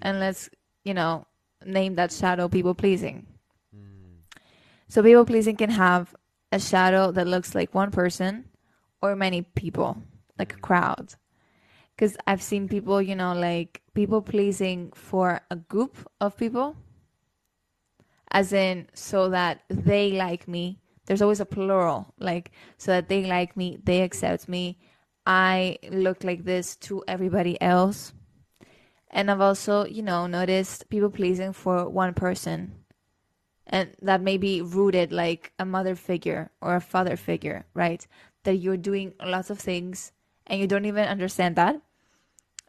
and 0.00 0.20
let's 0.20 0.48
you 0.86 0.94
know 0.94 1.26
name 1.64 1.96
that 1.96 2.12
shadow 2.12 2.48
people 2.48 2.74
pleasing. 2.74 3.26
Mm. 3.74 4.22
So 4.88 5.02
people 5.02 5.24
pleasing 5.24 5.56
can 5.56 5.70
have 5.70 6.14
a 6.52 6.60
shadow 6.60 7.10
that 7.12 7.26
looks 7.26 7.54
like 7.54 7.74
one 7.74 7.90
person, 7.90 8.44
or 9.02 9.16
many 9.16 9.42
people, 9.42 9.98
like 10.38 10.54
a 10.54 10.58
crowd. 10.58 11.14
Because 11.94 12.16
I've 12.26 12.42
seen 12.42 12.68
people, 12.68 13.02
you 13.02 13.16
know, 13.16 13.34
like 13.34 13.82
people 13.94 14.22
pleasing 14.22 14.92
for 14.94 15.40
a 15.50 15.56
group 15.56 15.96
of 16.20 16.36
people, 16.36 16.76
as 18.30 18.52
in 18.52 18.86
so 18.94 19.30
that 19.30 19.62
they 19.68 20.12
like 20.12 20.46
me. 20.46 20.78
There's 21.06 21.22
always 21.22 21.40
a 21.40 21.46
plural, 21.46 22.12
like 22.18 22.52
so 22.78 22.92
that 22.92 23.08
they 23.08 23.24
like 23.24 23.56
me, 23.56 23.78
they 23.82 24.02
accept 24.02 24.48
me. 24.48 24.78
I 25.26 25.78
look 25.90 26.22
like 26.22 26.44
this 26.44 26.76
to 26.86 27.02
everybody 27.08 27.60
else. 27.60 28.12
And 29.16 29.30
I've 29.30 29.40
also, 29.40 29.86
you 29.86 30.02
know, 30.02 30.26
noticed 30.26 30.90
people 30.90 31.08
pleasing 31.08 31.54
for 31.54 31.88
one 31.88 32.12
person. 32.12 32.84
And 33.66 33.96
that 34.02 34.20
may 34.20 34.36
be 34.36 34.60
rooted 34.60 35.10
like 35.10 35.54
a 35.58 35.64
mother 35.64 35.96
figure 35.96 36.50
or 36.60 36.76
a 36.76 36.82
father 36.82 37.16
figure, 37.16 37.64
right? 37.72 38.06
That 38.44 38.56
you're 38.56 38.76
doing 38.76 39.14
lots 39.24 39.48
of 39.48 39.58
things 39.58 40.12
and 40.46 40.60
you 40.60 40.66
don't 40.66 40.84
even 40.84 41.08
understand 41.08 41.56
that 41.56 41.80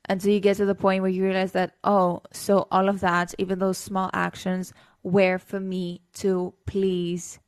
until 0.07 0.31
you 0.31 0.39
get 0.39 0.55
to 0.55 0.65
the 0.65 0.73
point 0.73 1.01
where 1.01 1.11
you 1.11 1.21
realize 1.21 1.51
that 1.51 1.75
oh 1.83 2.21
so 2.31 2.65
all 2.71 2.87
of 2.87 3.01
that 3.01 3.35
even 3.37 3.59
those 3.59 3.77
small 3.77 4.09
actions 4.13 4.73
were 5.03 5.37
for 5.37 5.59
me 5.59 5.99
to 6.13 6.53
please 6.65 7.39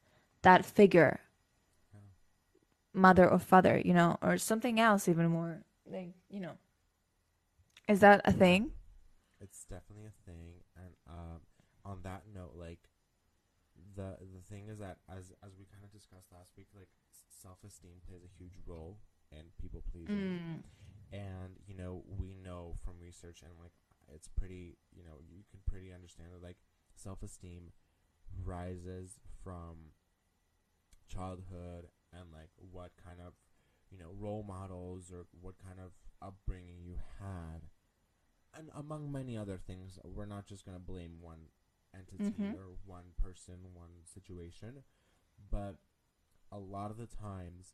that 0.41 0.65
figure 0.65 1.21
mother 2.93 3.29
or 3.29 3.39
father 3.39 3.81
you 3.85 3.93
know 3.93 4.17
or 4.21 4.37
something 4.37 4.77
else 4.77 5.07
even 5.07 5.29
more 5.29 5.63
like 5.89 6.11
you 6.29 6.41
know 6.41 6.57
is 7.87 8.01
that 8.01 8.19
a 8.25 8.33
thing 8.33 8.71
It's 9.41 9.63
definitely 9.63 10.07
a 10.07 10.17
thing, 10.29 10.51
and 10.75 10.91
um, 11.07 11.39
on 11.89 11.99
that 12.03 12.23
note, 12.33 12.53
like 12.53 12.85
the 13.95 14.21
the 14.21 14.43
thing 14.45 14.69
is 14.69 14.77
that 14.77 14.97
as 15.09 15.33
as 15.41 15.57
we 15.57 15.65
kind 15.65 15.83
of 15.83 15.91
discussed 15.91 16.29
last 16.31 16.53
week, 16.55 16.67
like 16.77 16.89
self 17.29 17.57
esteem 17.65 17.97
plays 18.07 18.21
a 18.23 18.37
huge 18.37 18.53
role 18.65 18.97
in 19.31 19.49
people 19.59 19.83
pleasing, 19.91 20.15
mm. 20.15 20.61
and 21.11 21.57
you 21.65 21.75
know 21.75 22.03
we 22.05 22.35
know 22.35 22.75
from 22.85 22.93
research 23.01 23.41
and 23.41 23.51
like 23.59 23.73
it's 24.13 24.27
pretty 24.27 24.77
you 24.93 25.03
know 25.03 25.17
you 25.27 25.41
can 25.49 25.59
pretty 25.65 25.91
understand 25.91 26.29
that 26.33 26.43
like 26.43 26.57
self 26.95 27.23
esteem 27.23 27.73
rises 28.45 29.19
from 29.43 29.93
childhood 31.07 31.89
and 32.13 32.31
like 32.31 32.51
what 32.71 32.91
kind 33.03 33.19
of 33.25 33.33
you 33.91 33.97
know 33.97 34.11
role 34.19 34.43
models 34.47 35.11
or 35.11 35.25
what 35.41 35.55
kind 35.57 35.79
of 35.79 35.91
upbringing 36.21 36.83
you 36.83 36.95
had 37.19 37.61
and 38.57 38.69
among 38.75 39.11
many 39.11 39.37
other 39.37 39.57
things 39.57 39.97
we're 40.03 40.25
not 40.25 40.45
just 40.45 40.65
going 40.65 40.75
to 40.75 40.83
blame 40.83 41.13
one 41.21 41.39
entity 41.95 42.49
Mhm. 42.49 42.55
or 42.55 42.75
one 42.85 43.13
person 43.21 43.55
one 43.73 44.03
situation 44.03 44.83
but 45.51 45.75
a 46.51 46.57
lot 46.59 46.91
of 46.91 46.97
the 46.97 47.07
times 47.07 47.73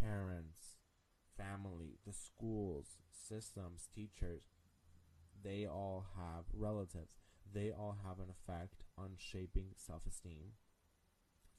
parents 0.00 0.76
family 1.36 1.98
the 2.06 2.12
schools 2.12 2.98
systems 3.10 3.88
teachers 3.94 4.42
they 5.42 5.66
all 5.66 6.06
have 6.16 6.44
relatives 6.52 7.16
they 7.52 7.70
all 7.70 7.96
have 8.06 8.18
an 8.18 8.30
effect 8.30 8.82
on 8.98 9.10
shaping 9.16 9.68
self-esteem 9.76 10.52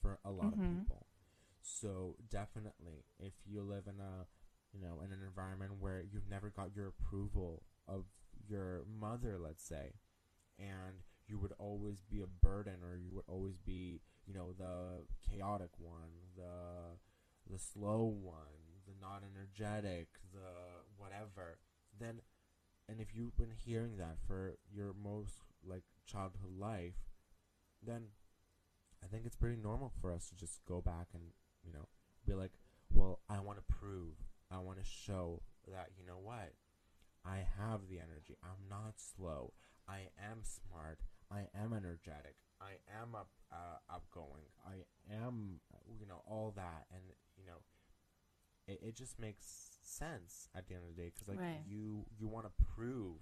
for 0.02 0.20
a 0.26 0.32
lot 0.32 0.54
Mhm. 0.54 0.54
of 0.54 0.62
people 0.70 1.08
so 1.62 2.16
definitely 2.30 3.06
if 3.20 3.34
you 3.46 3.62
live 3.62 3.88
in 3.88 4.00
a 4.00 4.26
you 4.74 4.80
know 4.80 5.02
in 5.04 5.12
an 5.12 5.20
environment 5.26 5.72
where 5.80 6.04
you've 6.12 6.30
never 6.30 6.50
got 6.50 6.76
your 6.76 6.88
approval 6.88 7.64
of 7.88 8.06
your 8.48 8.84
mother 9.00 9.38
let's 9.40 9.64
say 9.64 9.94
and 10.60 11.02
you 11.28 11.38
would 11.40 11.54
always 11.58 12.02
be 12.02 12.22
a 12.22 12.46
burden 12.46 12.76
or 12.84 12.98
you 12.98 13.10
would 13.14 13.26
always 13.28 13.58
be 13.58 14.02
you 14.28 14.34
know 14.34 14.54
the 14.58 15.04
chaotic 15.30 15.70
one 15.78 16.12
the 16.36 16.98
the 17.50 17.60
slow 17.60 18.04
one, 18.04 18.82
the 18.88 18.94
not 19.00 19.22
energetic, 19.24 20.08
the 20.34 20.82
whatever, 20.98 21.60
then 22.00 22.22
and 22.90 23.00
if 23.00 23.16
you've 23.16 23.38
been 23.38 23.54
hearing 23.66 23.98
that 23.98 24.18
for 24.28 24.58
your 24.72 24.94
most 25.02 25.42
like 25.68 25.84
childhood 26.06 26.58
life, 26.58 26.96
then 27.86 28.04
I 29.04 29.08
think 29.08 29.26
it's 29.26 29.36
pretty 29.36 29.58
normal 29.62 29.92
for 30.02 30.12
us 30.14 30.30
to 30.30 30.36
just 30.36 30.60
go 30.68 30.82
back 30.82 31.08
and, 31.14 31.24
you 31.64 31.74
know, 31.74 31.88
be 32.28 32.34
like, 32.34 32.52
well, 32.94 33.20
I 33.28 33.40
want 33.40 33.58
to 33.58 33.74
prove, 33.74 34.14
I 34.52 34.60
want 34.60 34.78
to 34.78 34.86
show 34.86 35.42
that, 35.68 35.90
you 35.98 36.06
know 36.06 36.20
what? 36.22 36.54
I 37.26 37.38
have 37.60 37.88
the 37.90 37.98
energy. 37.98 38.38
I'm 38.44 38.70
not 38.70 38.96
slow. 38.98 39.54
I 39.88 40.10
am 40.24 40.42
smart. 40.44 41.00
I 41.32 41.48
am 41.56 41.74
energetic. 41.74 42.36
I 42.62 42.78
am 43.02 43.16
up, 43.16 43.30
uh, 43.52 43.78
outgoing. 43.94 44.46
I 44.66 44.86
am, 45.14 45.60
you 46.00 46.06
know, 46.08 46.22
all 46.26 46.54
that. 46.56 46.86
And, 46.94 47.02
you 47.38 47.46
know, 47.46 47.60
it, 48.68 48.80
it 48.82 48.96
just 48.96 49.20
makes 49.20 49.46
sense 49.84 50.50
at 50.56 50.68
the 50.68 50.76
end 50.76 50.84
of 50.90 50.96
the 50.96 51.02
day 51.02 51.12
because, 51.14 51.28
like, 51.28 51.40
Right. 51.40 51.64
you, 51.68 52.06
you 52.18 52.28
want 52.28 52.46
to 52.46 52.52
prove 52.76 53.18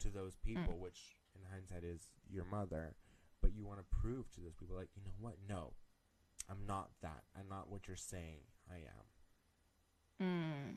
to 0.00 0.08
those 0.08 0.36
people, 0.36 0.78
which 0.78 1.16
in 1.34 1.42
hindsight 1.50 1.84
is 1.84 2.08
your 2.30 2.44
mother, 2.44 2.94
but 3.40 3.52
you 3.54 3.64
want 3.64 3.78
to 3.80 3.84
prove 3.96 4.30
to 4.32 4.40
those 4.40 4.54
people, 4.54 4.76
like, 4.76 4.90
you 4.94 5.02
know 5.02 5.12
what? 5.20 5.34
No, 5.48 5.72
I'm 6.48 6.66
not 6.66 6.90
that. 7.02 7.24
I'm 7.36 7.48
not 7.48 7.70
what 7.70 7.88
you're 7.88 7.96
saying 7.96 8.40
I 8.70 8.76
am. 8.76 9.06
Mm. 10.22 10.76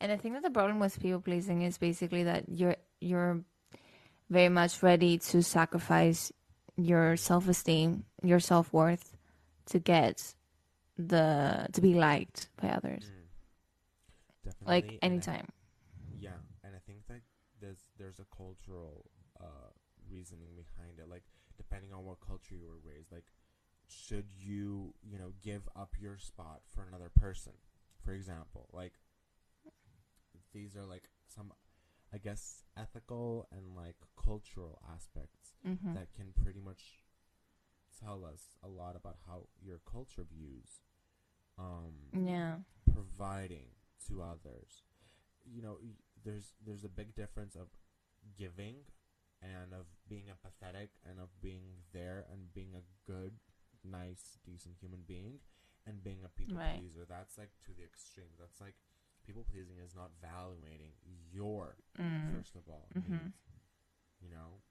And 0.00 0.12
I 0.12 0.16
think 0.16 0.34
that 0.34 0.42
the 0.42 0.50
problem 0.50 0.78
with 0.78 1.00
people 1.00 1.20
pleasing 1.20 1.62
is 1.62 1.78
basically 1.78 2.22
that 2.24 2.44
you're 2.48 2.76
you're 3.00 3.42
very 4.30 4.48
much 4.48 4.82
ready 4.82 5.18
to 5.18 5.42
sacrifice 5.42 6.32
your 6.76 7.16
self 7.16 7.48
esteem, 7.48 8.04
your 8.22 8.40
self 8.40 8.72
worth 8.72 9.16
to 9.66 9.78
get 9.78 10.34
the 10.98 11.68
to 11.72 11.80
be 11.80 11.94
liked 11.94 12.48
by 12.60 12.68
others. 12.68 13.04
Mm. 13.04 13.26
Definitely. 14.44 14.74
Like 14.74 14.84
and 14.84 14.98
I- 15.02 15.06
anytime. 15.06 15.48
Yeah, 16.18 16.38
and 16.64 16.74
I 16.74 16.78
think 16.86 17.06
that 17.08 17.20
there's 17.60 17.78
there's 17.98 18.20
a 18.20 18.26
cultural 18.36 19.10
uh, 19.40 19.70
reasoning 20.10 20.50
behind 20.56 20.98
it. 20.98 21.08
Like 21.08 21.24
depending 21.56 21.92
on 21.92 22.04
what 22.04 22.20
culture 22.20 22.54
you 22.54 22.66
were 22.68 22.80
raised, 22.90 23.12
like 23.12 23.26
should 23.88 24.26
you 24.38 24.94
you 25.02 25.18
know 25.18 25.32
give 25.42 25.68
up 25.76 25.94
your 26.00 26.18
spot 26.18 26.60
for 26.68 26.84
another 26.86 27.10
person? 27.14 27.52
For 28.04 28.12
example, 28.12 28.68
like 28.72 28.94
these 30.52 30.76
are 30.76 30.84
like 30.84 31.08
some, 31.34 31.52
I 32.16 32.18
guess, 32.18 32.64
ethical 32.78 33.46
and 33.52 33.76
like 33.76 33.96
cultural 34.16 34.80
aspects 34.94 35.52
hmm 35.62 35.94
that 35.94 36.14
can 36.16 36.32
pretty 36.42 36.60
much 36.60 37.04
tell 38.02 38.24
us 38.24 38.56
a 38.64 38.68
lot 38.68 38.96
about 38.96 39.18
how 39.26 39.48
your 39.62 39.80
culture 39.90 40.24
views 40.24 40.80
um, 41.58 41.94
Yeah. 42.12 42.56
providing 42.92 43.68
to 44.08 44.22
others. 44.22 44.84
You 45.44 45.62
know, 45.62 45.78
y- 45.82 46.00
there's 46.24 46.54
there's 46.66 46.84
a 46.84 46.88
big 46.88 47.14
difference 47.14 47.54
of 47.54 47.68
giving 48.36 48.76
and 49.42 49.72
of 49.74 49.86
being 50.08 50.24
empathetic 50.32 50.88
and 51.08 51.20
of 51.20 51.28
being 51.40 51.84
there 51.92 52.24
and 52.32 52.52
being 52.54 52.74
a 52.74 52.84
good, 53.10 53.32
nice, 53.84 54.38
decent 54.44 54.76
human 54.80 55.02
being 55.06 55.40
and 55.86 56.02
being 56.02 56.24
a 56.24 56.28
people 56.28 56.56
Right. 56.58 56.80
pleaser. 56.80 57.04
That's 57.08 57.38
like 57.38 57.50
to 57.66 57.72
the 57.76 57.84
extreme. 57.84 58.32
That's 58.38 58.60
like 58.60 58.74
people 59.26 59.44
pleasing 59.44 59.78
is 59.78 59.94
not 59.94 60.10
valuating 60.20 60.92
your 61.32 61.76
Mm. 61.98 62.34
first 62.36 62.54
of 62.56 62.68
all 62.68 62.88
Mhm. 62.94 63.10
needs. 63.24 63.34
You 64.20 64.28
know? 64.30 64.62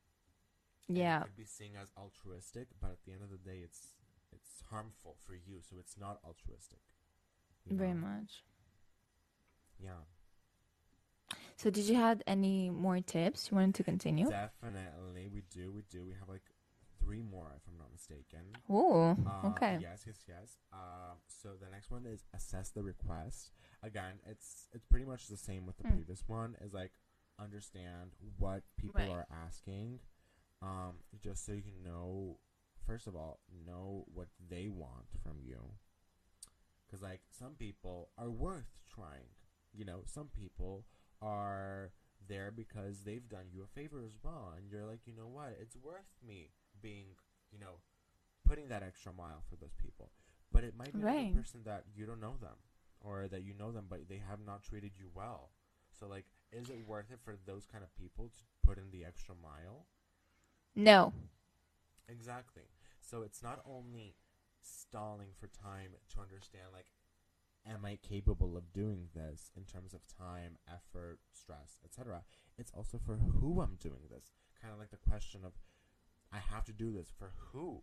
And 0.87 0.97
Yeah. 0.97 1.21
It 1.21 1.23
could 1.25 1.35
be 1.35 1.45
seen 1.45 1.75
as 1.75 1.91
altruistic, 1.97 2.67
but 2.79 2.91
at 2.91 3.03
the 3.03 3.11
end 3.13 3.21
of 3.23 3.29
the 3.29 3.37
day 3.37 3.59
it's 3.61 3.93
it's 4.31 4.61
harmful 4.69 5.15
for 5.15 5.33
you, 5.35 5.61
so 5.61 5.77
it's 5.77 5.97
not 5.97 6.21
altruistic. 6.23 6.81
you 7.65 7.75
Very 7.77 7.93
much. 7.95 8.43
Yeah. 9.79 10.03
So 11.55 11.69
did 11.71 11.85
you 11.85 11.95
have 11.95 12.21
any 12.27 12.69
more 12.69 12.99
tips 13.01 13.49
you 13.49 13.55
wanted 13.57 13.75
to 13.75 13.83
continue? 13.83 14.29
Definitely, 14.29 15.27
we 15.29 15.41
do. 15.41 15.71
We 15.71 15.81
do. 15.83 16.05
We 16.05 16.13
have 16.15 16.29
like 16.29 16.43
three 17.05 17.21
more, 17.21 17.53
if 17.55 17.61
I'm 17.69 17.77
not 17.77 17.91
mistaken. 17.91 18.45
Oh, 18.69 19.15
Uh, 19.25 19.49
okay. 19.49 19.77
Yes, 19.81 20.03
yes, 20.07 20.17
yes. 20.27 20.57
Um, 20.73 21.17
so 21.27 21.49
the 21.61 21.69
next 21.69 21.91
one 21.91 22.05
is 22.05 22.25
assess 22.33 22.69
the 22.71 22.81
request. 22.83 23.51
Again, 23.83 24.19
it's 24.25 24.67
it's 24.73 24.85
pretty 24.85 25.05
much 25.05 25.27
the 25.27 25.37
same 25.37 25.65
with 25.67 25.77
the 25.77 25.83
Hmm. 25.83 25.93
previous 25.95 26.23
one. 26.27 26.55
Is 26.61 26.73
like 26.73 26.91
understand 27.39 28.15
what 28.39 28.63
people 28.77 28.99
Right. 29.01 29.11
are 29.11 29.27
asking, 29.45 29.99
um, 30.61 30.95
just 31.21 31.45
so 31.45 31.51
you 31.53 31.61
can 31.61 31.83
know. 31.83 32.39
First 32.87 33.07
of 33.07 33.15
all, 33.15 33.39
know 33.65 34.05
what 34.13 34.27
they 34.49 34.67
want 34.67 35.07
from 35.23 35.37
you. 35.41 35.61
Because 36.85 37.01
like 37.01 37.21
some 37.31 37.53
people 37.55 38.09
are 38.17 38.29
worth 38.29 38.71
trying. 38.89 39.29
You 39.73 39.85
know, 39.85 40.01
some 40.05 40.27
people 40.27 40.85
are 41.21 41.91
there 42.27 42.51
because 42.51 43.03
they've 43.03 43.27
done 43.27 43.47
you 43.51 43.63
a 43.63 43.67
favor 43.67 44.01
as 44.05 44.17
well, 44.23 44.53
and 44.57 44.69
you're 44.71 44.85
like, 44.85 45.01
you 45.05 45.13
know 45.15 45.27
what, 45.27 45.57
it's 45.59 45.75
worth 45.75 46.09
me 46.25 46.49
being, 46.81 47.15
you 47.51 47.59
know, 47.59 47.79
putting 48.45 48.67
that 48.69 48.83
extra 48.83 49.11
mile 49.13 49.41
for 49.49 49.55
those 49.55 49.73
people. 49.73 50.11
But 50.51 50.63
it 50.63 50.75
might 50.77 50.93
be 50.93 50.99
Right. 51.01 51.17
another 51.25 51.35
person 51.41 51.63
that 51.63 51.85
you 51.95 52.05
don't 52.05 52.21
know 52.21 52.37
them, 52.37 52.57
or 53.01 53.27
that 53.27 53.43
you 53.43 53.53
know 53.53 53.71
them, 53.71 53.87
but 53.89 54.07
they 54.07 54.17
have 54.19 54.39
not 54.39 54.63
treated 54.63 54.91
you 54.97 55.09
well. 55.13 55.51
So 55.99 56.07
like, 56.07 56.25
is 56.51 56.69
it 56.69 56.85
worth 56.87 57.11
it 57.11 57.19
for 57.23 57.35
those 57.45 57.65
kind 57.65 57.83
of 57.83 57.93
people 57.95 58.29
to 58.29 58.43
put 58.63 58.77
in 58.77 58.91
the 58.91 59.03
extra 59.05 59.35
mile? 59.35 59.87
No. 60.75 61.13
Exactly. 62.07 62.63
So 63.01 63.21
it's 63.23 63.41
not 63.41 63.61
only 63.65 64.15
stalling 64.61 65.29
for 65.39 65.47
time 65.47 65.91
to 66.13 66.21
understand, 66.21 66.65
like, 66.73 66.87
am 67.65 67.85
I 67.85 67.97
capable 67.97 68.55
of 68.57 68.73
doing 68.73 69.09
this 69.13 69.51
in 69.55 69.63
terms 69.65 69.93
of 69.93 70.01
time, 70.07 70.57
effort, 70.67 71.19
stress, 71.31 71.79
etc. 71.83 72.23
It's 72.57 72.71
also 72.71 72.99
for 73.03 73.15
who 73.15 73.61
I'm 73.61 73.75
doing 73.79 74.07
this. 74.09 74.33
Kind 74.61 74.73
of 74.73 74.79
like 74.79 74.91
the 74.91 74.97
question 75.09 75.41
of, 75.43 75.53
I 76.31 76.39
have 76.39 76.65
to 76.65 76.73
do 76.73 76.91
this 76.91 77.11
for 77.17 77.31
who, 77.51 77.81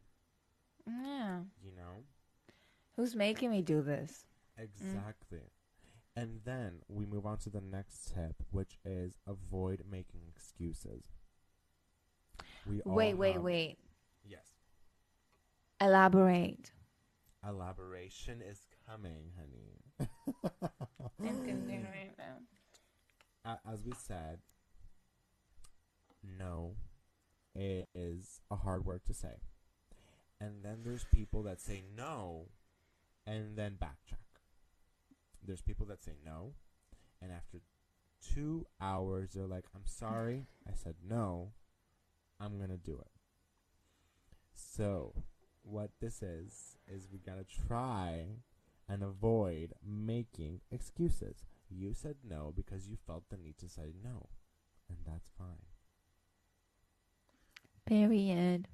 Yeah. 0.87 1.43
you 1.63 1.73
know? 1.73 2.05
Who's 2.97 3.15
making 3.17 3.51
me 3.51 3.63
do 3.63 3.81
this? 3.83 4.25
Exactly. 4.59 5.51
And 6.15 6.41
then 6.45 6.83
we 6.89 7.07
move 7.07 7.25
on 7.25 7.39
to 7.39 7.51
the 7.51 7.63
next 7.63 8.13
tip, 8.15 8.43
which 8.51 8.77
is 8.85 9.19
avoid 9.27 9.85
making 9.91 10.21
excuses. 10.29 11.05
We 12.67 12.83
all 12.83 12.95
Wait, 12.95 13.15
wait, 13.15 13.33
have- 13.35 13.43
wait. 13.43 13.79
Yes. 14.25 14.47
Elaborate. 15.81 16.71
Elaboration 17.49 18.43
is 18.43 18.67
coming, 18.87 19.33
honey. 19.39 20.09
I'm 21.19 21.45
continuing 21.45 22.11
now. 22.19 23.59
As 23.67 23.83
we 23.83 23.93
said, 23.99 24.39
no 26.39 26.77
is 27.55 28.41
a 28.51 28.57
hard 28.57 28.85
word 28.85 29.03
to 29.07 29.15
say. 29.15 29.41
And 30.41 30.65
then 30.65 30.79
there's 30.85 31.05
people 31.13 31.43
that 31.45 31.61
say 31.61 31.85
no 31.97 32.47
and 33.27 33.57
then 33.57 33.77
backtrack. 33.81 34.19
There's 35.45 35.63
people 35.63 35.87
that 35.87 36.03
say 36.03 36.13
no, 36.25 36.55
and 37.21 37.33
after 37.33 37.59
two 38.35 38.67
hours, 38.81 39.31
they're 39.35 39.47
like, 39.47 39.65
I'm 39.75 39.87
sorry, 39.87 40.47
I 40.69 40.73
said 40.75 40.95
no, 41.09 41.53
I'm 42.41 42.59
gonna 42.59 42.77
do 42.77 42.99
it. 43.01 43.11
So, 44.55 45.15
what 45.63 45.91
this 46.01 46.23
is, 46.23 46.77
is 46.87 47.09
we 47.13 47.19
gotta 47.19 47.45
try 47.45 48.27
and 48.89 49.03
avoid 49.03 49.75
making 49.85 50.61
excuses. 50.71 51.45
You 51.69 51.95
said 51.95 52.17
no 52.29 52.53
because 52.55 52.89
you 52.89 52.97
felt 53.07 53.25
the 53.31 53.37
need 53.37 53.59
to 53.59 53.69
say 53.69 53.93
no, 54.03 54.29
and 54.89 54.99
that's 55.07 55.31
fine. 55.39 55.72
Period. 57.87 58.69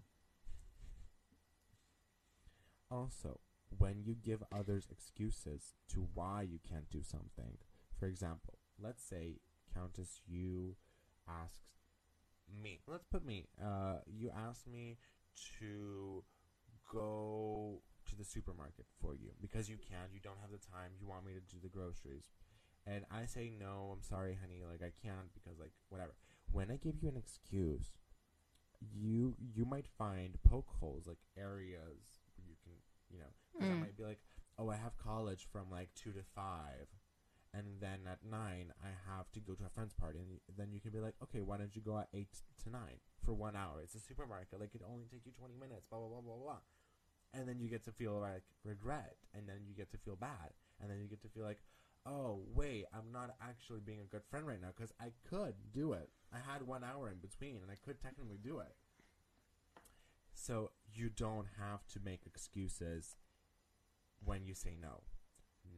Also, 2.90 3.40
when 3.76 4.02
you 4.02 4.14
give 4.14 4.42
others 4.52 4.86
excuses 4.90 5.74
to 5.88 6.08
why 6.14 6.42
you 6.42 6.58
can't 6.68 6.90
do 6.90 7.02
something, 7.02 7.58
for 7.98 8.06
example, 8.06 8.58
let's 8.80 9.02
say 9.02 9.40
Countess, 9.74 10.20
you 10.26 10.76
asked 11.28 11.68
me. 12.62 12.80
Let's 12.86 13.04
put 13.04 13.24
me. 13.24 13.46
Uh, 13.62 13.98
you 14.06 14.30
asked 14.34 14.66
me 14.66 14.98
to 15.58 16.24
go 16.90 17.82
to 18.06 18.16
the 18.16 18.24
supermarket 18.24 18.86
for 19.00 19.14
you 19.14 19.30
because 19.40 19.68
you 19.68 19.76
can't, 19.76 20.12
You 20.12 20.20
don't 20.20 20.38
have 20.40 20.50
the 20.50 20.58
time. 20.58 20.92
You 20.98 21.06
want 21.06 21.26
me 21.26 21.32
to 21.34 21.40
do 21.40 21.58
the 21.62 21.68
groceries, 21.68 22.30
and 22.86 23.04
I 23.10 23.26
say 23.26 23.50
no. 23.58 23.90
I'm 23.92 24.02
sorry, 24.02 24.36
honey. 24.40 24.62
Like 24.68 24.82
I 24.82 24.92
can't 25.06 25.32
because 25.34 25.58
like 25.58 25.72
whatever. 25.90 26.14
When 26.50 26.70
I 26.70 26.76
give 26.76 27.02
you 27.02 27.08
an 27.10 27.16
excuse, 27.16 27.92
you 28.80 29.34
you 29.54 29.64
might 29.64 29.86
find 29.98 30.38
poke 30.48 30.68
holes 30.80 31.06
like 31.06 31.18
areas 31.36 32.20
where 32.36 32.46
you 32.48 32.56
can 32.62 32.72
you 33.10 33.18
know 33.18 33.32
'cause 33.58 33.68
I 33.70 33.74
Mm. 33.74 33.80
might 33.80 33.96
be 33.96 34.04
like 34.04 34.20
oh 34.58 34.68
I 34.68 34.76
have 34.76 34.96
college 34.98 35.46
from 35.50 35.70
like 35.70 35.94
two 35.94 36.12
to 36.12 36.22
five 36.22 36.86
and 37.52 37.80
then 37.80 38.06
at 38.06 38.24
nine 38.24 38.72
I 38.82 38.88
have 39.10 39.30
to 39.32 39.40
go 39.40 39.54
to 39.54 39.64
a 39.66 39.68
friend's 39.70 39.94
party 39.94 40.20
and 40.20 40.40
then 40.56 40.72
you 40.72 40.80
can 40.80 40.90
be 40.92 41.00
like 41.00 41.14
okay 41.22 41.40
why 41.40 41.56
don't 41.56 41.74
you 41.74 41.82
go 41.82 41.98
at 41.98 42.08
eight 42.14 42.42
to 42.62 42.70
nine 42.70 43.00
for 43.24 43.34
one 43.34 43.56
hour 43.56 43.80
it's 43.82 43.94
a 43.94 44.00
supermarket 44.00 44.60
like 44.60 44.74
it 44.74 44.82
only 44.86 45.06
take 45.06 45.26
you 45.26 45.32
20 45.32 45.54
minutes 45.54 45.86
blah 45.90 45.98
blah 45.98 46.08
blah 46.08 46.20
blah 46.20 46.36
blah 46.36 46.60
and 47.34 47.48
then 47.48 47.58
you 47.58 47.68
get 47.68 47.84
to 47.84 47.92
feel 47.92 48.18
like 48.20 48.44
regret 48.64 49.16
and 49.34 49.48
then 49.48 49.66
you 49.66 49.74
get 49.74 49.90
to 49.90 49.98
feel 49.98 50.16
bad 50.16 50.52
and 50.80 50.90
then 50.90 51.00
you 51.00 51.08
get 51.08 51.20
to 51.22 51.28
feel 51.28 51.44
like 51.44 51.62
oh 52.08 52.40
wait 52.54 52.84
i'm 52.94 53.12
not 53.12 53.34
actually 53.46 53.80
being 53.80 54.00
a 54.00 54.04
good 54.04 54.22
friend 54.30 54.46
right 54.46 54.60
now 54.60 54.68
because 54.74 54.92
i 55.00 55.08
could 55.28 55.54
do 55.72 55.92
it. 55.92 56.08
I 56.32 56.38
had 56.52 56.66
one 56.66 56.82
hour 56.84 57.08
in 57.10 57.18
between 57.18 57.56
and 57.56 57.70
i 57.70 57.76
could 57.84 58.00
technically 58.00 58.38
do 58.42 58.58
it. 58.60 58.74
So 60.34 60.70
you 60.92 61.10
don't 61.10 61.46
have 61.58 61.86
to 61.92 62.00
make 62.04 62.20
excuses 62.26 63.16
when 64.24 64.46
you 64.46 64.54
say 64.54 64.76
no. 64.80 65.02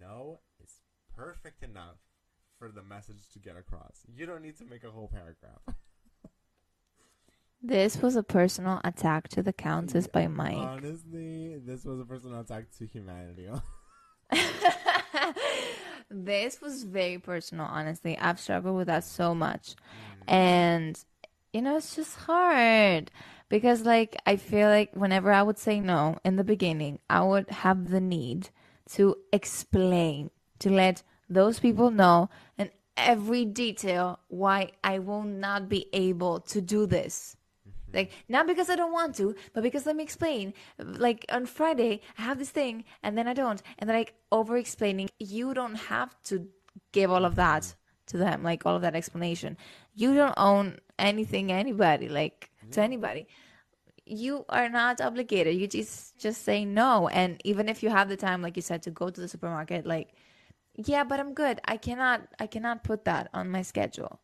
No 0.00 0.40
is 0.62 0.80
perfect 1.16 1.62
enough 1.62 1.96
for 2.58 2.68
the 2.70 2.82
message 2.82 3.28
to 3.32 3.38
get 3.38 3.56
across. 3.56 4.02
You 4.14 4.26
don't 4.26 4.42
need 4.42 4.58
to 4.58 4.64
make 4.64 4.84
a 4.84 4.90
whole 4.90 5.08
paragraph. 5.08 5.62
This 7.62 8.00
was 8.00 8.16
a 8.16 8.22
personal 8.22 8.80
attack 8.84 9.28
to 9.28 9.42
the 9.42 9.52
Countess 9.52 10.06
by 10.06 10.26
Mike. 10.28 10.56
honestly 10.56 11.58
this 11.58 11.84
was 11.84 12.00
a 12.00 12.06
personal 12.06 12.40
attack 12.40 12.70
to 12.78 12.86
humanity 12.86 13.48
this 16.10 16.60
was 16.60 16.82
very 16.82 17.18
personal, 17.18 17.66
honestly. 17.66 18.18
I've 18.18 18.40
struggled 18.40 18.76
with 18.76 18.88
that 18.88 19.04
so 19.04 19.34
much. 19.34 19.74
Mm. 20.26 20.32
And, 20.32 21.04
you 21.52 21.62
know, 21.62 21.76
it's 21.76 21.96
just 21.96 22.16
hard 22.16 23.10
because, 23.48 23.82
like, 23.82 24.16
I 24.26 24.36
feel 24.36 24.68
like 24.68 24.90
whenever 24.94 25.32
I 25.32 25.42
would 25.42 25.58
say 25.58 25.80
no 25.80 26.18
in 26.24 26.36
the 26.36 26.44
beginning, 26.44 26.98
I 27.08 27.22
would 27.22 27.48
have 27.50 27.90
the 27.90 28.00
need 28.00 28.50
to 28.92 29.16
explain, 29.32 30.30
to 30.58 30.70
let 30.70 31.02
those 31.28 31.60
people 31.60 31.90
know 31.90 32.28
in 32.58 32.70
every 32.96 33.44
detail 33.44 34.18
why 34.28 34.72
I 34.82 34.98
will 34.98 35.22
not 35.22 35.68
be 35.68 35.86
able 35.92 36.40
to 36.40 36.60
do 36.60 36.86
this. 36.86 37.36
Like 37.92 38.12
not 38.28 38.46
because 38.46 38.70
I 38.70 38.76
don't 38.76 38.92
want 38.92 39.14
to, 39.16 39.34
but 39.52 39.62
because 39.62 39.86
let 39.86 39.96
me 39.96 40.02
explain. 40.02 40.54
Like 40.78 41.26
on 41.30 41.46
Friday, 41.46 42.00
I 42.18 42.22
have 42.22 42.38
this 42.38 42.50
thing, 42.50 42.84
and 43.02 43.16
then 43.16 43.26
I 43.28 43.34
don't, 43.34 43.62
and 43.78 43.88
then 43.88 43.96
like 43.96 44.14
over 44.30 44.56
explaining. 44.56 45.08
You 45.18 45.54
don't 45.54 45.74
have 45.74 46.14
to 46.24 46.48
give 46.92 47.10
all 47.10 47.24
of 47.24 47.36
that 47.36 47.74
to 48.06 48.18
them, 48.18 48.42
like 48.42 48.66
all 48.66 48.76
of 48.76 48.82
that 48.82 48.94
explanation. 48.94 49.56
You 49.94 50.14
don't 50.14 50.34
own 50.36 50.78
anything, 50.98 51.52
anybody, 51.52 52.08
like 52.08 52.50
to 52.72 52.80
anybody. 52.80 53.26
You 54.04 54.44
are 54.48 54.68
not 54.68 55.00
obligated. 55.00 55.56
You 55.56 55.66
just 55.66 56.18
just 56.18 56.42
say 56.42 56.64
no, 56.64 57.08
and 57.08 57.40
even 57.44 57.68
if 57.68 57.82
you 57.82 57.90
have 57.90 58.08
the 58.08 58.16
time, 58.16 58.42
like 58.42 58.56
you 58.56 58.62
said, 58.62 58.82
to 58.84 58.90
go 58.90 59.10
to 59.10 59.20
the 59.20 59.28
supermarket, 59.28 59.86
like 59.86 60.14
yeah, 60.76 61.04
but 61.04 61.20
I'm 61.20 61.34
good. 61.34 61.60
I 61.64 61.76
cannot 61.76 62.22
I 62.38 62.46
cannot 62.46 62.84
put 62.84 63.04
that 63.04 63.28
on 63.34 63.50
my 63.50 63.62
schedule 63.62 64.20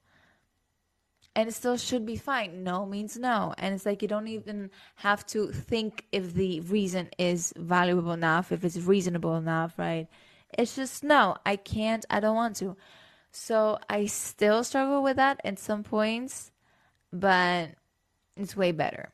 and 1.37 1.51
it 1.51 1.53
still 1.53 1.77
should 1.77 2.07
be 2.07 2.17
fine. 2.17 2.65
No 2.65 2.87
means 2.87 3.19
no. 3.19 3.55
And 3.59 3.75
it's 3.75 3.85
like 3.85 4.01
you 4.01 4.09
don't 4.09 4.27
even 4.27 4.71
have 4.97 5.25
to 5.27 5.49
think 5.53 6.07
if 6.11 6.33
the 6.33 6.61
reason 6.61 7.11
is 7.19 7.53
valuable 7.59 8.13
enough, 8.13 8.53
if 8.53 8.65
it's 8.65 8.79
reasonable 8.79 9.37
enough, 9.37 9.79
right? 9.79 10.09
It's 10.59 10.75
just 10.75 11.05
no, 11.05 11.37
I 11.45 11.57
can't, 11.57 12.07
I 12.09 12.21
don't 12.21 12.35
want 12.35 12.57
to. 12.57 12.75
So 13.31 13.79
I 13.91 14.07
still 14.07 14.65
struggle 14.65 15.03
with 15.03 15.17
that 15.17 15.43
at 15.45 15.59
some 15.59 15.83
points, 15.83 16.51
but 17.13 17.73
it's 18.35 18.57
way 18.57 18.73
better. 18.73 19.11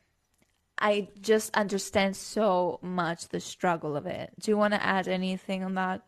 I 0.79 1.09
just 1.21 1.53
understand 1.55 2.15
so 2.15 2.79
much 2.81 3.27
the 3.27 3.41
struggle 3.41 3.97
of 3.97 4.05
it. 4.05 4.31
Do 4.39 4.49
you 4.49 4.57
want 4.57 4.73
to 4.73 4.81
add 4.81 5.09
anything 5.09 5.61
on 5.61 5.75
that? 5.75 6.01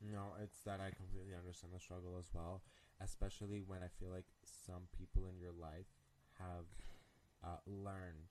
No, 0.00 0.32
it's 0.42 0.60
that 0.60 0.80
I 0.80 0.90
completely 0.96 1.34
understand 1.36 1.74
the 1.74 1.80
struggle 1.80 2.16
as 2.18 2.30
well, 2.32 2.62
especially 3.02 3.62
when 3.66 3.82
I 3.82 3.88
feel 4.00 4.10
like 4.10 4.24
some 4.68 4.84
people 4.96 5.28
in 5.32 5.40
your 5.40 5.52
life 5.58 5.88
have 6.38 6.68
uh, 7.42 7.58
learned 7.66 8.28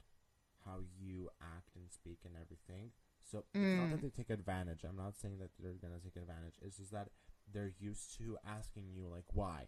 how 0.65 0.79
you 0.99 1.29
act 1.41 1.75
and 1.75 1.89
speak 1.89 2.19
and 2.25 2.35
everything. 2.35 2.91
So 3.23 3.43
it's 3.53 3.63
not 3.63 3.89
that 3.89 3.99
mm. 3.99 4.01
they 4.01 4.09
take 4.09 4.29
advantage. 4.29 4.83
I'm 4.87 4.95
not 4.95 5.17
saying 5.17 5.39
that 5.39 5.49
they're 5.59 5.73
gonna 5.73 5.99
take 6.03 6.15
advantage. 6.15 6.55
It's 6.61 6.77
just 6.77 6.91
that 6.91 7.09
they're 7.51 7.73
used 7.79 8.17
to 8.17 8.37
asking 8.45 8.85
you 8.93 9.07
like 9.07 9.25
why. 9.33 9.67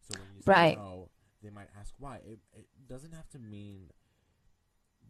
So 0.00 0.18
when 0.18 0.28
you 0.34 0.42
say 0.42 0.52
Right. 0.52 0.76
no, 0.76 1.10
they 1.42 1.50
might 1.50 1.68
ask 1.78 1.94
why. 1.98 2.16
It 2.16 2.40
it 2.52 2.66
doesn't 2.88 3.12
have 3.12 3.28
to 3.30 3.38
mean 3.38 3.90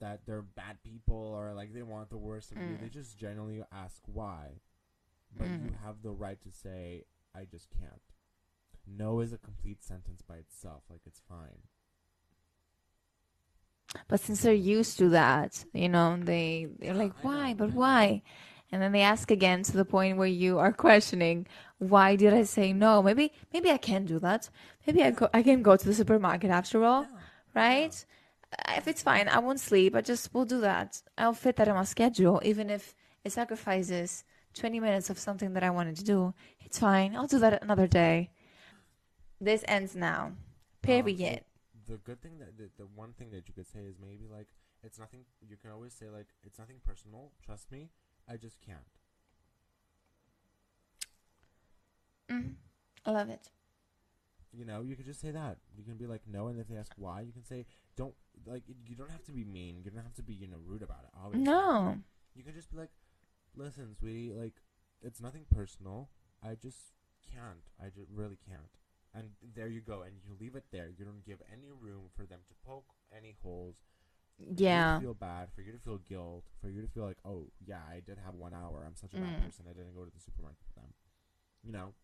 that 0.00 0.26
they're 0.26 0.42
bad 0.42 0.82
people 0.84 1.16
or 1.16 1.54
like 1.54 1.72
they 1.72 1.82
want 1.82 2.10
the 2.10 2.18
worst 2.18 2.52
of 2.52 2.58
you. 2.58 2.76
Mm. 2.76 2.80
They 2.80 2.88
just 2.88 3.18
generally 3.18 3.62
ask 3.72 4.02
why. 4.06 4.60
But 5.36 5.48
you 5.48 5.70
mm. 5.70 5.84
have 5.84 6.02
the 6.02 6.10
right 6.10 6.40
to 6.42 6.50
say, 6.50 7.04
I 7.34 7.44
just 7.44 7.68
can't. 7.70 8.00
No 8.96 9.20
is 9.20 9.32
a 9.32 9.38
complete 9.38 9.82
sentence 9.82 10.22
by 10.22 10.36
itself. 10.36 10.82
Like 10.90 11.00
it's 11.06 11.20
fine. 11.28 11.62
But 14.06 14.20
since 14.20 14.42
they're 14.42 14.52
used 14.52 14.98
to 14.98 15.08
that, 15.10 15.64
you 15.72 15.88
know, 15.88 16.18
they 16.20 16.68
they're 16.78 16.94
like, 16.94 17.12
I 17.22 17.26
why? 17.26 17.54
But 17.54 17.72
why? 17.72 18.22
And 18.70 18.82
then 18.82 18.92
they 18.92 19.00
ask 19.00 19.30
again 19.30 19.62
to 19.64 19.72
the 19.72 19.84
point 19.84 20.18
where 20.18 20.28
you 20.28 20.58
are 20.58 20.72
questioning, 20.72 21.46
why 21.78 22.16
did 22.16 22.34
I 22.34 22.42
say 22.42 22.72
no? 22.72 23.02
Maybe 23.02 23.32
maybe 23.52 23.70
I 23.70 23.78
can 23.78 24.04
do 24.04 24.18
that. 24.18 24.50
Maybe 24.86 25.02
I 25.02 25.10
go, 25.10 25.28
I 25.32 25.42
can 25.42 25.62
go 25.62 25.76
to 25.76 25.84
the 25.86 25.94
supermarket 25.94 26.50
after 26.50 26.84
all, 26.84 27.06
right? 27.54 27.94
Uh, 28.52 28.72
If 28.76 28.86
it's 28.88 29.02
fine, 29.02 29.28
I 29.28 29.38
won't 29.38 29.60
sleep. 29.60 29.94
I 29.94 30.02
just 30.02 30.34
will 30.34 30.44
do 30.44 30.60
that. 30.60 31.02
I'll 31.16 31.32
fit 31.34 31.56
that 31.56 31.68
in 31.68 31.74
my 31.74 31.84
schedule, 31.84 32.40
even 32.44 32.68
if 32.70 32.94
it 33.24 33.32
sacrifices 33.32 34.24
twenty 34.54 34.80
minutes 34.80 35.08
of 35.10 35.18
something 35.18 35.54
that 35.54 35.62
I 35.62 35.70
wanted 35.70 35.96
to 35.96 36.04
do. 36.04 36.34
It's 36.60 36.78
fine. 36.78 37.16
I'll 37.16 37.26
do 37.26 37.38
that 37.38 37.62
another 37.62 37.86
day. 37.86 38.30
This 39.40 39.64
ends 39.68 39.94
now. 39.94 40.26
Um, 40.26 40.36
Period. 40.82 41.44
the 41.86 41.96
good 41.98 42.20
thing 42.22 42.38
that 42.38 42.56
the, 42.56 42.70
the 42.78 42.86
one 42.86 43.12
thing 43.12 43.30
that 43.30 43.48
you 43.48 43.54
could 43.54 43.66
say 43.66 43.80
is 43.80 43.96
maybe 44.00 44.26
like 44.30 44.48
it's 44.82 44.98
nothing. 44.98 45.20
You 45.40 45.56
can 45.56 45.70
always 45.70 45.92
say 45.92 46.06
like 46.08 46.28
it's 46.44 46.58
nothing 46.58 46.76
personal. 46.84 47.32
Trust 47.44 47.70
me, 47.70 47.90
I 48.28 48.36
just 48.36 48.60
can't. 48.60 48.78
Mhm. 52.30 52.54
I 53.04 53.10
love 53.10 53.28
it. 53.30 53.50
You 54.52 54.64
know, 54.64 54.80
you 54.80 54.96
could 54.96 55.04
just 55.06 55.20
say 55.20 55.30
that. 55.30 55.58
You 55.76 55.84
can 55.84 55.96
be 55.96 56.06
like 56.06 56.22
no, 56.26 56.48
and 56.48 56.58
if 56.58 56.68
they 56.68 56.76
ask 56.76 56.92
why, 56.96 57.20
you 57.20 57.32
can 57.32 57.44
say 57.44 57.66
don't 57.96 58.14
like. 58.46 58.62
You 58.86 58.94
don't 58.94 59.10
have 59.10 59.24
to 59.24 59.32
be 59.32 59.44
mean. 59.44 59.82
You 59.84 59.90
don't 59.90 60.02
have 60.02 60.14
to 60.14 60.22
be 60.22 60.34
you 60.34 60.46
know 60.48 60.58
rude 60.64 60.82
about 60.82 61.04
it. 61.04 61.10
Obviously. 61.22 61.44
No. 61.44 61.98
You 62.34 62.44
can 62.44 62.54
just 62.54 62.70
be 62.70 62.78
like, 62.78 62.90
listen, 63.56 63.94
sweetie, 63.98 64.32
like 64.32 64.54
it's 65.02 65.20
nothing 65.20 65.44
personal. 65.50 66.08
I 66.42 66.54
just 66.54 66.92
can't. 67.32 67.64
I 67.80 67.86
just 67.88 68.10
really 68.12 68.38
can't. 68.48 68.70
And 69.18 69.30
there 69.56 69.68
you 69.68 69.80
go, 69.80 70.02
and 70.02 70.14
you 70.24 70.36
leave 70.40 70.54
it 70.56 70.64
there. 70.72 70.88
You 70.98 71.04
don't 71.04 71.24
give 71.26 71.40
any 71.52 71.70
room 71.72 72.04
for 72.16 72.24
them 72.26 72.40
to 72.48 72.54
poke 72.66 72.86
any 73.16 73.36
holes. 73.42 73.76
for 74.64 74.70
you 74.70 74.84
to 74.84 74.90
Yeah. 74.90 75.00
feel 75.00 75.14
bad, 75.14 75.48
for 75.54 75.62
you 75.62 75.72
to 75.72 75.78
feel 75.78 75.98
guilt, 75.98 76.44
for 76.60 76.68
you 76.70 76.82
to 76.82 76.88
feel 76.88 77.04
like, 77.04 77.18
oh 77.24 77.50
yeah, 77.66 77.82
I 77.90 78.00
did 78.00 78.18
have 78.24 78.34
one 78.34 78.54
hour. 78.54 78.84
I'm 78.86 78.96
such 78.96 79.14
a 79.14 79.18
bad 79.18 79.34
Mm. 79.34 79.44
person. 79.44 79.66
I 79.68 79.72
didn't 79.74 79.94
go 79.94 80.04
to 80.04 80.10
the 80.14 80.20
supermarket 80.20 80.62
with 80.66 80.76
them. 80.76 80.94
You 81.64 81.72
know, 81.72 81.94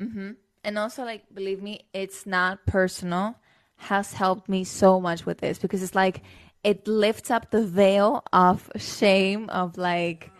Mm-hmm. 0.00 0.32
And 0.64 0.78
also, 0.78 1.04
like, 1.04 1.24
believe 1.34 1.62
me, 1.62 1.80
it's 1.92 2.26
not 2.26 2.66
personal. 2.66 3.36
Has 3.76 4.12
helped 4.14 4.48
me 4.48 4.64
so 4.64 5.00
much 5.00 5.26
with 5.26 5.38
this 5.38 5.58
because 5.58 5.82
it's 5.82 5.94
like 5.94 6.22
it 6.62 6.86
lifts 6.86 7.30
up 7.30 7.50
the 7.50 7.64
veil 7.66 8.22
of 8.32 8.70
shame 8.76 9.48
of 9.50 9.76
like, 9.76 10.30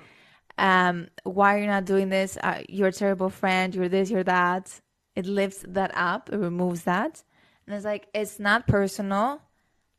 um, 0.58 1.08
why 1.24 1.58
you're 1.58 1.66
not 1.66 1.84
doing 1.84 2.08
this? 2.08 2.36
Uh, 2.42 2.62
you're 2.68 2.88
a 2.88 2.92
terrible 2.92 3.30
friend. 3.30 3.74
You're 3.74 3.88
this. 3.88 4.10
You're 4.10 4.24
that. 4.24 4.80
It 5.14 5.26
lifts 5.26 5.64
that 5.68 5.92
up. 5.94 6.30
It 6.32 6.38
removes 6.38 6.84
that, 6.84 7.22
and 7.66 7.74
it's 7.76 7.84
like 7.84 8.08
it's 8.14 8.38
not 8.38 8.66
personal, 8.66 9.42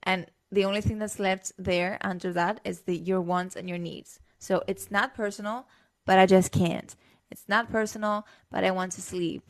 and 0.01 0.28
the 0.51 0.66
only 0.66 0.82
thing 0.82 0.99
that's 0.99 1.20
left 1.20 1.51
there 1.57 1.97
under 2.01 2.32
that 2.34 2.59
is 2.64 2.82
the 2.82 2.97
your 2.97 3.22
wants 3.22 3.55
and 3.55 3.68
your 3.68 3.78
needs. 3.78 4.20
So 4.39 4.64
it's 4.68 4.91
not 4.91 5.16
personal, 5.16 5.68
but 6.05 6.20
I 6.20 6.26
just 6.26 6.51
can't. 6.51 6.95
It's 7.32 7.47
not 7.47 7.72
personal, 7.72 8.28
but 8.51 8.64
I 8.64 8.72
want 8.72 8.91
to 8.93 9.01
sleep. 9.01 9.43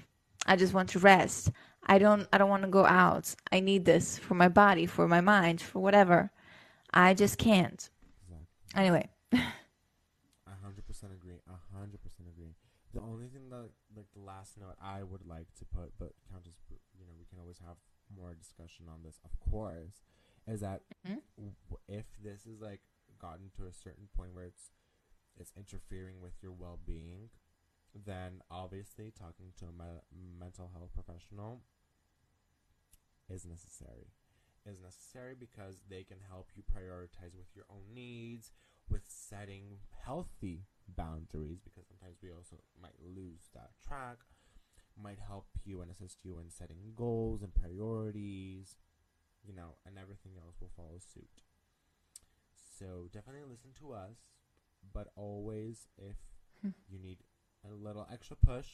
I 0.45 0.55
just 0.55 0.73
want 0.73 0.89
to 0.89 0.99
rest. 0.99 1.51
I 1.85 1.97
don't 1.97 2.27
I 2.31 2.37
don't 2.37 2.49
want 2.49 2.63
to 2.63 2.69
go 2.69 2.85
out. 2.85 3.33
I 3.51 3.59
need 3.59 3.85
this 3.85 4.17
for 4.17 4.35
my 4.35 4.47
body, 4.47 4.85
for 4.85 5.07
my 5.07 5.21
mind, 5.21 5.61
for 5.61 5.79
whatever. 5.79 6.31
I 6.93 7.13
just 7.13 7.37
can't. 7.37 7.89
exactly. 8.21 8.81
Anyway, 8.81 9.09
A 9.33 10.55
hundred 10.63 10.85
percent 10.87 11.11
agree. 11.11 11.39
A 11.47 11.77
hundred 11.77 12.01
percent 12.01 12.29
agree. 12.29 12.53
The 12.93 13.01
only 13.01 13.27
thing 13.27 13.49
that, 13.49 13.69
like, 13.95 14.11
the 14.13 14.19
last 14.21 14.57
note 14.57 14.75
I 14.81 15.03
would 15.03 15.25
like 15.27 15.53
to 15.59 15.65
put, 15.65 15.93
but 15.99 16.13
Countess, 16.31 16.55
you 16.97 17.05
know, 17.05 17.13
we 17.17 17.25
can 17.25 17.39
always 17.39 17.59
have 17.59 17.77
more 18.15 18.33
discussion 18.33 18.85
on 18.89 19.03
this, 19.03 19.19
of 19.23 19.39
course, 19.39 20.03
is 20.47 20.59
that 20.61 20.83
Mhm. 21.05 21.21
w- 21.37 21.55
if 21.87 22.05
this 22.21 22.45
is 22.45 22.59
like 22.61 22.81
gotten 23.19 23.49
to 23.51 23.65
a 23.65 23.71
certain 23.73 24.07
point 24.15 24.33
where 24.33 24.45
it's 24.45 24.71
it's 25.35 25.51
interfering 25.57 26.21
with 26.21 26.33
your 26.43 26.51
well-being, 26.51 27.29
then 27.95 28.41
obviously 28.51 29.09
talking 29.11 29.51
to 29.57 29.65
a 29.65 29.71
me- 29.71 30.01
mental 30.11 30.67
health 30.69 30.93
professional 30.93 31.63
is 33.29 33.45
necessary. 33.45 34.11
Is 34.65 34.79
necessary 34.79 35.35
because 35.35 35.81
they 35.89 36.03
can 36.03 36.19
help 36.29 36.51
you 36.55 36.63
prioritize 36.63 37.35
with 37.35 37.53
your 37.55 37.65
own 37.69 37.93
needs, 37.93 38.51
with 38.89 39.03
setting 39.09 39.79
healthy 40.05 40.67
boundaries 40.87 41.59
because 41.63 41.87
sometimes 41.87 42.17
we 42.21 42.31
also 42.31 42.57
might 42.81 42.97
lose 43.03 43.49
that 43.53 43.71
track 43.85 44.17
might 45.01 45.19
help 45.19 45.47
you 45.65 45.81
and 45.81 45.91
assist 45.91 46.23
you 46.23 46.39
in 46.39 46.49
setting 46.49 46.93
goals 46.95 47.41
and 47.41 47.53
priorities 47.55 48.77
you 49.43 49.53
know 49.53 49.75
and 49.85 49.97
everything 49.97 50.33
else 50.37 50.55
will 50.61 50.71
follow 50.75 50.97
suit 50.99 51.41
So 52.79 53.09
definitely 53.13 53.43
listen 53.49 53.71
to 53.79 53.93
us, 53.93 54.17
but 54.93 55.07
always 55.15 55.87
if 55.97 56.15
you 56.89 56.99
need 56.99 57.19
a 57.65 57.71
little 57.71 58.07
extra 58.11 58.35
push, 58.35 58.67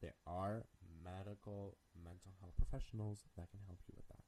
there 0.00 0.14
are 0.26 0.66
medical 1.02 1.76
mental 2.04 2.32
health 2.40 2.54
professionals 2.56 3.24
that 3.36 3.50
can 3.50 3.60
help 3.66 3.78
you 3.88 3.94
with 3.96 4.06
that. 4.08 4.22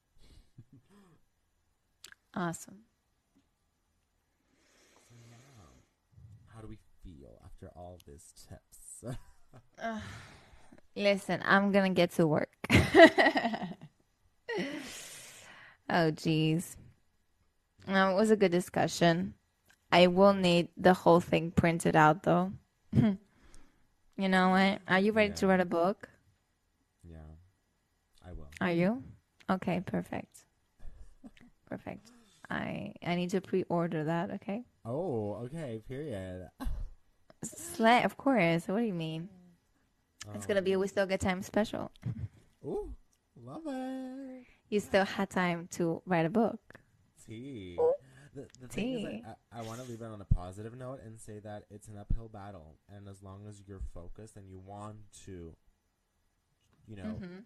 Awesome. 2.33 2.85
So 5.09 5.15
now, 5.29 5.83
how 6.53 6.61
do 6.61 6.67
we 6.67 6.77
feel 7.15 7.39
after 7.45 7.69
all 7.75 7.99
these 8.05 8.33
tips? 8.49 9.03
Listen, 10.95 11.41
I'm 11.45 11.71
gonna 11.71 11.91
get 11.91 12.11
to 12.11 12.27
work. 12.27 12.49
oh, 12.69 12.75
jeez. 15.89 16.75
No, 17.87 18.07
um, 18.07 18.13
it 18.13 18.15
was 18.15 18.31
a 18.31 18.35
good 18.35 18.51
discussion. 18.51 19.33
I 19.91 20.07
will 20.07 20.33
need 20.33 20.67
the 20.75 20.93
whole 20.93 21.21
thing 21.21 21.51
printed 21.51 21.95
out, 21.95 22.23
though. 22.23 22.51
you 22.93 23.17
know 24.17 24.49
what? 24.49 24.81
Are 24.87 24.99
you 24.99 25.13
ready 25.13 25.33
to 25.33 25.45
Yeah. 25.45 25.49
write 25.49 25.61
a 25.61 25.65
book? 25.65 26.09
yeah, 27.03 27.19
I 28.25 28.33
will. 28.33 28.49
Are 28.59 28.71
you? 28.71 29.03
Okay, 29.49 29.81
perfect. 29.85 30.43
Perfect. 31.69 32.11
I 32.49 32.93
I 33.05 33.15
need 33.15 33.29
to 33.31 33.41
pre-order 33.41 34.05
that. 34.05 34.31
Okay. 34.31 34.63
Oh, 34.85 35.35
okay. 35.45 35.81
Period. 35.87 36.49
Slay, 37.43 38.03
of 38.03 38.17
course. 38.17 38.67
What 38.67 38.79
do 38.79 38.85
you 38.85 38.93
mean? 38.93 39.29
It's 40.33 40.45
gonna 40.45 40.61
be 40.61 40.73
a 40.73 40.75
Um, 40.75 40.81
we 40.81 40.87
still 40.87 41.05
get 41.05 41.21
time 41.21 41.41
special. 41.41 41.91
Ooh, 42.65 42.93
love 43.35 43.61
it. 43.67 44.45
You 44.69 44.79
still 44.79 45.05
had 45.05 45.29
time 45.29 45.67
to 45.71 46.01
write 46.05 46.25
a 46.25 46.29
book. 46.29 46.59
Tea. 47.25 47.77
Ooh. 47.79 47.93
The, 48.33 48.45
the 48.61 48.67
thing 48.67 48.93
is, 48.93 49.03
like, 49.03 49.23
I, 49.25 49.59
I 49.59 49.61
want 49.63 49.81
to 49.81 49.87
leave 49.89 50.01
it 50.01 50.05
on 50.05 50.21
a 50.21 50.25
positive 50.25 50.77
note 50.77 50.99
and 51.03 51.19
say 51.19 51.39
that 51.39 51.63
it's 51.71 51.87
an 51.87 51.97
uphill 51.97 52.27
battle, 52.27 52.75
and 52.93 53.07
as 53.07 53.23
long 53.23 53.47
as 53.47 53.63
you're 53.65 53.81
focused 53.93 54.35
and 54.35 54.47
you 54.49 54.59
want 54.59 54.97
to, 55.25 55.55
you 56.87 56.95
know, 56.97 57.19
Mhm. 57.21 57.43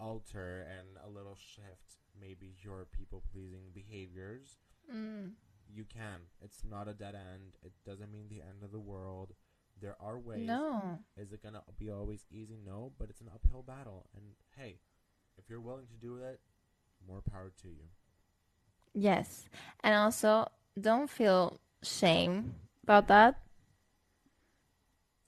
alter 0.00 0.66
and 0.78 0.98
a 1.04 1.08
little 1.08 1.36
shift 1.36 1.98
maybe 2.20 2.54
your 2.62 2.86
people 2.86 3.22
pleasing 3.32 3.70
behaviors, 3.72 4.58
Mm. 4.90 5.34
You 5.72 5.84
can. 5.84 6.20
It's 6.42 6.62
not 6.68 6.88
a 6.88 6.92
dead 6.92 7.14
end. 7.14 7.56
It 7.62 7.72
doesn't 7.86 8.10
mean 8.10 8.26
the 8.28 8.40
end 8.40 8.62
of 8.62 8.72
the 8.72 8.80
world. 8.80 9.34
There 9.80 9.96
are 10.00 10.18
ways. 10.18 10.46
No. 10.46 11.00
Is 11.16 11.32
it 11.32 11.42
gonna 11.42 11.62
be 11.78 11.90
always 11.90 12.24
easy? 12.30 12.58
No, 12.64 12.92
but 12.98 13.10
it's 13.10 13.20
an 13.20 13.30
uphill 13.34 13.62
battle. 13.62 14.06
And 14.14 14.24
hey, 14.56 14.78
if 15.36 15.48
you're 15.48 15.60
willing 15.60 15.86
to 15.86 15.94
do 15.94 16.16
it, 16.16 16.40
more 17.06 17.20
power 17.20 17.52
to 17.62 17.68
you. 17.68 17.84
Yes. 18.94 19.48
And 19.82 19.94
also, 19.94 20.48
don't 20.80 21.10
feel 21.10 21.58
shame 21.82 22.54
about 22.84 23.08
that. 23.08 23.40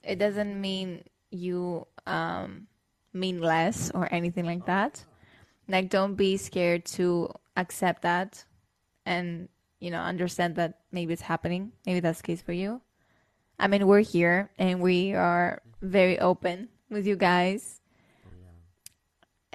It 0.03 0.17
doesn't 0.17 0.59
mean 0.59 1.03
you 1.29 1.85
um, 2.05 2.67
mean 3.13 3.41
less 3.41 3.91
or 3.93 4.07
anything 4.11 4.45
like 4.45 4.65
that. 4.65 5.03
Like, 5.67 5.89
don't 5.89 6.15
be 6.15 6.37
scared 6.37 6.85
to 6.95 7.29
accept 7.57 8.03
that 8.03 8.45
and, 9.05 9.49
you 9.79 9.91
know, 9.91 9.99
understand 9.99 10.55
that 10.55 10.79
maybe 10.91 11.13
it's 11.13 11.21
happening. 11.21 11.71
Maybe 11.85 11.99
that's 11.99 12.21
the 12.21 12.27
case 12.27 12.41
for 12.41 12.53
you. 12.53 12.81
I 13.59 13.67
mean, 13.67 13.87
we're 13.87 14.01
here 14.01 14.51
and 14.57 14.81
we 14.81 15.13
are 15.13 15.61
very 15.81 16.19
open 16.19 16.69
with 16.89 17.07
you 17.07 17.15
guys. 17.15 17.81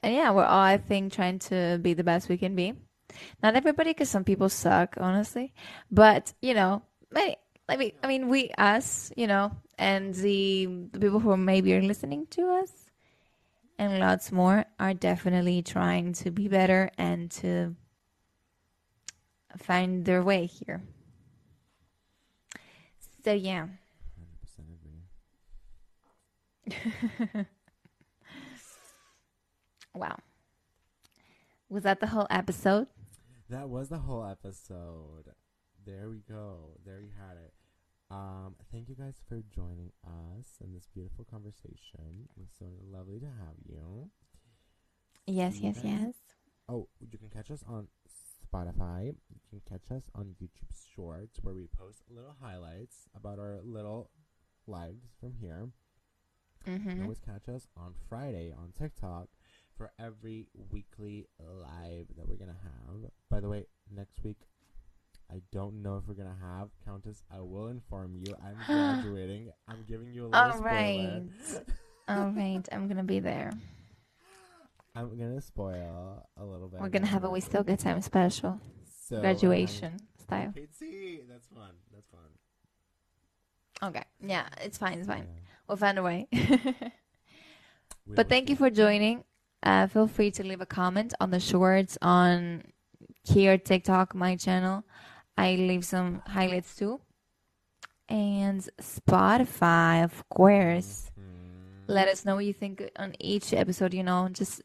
And 0.03 0.15
yeah, 0.15 0.33
we're 0.33 0.45
all, 0.45 0.61
I 0.61 0.79
think, 0.79 1.13
trying 1.13 1.39
to 1.41 1.79
be 1.81 1.95
the 1.95 2.03
best 2.03 2.29
we 2.29 2.37
can 2.37 2.57
be. 2.57 2.75
Not 3.43 3.55
everybody, 3.55 3.91
because 3.91 4.09
some 4.09 4.25
people 4.25 4.49
suck, 4.49 4.97
honestly. 4.99 5.55
But, 5.91 6.33
you 6.43 6.55
know, 6.55 6.83
many, 7.13 7.37
I 7.69 7.77
mean, 7.77 7.93
I 8.03 8.07
mean, 8.09 8.29
we, 8.29 8.51
us, 8.59 9.13
you 9.17 9.29
know, 9.29 9.53
and 9.79 10.15
the, 10.15 10.67
the 10.93 10.99
people 10.99 11.21
who 11.21 11.37
maybe 11.37 11.75
are 11.75 11.83
listening 11.83 12.27
to 12.31 12.49
us 12.51 12.71
and 13.79 14.01
lots 14.01 14.33
more 14.33 14.65
are 14.81 14.95
definitely 14.95 15.63
trying 15.63 16.13
to 16.15 16.31
be 16.31 16.49
better 16.49 16.91
and 16.99 17.31
to 17.31 17.77
find 19.59 20.05
their 20.05 20.23
way 20.23 20.47
here. 20.47 20.83
So, 23.25 23.33
yeah. 23.33 23.67
Hundred 24.17 24.41
percent 24.41 24.69
agree. 26.69 27.47
Wow. 29.95 30.17
Was 31.69 31.83
that 31.85 32.01
the 32.01 32.07
whole 32.09 32.27
episode? 32.31 32.87
That 33.51 33.69
was 33.69 33.89
the 33.89 33.99
whole 33.99 34.25
episode. 34.25 35.33
There 35.85 36.09
we 36.09 36.23
go. 36.29 36.79
There 36.85 37.01
you 37.01 37.11
had 37.19 37.37
it. 37.37 37.53
Um, 38.11 38.57
thank 38.71 38.89
you 38.89 38.95
guys 38.95 39.15
for 39.29 39.43
joining 39.55 39.91
us 40.05 40.47
in 40.63 40.73
this 40.75 40.87
beautiful 40.95 41.25
conversation. 41.25 42.29
It 42.37 42.41
was 42.41 42.51
so 42.59 42.67
lovely 42.91 43.19
to 43.21 43.27
have 43.27 43.57
you. 43.67 44.11
Yes, 45.27 45.57
you 45.57 45.69
yes, 45.69 45.77
guys. 45.77 45.85
yes. 45.85 46.15
Oh, 46.69 46.89
you 47.01 47.19
can 47.19 47.29
catch 47.29 47.51
us 47.51 47.65
on 47.67 47.89
Spotify. 48.53 49.15
You 49.31 49.41
can 49.51 49.61
catch 49.69 49.91
us 49.97 50.05
on 50.15 50.35
YouTube 50.43 50.75
Shorts, 50.95 51.39
where 51.43 51.55
we 51.55 51.67
post 51.79 52.03
little 52.11 52.37
highlights 52.41 53.07
about 53.17 53.39
our 53.39 53.61
little 53.65 54.11
lives 54.67 55.05
from 55.21 55.35
here. 55.41 55.69
You 56.67 56.73
can 56.91 56.91
Mm-hmm. 56.91 57.03
always 57.03 57.19
catch 57.19 57.49
us 57.49 57.67
on 57.77 57.95
Friday 58.09 58.53
on 58.57 58.73
TikTok 58.79 59.29
for 59.77 59.91
every 59.99 60.47
weekly 60.71 61.27
live 61.41 62.07
that 62.17 62.29
we're 62.29 62.37
gonna 62.37 62.57
have. 62.63 63.11
By 63.31 63.41
the 63.41 63.49
way, 63.49 63.67
next 63.91 64.23
week 64.23 64.37
I 65.31 65.41
don't 65.51 65.83
know 65.83 65.97
if 65.97 66.07
we're 66.07 66.15
gonna 66.15 66.37
have 66.41 66.69
Countess. 66.85 67.23
I 67.35 67.41
will 67.41 67.69
inform 67.69 68.15
you. 68.17 68.37
I'm 68.45 68.57
graduating. 68.67 69.51
I'm 69.67 69.85
giving 69.89 70.13
you 70.13 70.27
a 70.27 70.29
little 70.29 70.39
All 70.53 70.59
right. 70.61 71.23
All 72.09 72.31
right, 72.31 72.63
I'm 72.71 72.87
gonna 72.89 73.03
be 73.03 73.19
there. 73.21 73.53
I'm 74.95 75.19
gonna 75.19 75.41
spoil 75.41 76.27
a 76.37 76.45
little 76.45 76.69
bit. 76.69 76.81
We're 76.81 76.89
gonna 76.91 77.07
have 77.07 77.25
a 77.25 77.31
We 77.31 77.41
Still 77.41 77.63
Get 77.63 77.79
Time 77.79 78.01
special 78.03 78.61
So, 79.09 79.21
graduation 79.21 79.97
style. 80.19 80.53
Okay, 80.57 81.21
that's 81.29 81.47
fun. 81.49 81.71
That's 81.93 82.09
fun. 82.11 83.89
Okay, 83.89 84.05
yeah, 84.21 84.47
it's 84.61 84.79
fine, 84.79 84.99
it's 84.99 85.09
fine. 85.09 85.25
Yeah. 85.25 85.41
We'll 85.69 85.77
find 85.77 85.99
a 85.99 86.03
way. 86.03 86.29
We 88.05 88.17
but 88.17 88.29
thank 88.29 88.51
you 88.51 88.57
for 88.57 88.69
joining. 88.69 89.23
Uh, 89.63 89.87
feel 89.87 90.09
free 90.09 90.33
to 90.33 90.43
leave 90.43 90.61
a 90.61 90.67
comment 90.67 91.15
on 91.21 91.31
the 91.31 91.39
shorts 91.39 91.97
on 92.03 92.65
here 93.23 93.57
TikTok, 93.57 94.13
my 94.13 94.35
channel. 94.35 94.83
I 95.39 95.55
leave 95.55 95.85
some 95.85 96.21
highlights 96.27 96.75
too, 96.75 97.01
and 98.09 98.69
Spotify, 98.81 100.03
of 100.03 100.29
course. 100.29 101.11
Mhm. 101.17 101.23
let 101.87 102.09
us 102.09 102.25
know 102.25 102.35
what 102.37 102.45
you 102.45 102.53
think 102.53 102.83
on 102.97 103.15
each 103.21 103.53
episode 103.53 103.93
you 103.95 104.03
know 104.03 104.29
just 104.33 104.63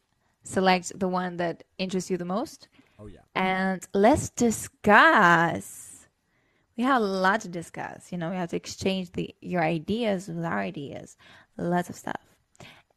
select 0.48 0.98
the 0.98 1.08
one 1.08 1.38
that 1.38 1.64
interests 1.78 2.10
you 2.10 2.18
the 2.18 2.26
most. 2.26 2.68
Oh 3.00 3.06
yeah. 3.08 3.20
and 3.36 3.86
let's 3.94 4.30
discuss. 4.32 6.08
We 6.78 6.84
have 6.84 7.02
a 7.02 7.06
lot 7.06 7.42
to 7.42 7.48
discuss. 7.50 8.12
You 8.12 8.18
know 8.18 8.30
we 8.32 8.36
have 8.38 8.50
to 8.50 8.56
exchange 8.56 9.12
the 9.12 9.36
your 9.42 9.62
ideas 9.64 10.28
with 10.28 10.44
our 10.46 10.60
ideas. 10.60 11.18
Lots 11.58 11.90
of 11.90 11.96
stuff. 11.96 12.22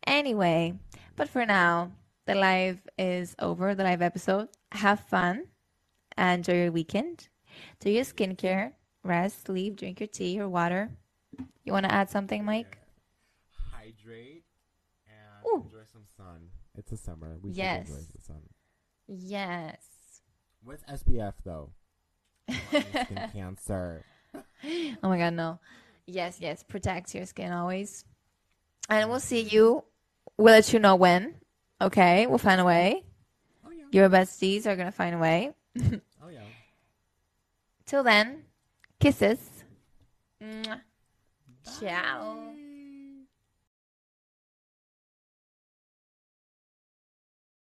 Anyway 0.06 0.74
but 1.16 1.28
for 1.28 1.44
now 1.44 1.90
the 2.26 2.34
live 2.34 2.80
is 2.98 3.34
over 3.38 3.74
the 3.74 3.84
live 3.84 4.00
episode. 4.02 4.48
Have 4.72 5.00
fun. 5.00 5.44
Enjoy 6.16 6.54
your 6.64 6.72
weekend. 6.72 7.28
Do 7.80 7.90
your 7.90 8.04
skincare. 8.04 8.72
Rest 9.04 9.46
sleep 9.46 9.76
drink 9.76 10.00
your 10.00 10.06
tea 10.06 10.40
or 10.40 10.48
water. 10.48 10.90
You 11.64 11.72
want 11.72 11.84
to 11.86 11.92
add 11.92 12.08
something 12.10 12.44
mike? 12.44 12.78
Hydrate 13.72 14.44
and 15.06 15.46
Ooh. 15.46 15.64
enjoy 15.64 15.84
some 15.92 16.04
sun. 16.16 16.48
It's 16.80 16.92
a 16.92 16.96
summer. 16.96 17.36
We 17.42 17.50
Yes. 17.50 17.88
should 17.88 17.96
enjoy 17.96 18.06
the 18.14 18.20
sun. 18.22 18.42
yes 19.06 20.22
What's 20.62 20.82
SPF 20.84 21.34
though? 21.44 21.72
Skin 22.48 23.30
cancer. 23.32 24.04
Oh 24.34 25.08
my 25.08 25.18
god, 25.18 25.34
no. 25.34 25.58
Yes, 26.06 26.38
yes. 26.40 26.62
Protect 26.62 27.14
your 27.14 27.26
skin 27.26 27.52
always. 27.52 28.04
And 28.88 29.10
we'll 29.10 29.20
see 29.20 29.44
mm-hmm. 29.44 29.54
you. 29.54 29.84
We'll 30.38 30.54
let 30.54 30.72
you 30.72 30.78
know 30.78 30.96
when. 30.96 31.34
Okay, 31.80 32.26
we'll 32.26 32.38
find 32.38 32.60
a 32.60 32.64
way. 32.64 33.04
Oh 33.66 33.70
yeah. 33.70 33.84
Your 33.92 34.08
besties 34.08 34.66
are 34.66 34.76
gonna 34.76 34.92
find 34.92 35.14
a 35.14 35.18
way. 35.18 35.52
Oh 36.22 36.28
yeah. 36.28 36.40
Till 37.86 38.02
then, 38.02 38.44
kisses. 38.98 39.38
Mwah. 40.42 40.80
Ciao. 41.80 42.34
Bye. 42.36 42.69